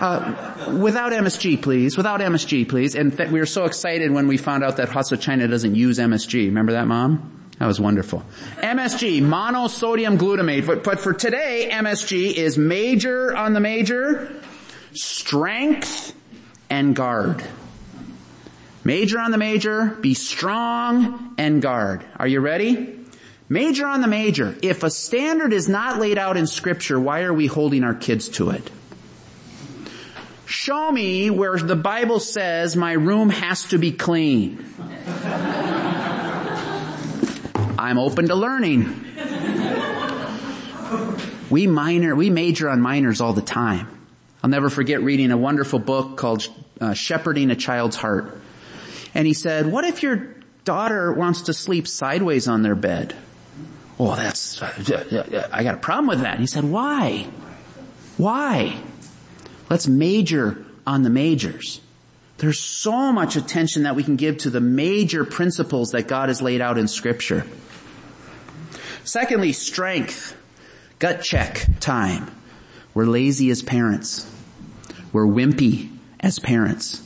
uh, 0.00 0.76
without 0.80 1.12
MSG, 1.12 1.62
please. 1.62 1.96
Without 1.96 2.20
MSG, 2.20 2.68
please. 2.68 2.94
And 2.94 3.16
th- 3.16 3.30
we 3.30 3.40
were 3.40 3.46
so 3.46 3.64
excited 3.64 4.10
when 4.10 4.28
we 4.28 4.36
found 4.36 4.64
out 4.64 4.76
that 4.78 4.88
Husso 4.88 5.20
China 5.20 5.48
doesn't 5.48 5.74
use 5.74 5.98
MSG. 5.98 6.46
Remember 6.46 6.72
that, 6.72 6.86
Mom? 6.86 7.32
That 7.58 7.66
was 7.66 7.80
wonderful. 7.80 8.22
MSG, 8.56 9.22
monosodium 9.22 10.18
glutamate. 10.18 10.66
But, 10.66 10.84
but 10.84 11.00
for 11.00 11.12
today, 11.12 11.70
MSG 11.72 12.34
is 12.34 12.58
major 12.58 13.34
on 13.34 13.54
the 13.54 13.60
major, 13.60 14.30
strength, 14.92 16.14
and 16.68 16.94
guard. 16.94 17.42
Major 18.84 19.18
on 19.18 19.30
the 19.30 19.38
major, 19.38 19.86
be 20.00 20.14
strong 20.14 21.34
and 21.38 21.62
guard. 21.62 22.04
Are 22.16 22.28
you 22.28 22.40
ready? 22.40 23.00
Major 23.48 23.86
on 23.86 24.00
the 24.00 24.08
major. 24.08 24.56
If 24.62 24.82
a 24.82 24.90
standard 24.90 25.52
is 25.52 25.68
not 25.68 25.98
laid 25.98 26.18
out 26.18 26.36
in 26.36 26.46
scripture, 26.46 27.00
why 27.00 27.22
are 27.22 27.32
we 27.32 27.46
holding 27.46 27.84
our 27.84 27.94
kids 27.94 28.28
to 28.30 28.50
it? 28.50 28.70
Show 30.46 30.92
me 30.92 31.28
where 31.28 31.58
the 31.58 31.76
Bible 31.76 32.20
says 32.20 32.76
my 32.76 32.92
room 32.92 33.30
has 33.30 33.64
to 33.64 33.78
be 33.78 33.92
clean. 33.92 34.64
I'm 37.78 37.98
open 37.98 38.28
to 38.28 38.34
learning. 38.34 39.04
We 41.50 41.66
minor, 41.66 42.14
we 42.14 42.30
major 42.30 42.68
on 42.68 42.80
minors 42.80 43.20
all 43.20 43.32
the 43.32 43.42
time. 43.42 43.88
I'll 44.42 44.50
never 44.50 44.70
forget 44.70 45.02
reading 45.02 45.32
a 45.32 45.36
wonderful 45.36 45.78
book 45.80 46.16
called 46.16 46.48
uh, 46.80 46.94
Shepherding 46.94 47.50
a 47.50 47.56
Child's 47.56 47.96
Heart. 47.96 48.40
And 49.14 49.26
he 49.26 49.32
said, 49.32 49.66
what 49.66 49.84
if 49.84 50.02
your 50.02 50.36
daughter 50.64 51.12
wants 51.12 51.42
to 51.42 51.54
sleep 51.54 51.88
sideways 51.88 52.46
on 52.48 52.62
their 52.62 52.74
bed? 52.74 53.16
Oh, 53.98 54.14
that's, 54.14 54.60
uh, 54.62 55.48
I 55.52 55.62
got 55.64 55.74
a 55.74 55.78
problem 55.78 56.06
with 56.06 56.20
that. 56.20 56.38
He 56.38 56.46
said, 56.46 56.64
why? 56.64 57.26
Why? 58.16 58.78
Let's 59.68 59.88
major 59.88 60.64
on 60.86 61.02
the 61.02 61.10
majors. 61.10 61.80
There's 62.38 62.60
so 62.60 63.12
much 63.12 63.36
attention 63.36 63.84
that 63.84 63.96
we 63.96 64.04
can 64.04 64.16
give 64.16 64.38
to 64.38 64.50
the 64.50 64.60
major 64.60 65.24
principles 65.24 65.92
that 65.92 66.06
God 66.06 66.28
has 66.28 66.42
laid 66.42 66.60
out 66.60 66.78
in 66.78 66.86
scripture. 66.86 67.46
Secondly, 69.04 69.52
strength. 69.52 70.36
Gut 70.98 71.22
check 71.22 71.66
time. 71.80 72.30
We're 72.94 73.06
lazy 73.06 73.50
as 73.50 73.62
parents. 73.62 74.30
We're 75.12 75.26
wimpy 75.26 75.90
as 76.20 76.38
parents. 76.38 77.02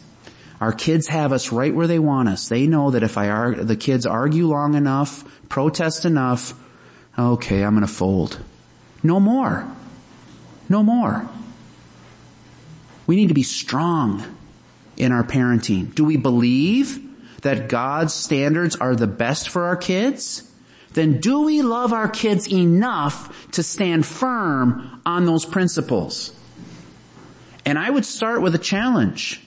Our 0.60 0.72
kids 0.72 1.08
have 1.08 1.32
us 1.32 1.52
right 1.52 1.74
where 1.74 1.86
they 1.86 1.98
want 1.98 2.28
us. 2.28 2.48
They 2.48 2.66
know 2.66 2.90
that 2.90 3.02
if 3.02 3.16
I 3.16 3.28
ar- 3.28 3.54
the 3.54 3.76
kids 3.76 4.06
argue 4.06 4.46
long 4.46 4.74
enough, 4.74 5.24
protest 5.48 6.04
enough, 6.04 6.54
okay, 7.18 7.62
I'm 7.62 7.74
gonna 7.74 7.86
fold. 7.86 8.38
No 9.02 9.20
more. 9.20 9.66
No 10.68 10.82
more. 10.82 11.28
We 13.10 13.16
need 13.16 13.26
to 13.26 13.34
be 13.34 13.42
strong 13.42 14.22
in 14.96 15.10
our 15.10 15.24
parenting. 15.24 15.92
Do 15.92 16.04
we 16.04 16.16
believe 16.16 17.40
that 17.42 17.68
God's 17.68 18.14
standards 18.14 18.76
are 18.76 18.94
the 18.94 19.08
best 19.08 19.48
for 19.48 19.64
our 19.64 19.74
kids? 19.74 20.48
Then 20.92 21.18
do 21.18 21.40
we 21.40 21.62
love 21.62 21.92
our 21.92 22.08
kids 22.08 22.48
enough 22.48 23.50
to 23.50 23.64
stand 23.64 24.06
firm 24.06 25.02
on 25.04 25.26
those 25.26 25.44
principles? 25.44 26.32
And 27.66 27.80
I 27.80 27.90
would 27.90 28.06
start 28.06 28.42
with 28.42 28.54
a 28.54 28.58
challenge. 28.58 29.44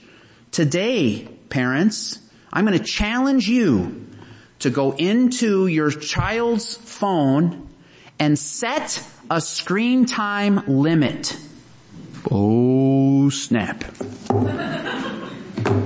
Today, 0.50 1.26
parents, 1.48 2.18
I'm 2.52 2.66
going 2.66 2.78
to 2.78 2.84
challenge 2.84 3.48
you 3.48 4.06
to 4.58 4.68
go 4.68 4.92
into 4.92 5.68
your 5.68 5.90
child's 5.90 6.74
phone 6.74 7.66
and 8.18 8.38
set 8.38 9.02
a 9.30 9.40
screen 9.40 10.04
time 10.04 10.64
limit. 10.66 11.34
Oh 12.30 13.28
snap. 13.28 13.84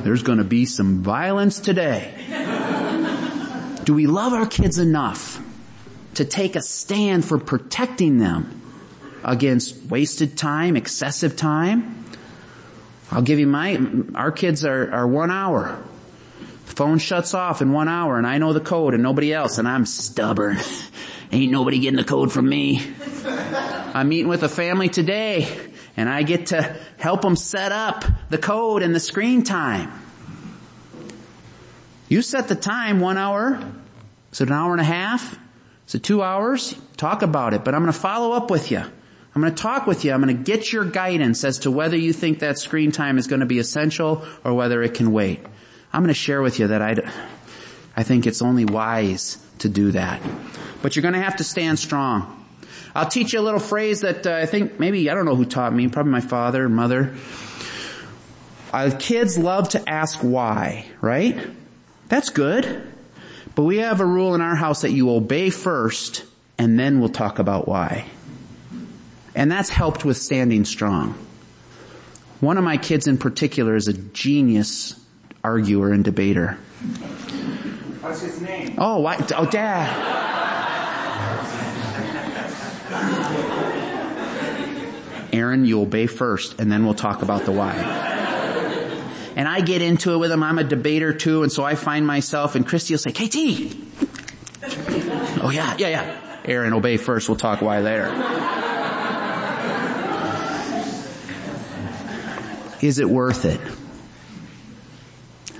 There's 0.04 0.22
to 0.38 0.44
be 0.44 0.66
some 0.66 1.02
violence 1.02 1.58
today. 1.58 2.14
Do 3.84 3.94
we 3.94 4.06
love 4.06 4.32
our 4.32 4.46
kids 4.46 4.78
enough 4.78 5.42
to 6.14 6.24
take 6.24 6.56
a 6.56 6.62
stand 6.62 7.24
for 7.24 7.38
protecting 7.38 8.18
them 8.18 8.60
against 9.24 9.84
wasted 9.86 10.36
time, 10.36 10.76
excessive 10.76 11.36
time? 11.36 12.04
I'll 13.10 13.22
give 13.22 13.38
you 13.38 13.46
my, 13.46 13.80
our 14.14 14.30
kids 14.30 14.64
are, 14.64 14.92
are 14.92 15.06
one 15.06 15.30
hour. 15.30 15.82
The 16.66 16.74
phone 16.74 16.98
shuts 16.98 17.34
off 17.34 17.62
in 17.62 17.72
one 17.72 17.88
hour 17.88 18.18
and 18.18 18.26
I 18.26 18.38
know 18.38 18.52
the 18.52 18.60
code 18.60 18.94
and 18.94 19.02
nobody 19.02 19.32
else 19.32 19.58
and 19.58 19.66
I'm 19.66 19.86
stubborn. 19.86 20.58
Ain't 21.32 21.50
nobody 21.50 21.78
getting 21.78 21.96
the 21.96 22.04
code 22.04 22.32
from 22.32 22.48
me. 22.48 22.82
I'm 23.94 24.08
meeting 24.08 24.28
with 24.28 24.42
a 24.42 24.48
family 24.48 24.88
today 24.88 25.67
and 25.98 26.08
I 26.08 26.22
get 26.22 26.46
to 26.46 26.76
help 26.96 27.22
them 27.22 27.34
set 27.34 27.72
up 27.72 28.04
the 28.30 28.38
code 28.38 28.84
and 28.84 28.94
the 28.94 29.00
screen 29.00 29.42
time. 29.42 29.90
You 32.08 32.22
set 32.22 32.46
the 32.46 32.54
time 32.54 33.00
one 33.00 33.18
hour. 33.18 33.60
Is 34.30 34.40
it 34.40 34.46
an 34.46 34.54
hour 34.54 34.70
and 34.70 34.80
a 34.80 34.84
half? 34.84 35.36
Is 35.88 35.96
it 35.96 36.04
two 36.04 36.22
hours? 36.22 36.80
Talk 36.96 37.22
about 37.22 37.52
it, 37.52 37.64
but 37.64 37.74
I'm 37.74 37.82
going 37.82 37.92
to 37.92 37.98
follow 37.98 38.30
up 38.30 38.48
with 38.48 38.70
you. 38.70 38.78
I'm 38.78 39.42
going 39.42 39.52
to 39.52 39.60
talk 39.60 39.88
with 39.88 40.04
you. 40.04 40.12
I'm 40.12 40.22
going 40.22 40.36
to 40.36 40.40
get 40.40 40.72
your 40.72 40.84
guidance 40.84 41.42
as 41.42 41.58
to 41.60 41.70
whether 41.72 41.96
you 41.96 42.12
think 42.12 42.38
that 42.38 42.60
screen 42.60 42.92
time 42.92 43.18
is 43.18 43.26
going 43.26 43.40
to 43.40 43.46
be 43.46 43.58
essential 43.58 44.24
or 44.44 44.54
whether 44.54 44.80
it 44.84 44.94
can 44.94 45.10
wait. 45.10 45.40
I'm 45.92 46.02
going 46.02 46.08
to 46.08 46.14
share 46.14 46.42
with 46.42 46.60
you 46.60 46.68
that 46.68 46.80
I, 46.80 46.96
I 47.96 48.04
think 48.04 48.28
it's 48.28 48.40
only 48.40 48.64
wise 48.64 49.36
to 49.58 49.68
do 49.68 49.90
that. 49.90 50.22
But 50.80 50.94
you're 50.94 51.02
going 51.02 51.14
to 51.14 51.22
have 51.22 51.36
to 51.36 51.44
stand 51.44 51.80
strong. 51.80 52.37
I'll 52.94 53.08
teach 53.08 53.32
you 53.32 53.40
a 53.40 53.42
little 53.42 53.60
phrase 53.60 54.00
that 54.00 54.26
uh, 54.26 54.34
I 54.34 54.46
think 54.46 54.78
maybe, 54.78 55.10
I 55.10 55.14
don't 55.14 55.24
know 55.24 55.36
who 55.36 55.44
taught 55.44 55.72
me, 55.72 55.88
probably 55.88 56.12
my 56.12 56.20
father 56.20 56.64
or 56.64 56.68
mother. 56.68 57.14
Uh, 58.72 58.90
kids 58.98 59.38
love 59.38 59.70
to 59.70 59.88
ask 59.88 60.18
why, 60.20 60.86
right? 61.00 61.38
That's 62.08 62.30
good. 62.30 62.82
But 63.54 63.64
we 63.64 63.78
have 63.78 64.00
a 64.00 64.06
rule 64.06 64.34
in 64.34 64.40
our 64.40 64.54
house 64.54 64.82
that 64.82 64.92
you 64.92 65.10
obey 65.10 65.50
first 65.50 66.24
and 66.58 66.78
then 66.78 67.00
we'll 67.00 67.08
talk 67.08 67.38
about 67.38 67.68
why. 67.68 68.06
And 69.34 69.50
that's 69.50 69.68
helped 69.68 70.04
with 70.04 70.16
standing 70.16 70.64
strong. 70.64 71.14
One 72.40 72.58
of 72.58 72.64
my 72.64 72.76
kids 72.76 73.06
in 73.06 73.18
particular 73.18 73.76
is 73.76 73.88
a 73.88 73.92
genius 73.92 74.98
arguer 75.44 75.92
and 75.92 76.04
debater. 76.04 76.52
What's 78.00 78.22
his 78.22 78.40
name? 78.40 78.74
Oh, 78.78 79.00
why? 79.00 79.24
Oh, 79.36 79.46
dad. 79.46 80.37
Aaron, 85.32 85.64
you 85.64 85.82
obey 85.82 86.06
first 86.06 86.58
and 86.58 86.70
then 86.72 86.84
we'll 86.84 86.94
talk 86.94 87.22
about 87.22 87.44
the 87.44 87.52
why. 87.52 87.74
And 89.36 89.46
I 89.46 89.60
get 89.60 89.82
into 89.82 90.14
it 90.14 90.16
with 90.18 90.32
him. 90.32 90.42
I'm 90.42 90.58
a 90.58 90.64
debater 90.64 91.12
too. 91.12 91.42
And 91.42 91.52
so 91.52 91.64
I 91.64 91.74
find 91.74 92.06
myself 92.06 92.54
and 92.54 92.66
Christy 92.66 92.94
will 92.94 92.98
say, 92.98 93.12
KT. 93.12 93.76
Oh 95.40 95.50
yeah, 95.50 95.76
yeah, 95.78 95.88
yeah. 95.88 96.40
Aaron, 96.44 96.72
obey 96.72 96.96
first. 96.96 97.28
We'll 97.28 97.36
talk 97.36 97.60
why 97.62 97.80
later. 97.80 98.08
is 102.80 102.98
it 102.98 103.08
worth 103.08 103.44
it? 103.44 103.60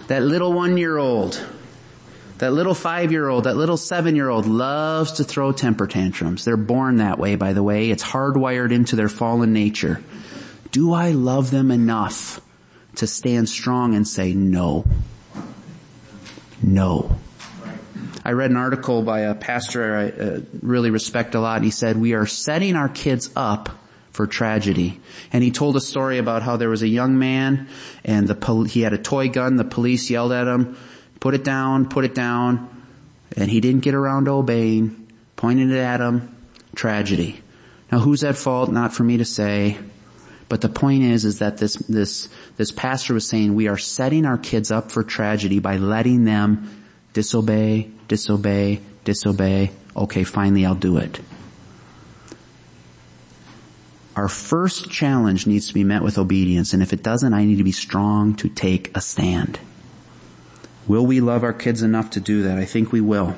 That 0.09 0.23
little 0.23 0.53
one-year-old, 0.53 1.45
that 2.39 2.53
little 2.53 2.75
five-year-old, 2.75 3.45
that 3.45 3.57
little 3.57 3.77
seven-year-old 3.77 4.47
loves 4.47 5.13
to 5.13 5.25
throw 5.25 5.53
temper 5.53 5.87
tantrums. 5.87 6.45
They're 6.45 6.57
born 6.57 6.97
that 6.97 7.19
way, 7.19 7.37
by 7.37 7.53
the 7.53 7.63
way. 7.63 7.91
It's 7.91 8.05
hardwired 8.05 8.73
into 8.73 8.97
their 8.97 9.09
fallen 9.09 9.53
nature. 9.53 10.03
Do 10.71 10.93
I 10.93 11.11
love 11.13 11.51
them 11.51 11.71
enough 11.71 12.41
to 12.97 13.07
stand 13.07 13.49
strong 13.49 13.95
and 13.95 14.07
say 14.07 14.35
no? 14.35 14.85
No. 16.63 17.17
I 18.25 18.33
read 18.33 18.51
an 18.51 18.57
article 18.57 19.03
by 19.03 19.21
a 19.21 19.35
pastor 19.35 19.97
I 19.97 20.09
uh, 20.09 20.41
really 20.61 20.91
respect 20.91 21.35
a 21.35 21.41
lot. 21.41 21.63
He 21.63 21.71
said, 21.71 21.97
we 21.97 22.13
are 22.13 22.27
setting 22.27 22.77
our 22.77 22.89
kids 22.89 23.31
up 23.35 23.71
for 24.13 24.27
tragedy. 24.27 25.01
And 25.33 25.45
he 25.45 25.51
told 25.51 25.77
a 25.77 25.81
story 25.81 26.19
about 26.19 26.43
how 26.43 26.57
there 26.57 26.69
was 26.69 26.83
a 26.83 26.89
young 26.89 27.19
man 27.19 27.69
and 28.05 28.27
the 28.27 28.35
pol- 28.35 28.65
he 28.65 28.83
had 28.83 28.93
a 28.93 28.99
toy 28.99 29.29
gun. 29.29 29.57
The 29.57 29.65
police 29.65 30.11
yelled 30.11 30.33
at 30.33 30.47
him, 30.47 30.77
put 31.21 31.35
it 31.35 31.45
down, 31.45 31.89
put 31.89 32.05
it 32.05 32.15
down. 32.15 32.69
And 33.37 33.51
he 33.51 33.61
didn't 33.61 33.81
get 33.81 33.95
around 33.95 34.25
to 34.25 34.33
obeying, 34.33 35.09
pointed 35.37 35.71
it 35.71 35.79
at 35.79 36.01
him. 36.01 36.35
Tragedy. 36.75 37.41
Now 37.91 37.99
who's 37.99 38.25
at 38.25 38.37
fault? 38.37 38.71
Not 38.71 38.93
for 38.93 39.03
me 39.03 39.17
to 39.19 39.25
say. 39.25 39.79
But 40.49 40.61
the 40.61 40.69
point 40.69 41.03
is, 41.03 41.25
is 41.25 41.41
that 41.41 41.59
this, 41.59 41.75
this, 41.75 42.29
this 42.57 42.73
pastor 42.73 43.15
was 43.15 43.27
saying 43.27 43.55
we 43.55 43.69
are 43.69 43.77
setting 43.77 44.25
our 44.25 44.39
kids 44.39 44.71
up 44.71 44.91
for 44.91 45.03
tragedy 45.03 45.59
by 45.59 45.77
letting 45.77 46.25
them 46.25 46.85
disobey, 47.13 47.91
disobey, 48.07 48.81
disobey. 49.05 49.71
Okay, 49.97 50.25
finally 50.25 50.65
I'll 50.65 50.75
do 50.75 50.99
it. 50.99 51.21
Our 54.17 54.29
first 54.29 54.91
challenge 54.91 55.47
needs 55.47 55.69
to 55.69 55.75
be 55.75 55.85
met 55.85 56.03
with 56.03 56.19
obedience, 56.19 56.73
and 56.73 56.83
if 56.83 56.93
it 56.93 57.05
doesn't, 57.05 57.33
I 57.33 57.45
need 57.45 57.59
to 57.59 57.65
be 57.65 57.73
strong 57.73 58.35
to 58.37 58.49
take 58.49 58.97
a 58.97 59.01
stand. 59.01 59.61
Will 60.89 61.07
we 61.07 61.21
love 61.21 61.45
our 61.45 61.53
kids 61.53 61.83
enough 61.83 62.11
to 62.11 62.21
do 62.21 62.45
that? 62.45 62.59
I 62.59 62.65
think 62.65 62.91
we 62.91 63.03
will. 63.03 63.37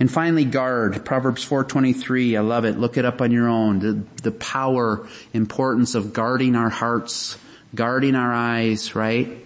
And 0.00 0.10
finally, 0.10 0.44
guard. 0.44 1.04
Proverbs 1.04 1.46
4.23, 1.46 2.36
I 2.36 2.40
love 2.40 2.64
it. 2.64 2.78
Look 2.78 2.96
it 2.96 3.04
up 3.04 3.20
on 3.20 3.30
your 3.30 3.48
own. 3.48 3.78
The, 3.80 4.02
the 4.22 4.32
power, 4.32 5.06
importance 5.32 5.94
of 5.94 6.12
guarding 6.12 6.56
our 6.56 6.70
hearts, 6.70 7.36
guarding 7.74 8.14
our 8.14 8.32
eyes, 8.32 8.94
right? 8.94 9.44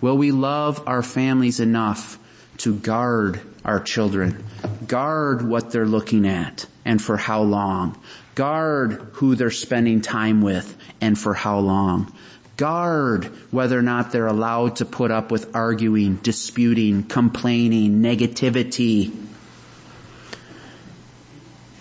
Will 0.00 0.16
we 0.16 0.32
love 0.32 0.82
our 0.88 1.02
families 1.02 1.60
enough 1.60 2.18
to 2.58 2.74
guard 2.74 3.40
our 3.64 3.80
children? 3.80 4.44
Guard 4.86 5.46
what 5.46 5.70
they're 5.70 5.86
looking 5.86 6.26
at 6.26 6.66
and 6.84 7.00
for 7.00 7.16
how 7.16 7.42
long. 7.42 8.00
Guard 8.34 8.92
who 9.14 9.36
they're 9.36 9.50
spending 9.50 10.00
time 10.00 10.42
with 10.42 10.76
and 11.00 11.18
for 11.18 11.34
how 11.34 11.58
long. 11.58 12.12
Guard 12.56 13.26
whether 13.50 13.78
or 13.78 13.82
not 13.82 14.12
they're 14.12 14.26
allowed 14.26 14.76
to 14.76 14.84
put 14.84 15.10
up 15.10 15.30
with 15.30 15.54
arguing, 15.54 16.16
disputing, 16.16 17.04
complaining, 17.04 18.02
negativity. 18.02 19.14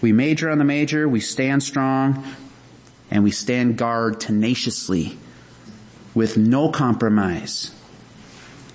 We 0.01 0.13
major 0.13 0.49
on 0.49 0.57
the 0.57 0.63
major, 0.63 1.07
we 1.07 1.19
stand 1.19 1.61
strong, 1.61 2.23
and 3.11 3.23
we 3.23 3.31
stand 3.31 3.77
guard 3.77 4.19
tenaciously 4.19 5.17
with 6.13 6.37
no 6.37 6.69
compromise. 6.69 7.71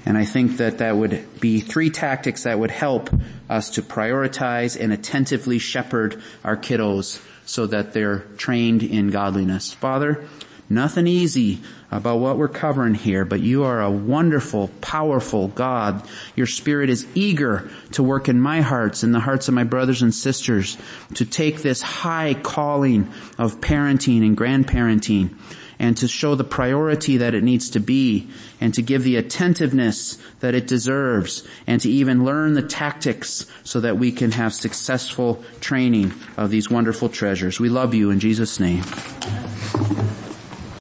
And 0.04 0.16
I 0.16 0.24
think 0.24 0.58
that 0.58 0.78
that 0.78 0.96
would 0.96 1.40
be 1.40 1.58
three 1.58 1.90
tactics 1.90 2.44
that 2.44 2.58
would 2.60 2.70
help 2.70 3.10
us 3.50 3.70
to 3.70 3.82
prioritize 3.82 4.80
and 4.80 4.92
attentively 4.92 5.58
shepherd 5.58 6.22
our 6.44 6.56
kiddos 6.56 7.20
so 7.44 7.66
that 7.66 7.92
they're 7.92 8.20
trained 8.36 8.84
in 8.84 9.10
godliness. 9.10 9.72
Father, 9.72 10.28
nothing 10.68 11.06
easy 11.06 11.60
about 11.90 12.18
what 12.18 12.38
we're 12.38 12.48
covering 12.48 12.94
here, 12.94 13.24
but 13.24 13.40
you 13.40 13.64
are 13.64 13.80
a 13.80 13.90
wonderful, 13.90 14.68
powerful 14.80 15.48
God. 15.48 16.06
Your 16.34 16.46
spirit 16.46 16.90
is 16.90 17.06
eager 17.14 17.70
to 17.92 18.02
work 18.02 18.28
in 18.28 18.40
my 18.40 18.60
hearts 18.60 19.02
and 19.02 19.14
the 19.14 19.20
hearts 19.20 19.48
of 19.48 19.54
my 19.54 19.64
brothers 19.64 20.02
and 20.02 20.14
sisters 20.14 20.76
to 21.14 21.24
take 21.24 21.62
this 21.62 21.82
high 21.82 22.34
calling 22.34 23.12
of 23.38 23.60
parenting 23.60 24.24
and 24.24 24.36
grandparenting 24.36 25.36
and 25.78 25.96
to 25.98 26.08
show 26.08 26.34
the 26.34 26.44
priority 26.44 27.18
that 27.18 27.34
it 27.34 27.44
needs 27.44 27.70
to 27.70 27.80
be 27.80 28.28
and 28.60 28.72
to 28.74 28.82
give 28.82 29.04
the 29.04 29.16
attentiveness 29.16 30.18
that 30.40 30.54
it 30.54 30.66
deserves 30.66 31.46
and 31.66 31.80
to 31.82 31.90
even 31.90 32.24
learn 32.24 32.54
the 32.54 32.62
tactics 32.62 33.46
so 33.62 33.80
that 33.80 33.98
we 33.98 34.10
can 34.10 34.32
have 34.32 34.54
successful 34.54 35.42
training 35.60 36.12
of 36.36 36.50
these 36.50 36.70
wonderful 36.70 37.08
treasures. 37.08 37.60
We 37.60 37.68
love 37.68 37.94
you 37.94 38.10
in 38.10 38.20
Jesus 38.20 38.58
name. 38.58 38.84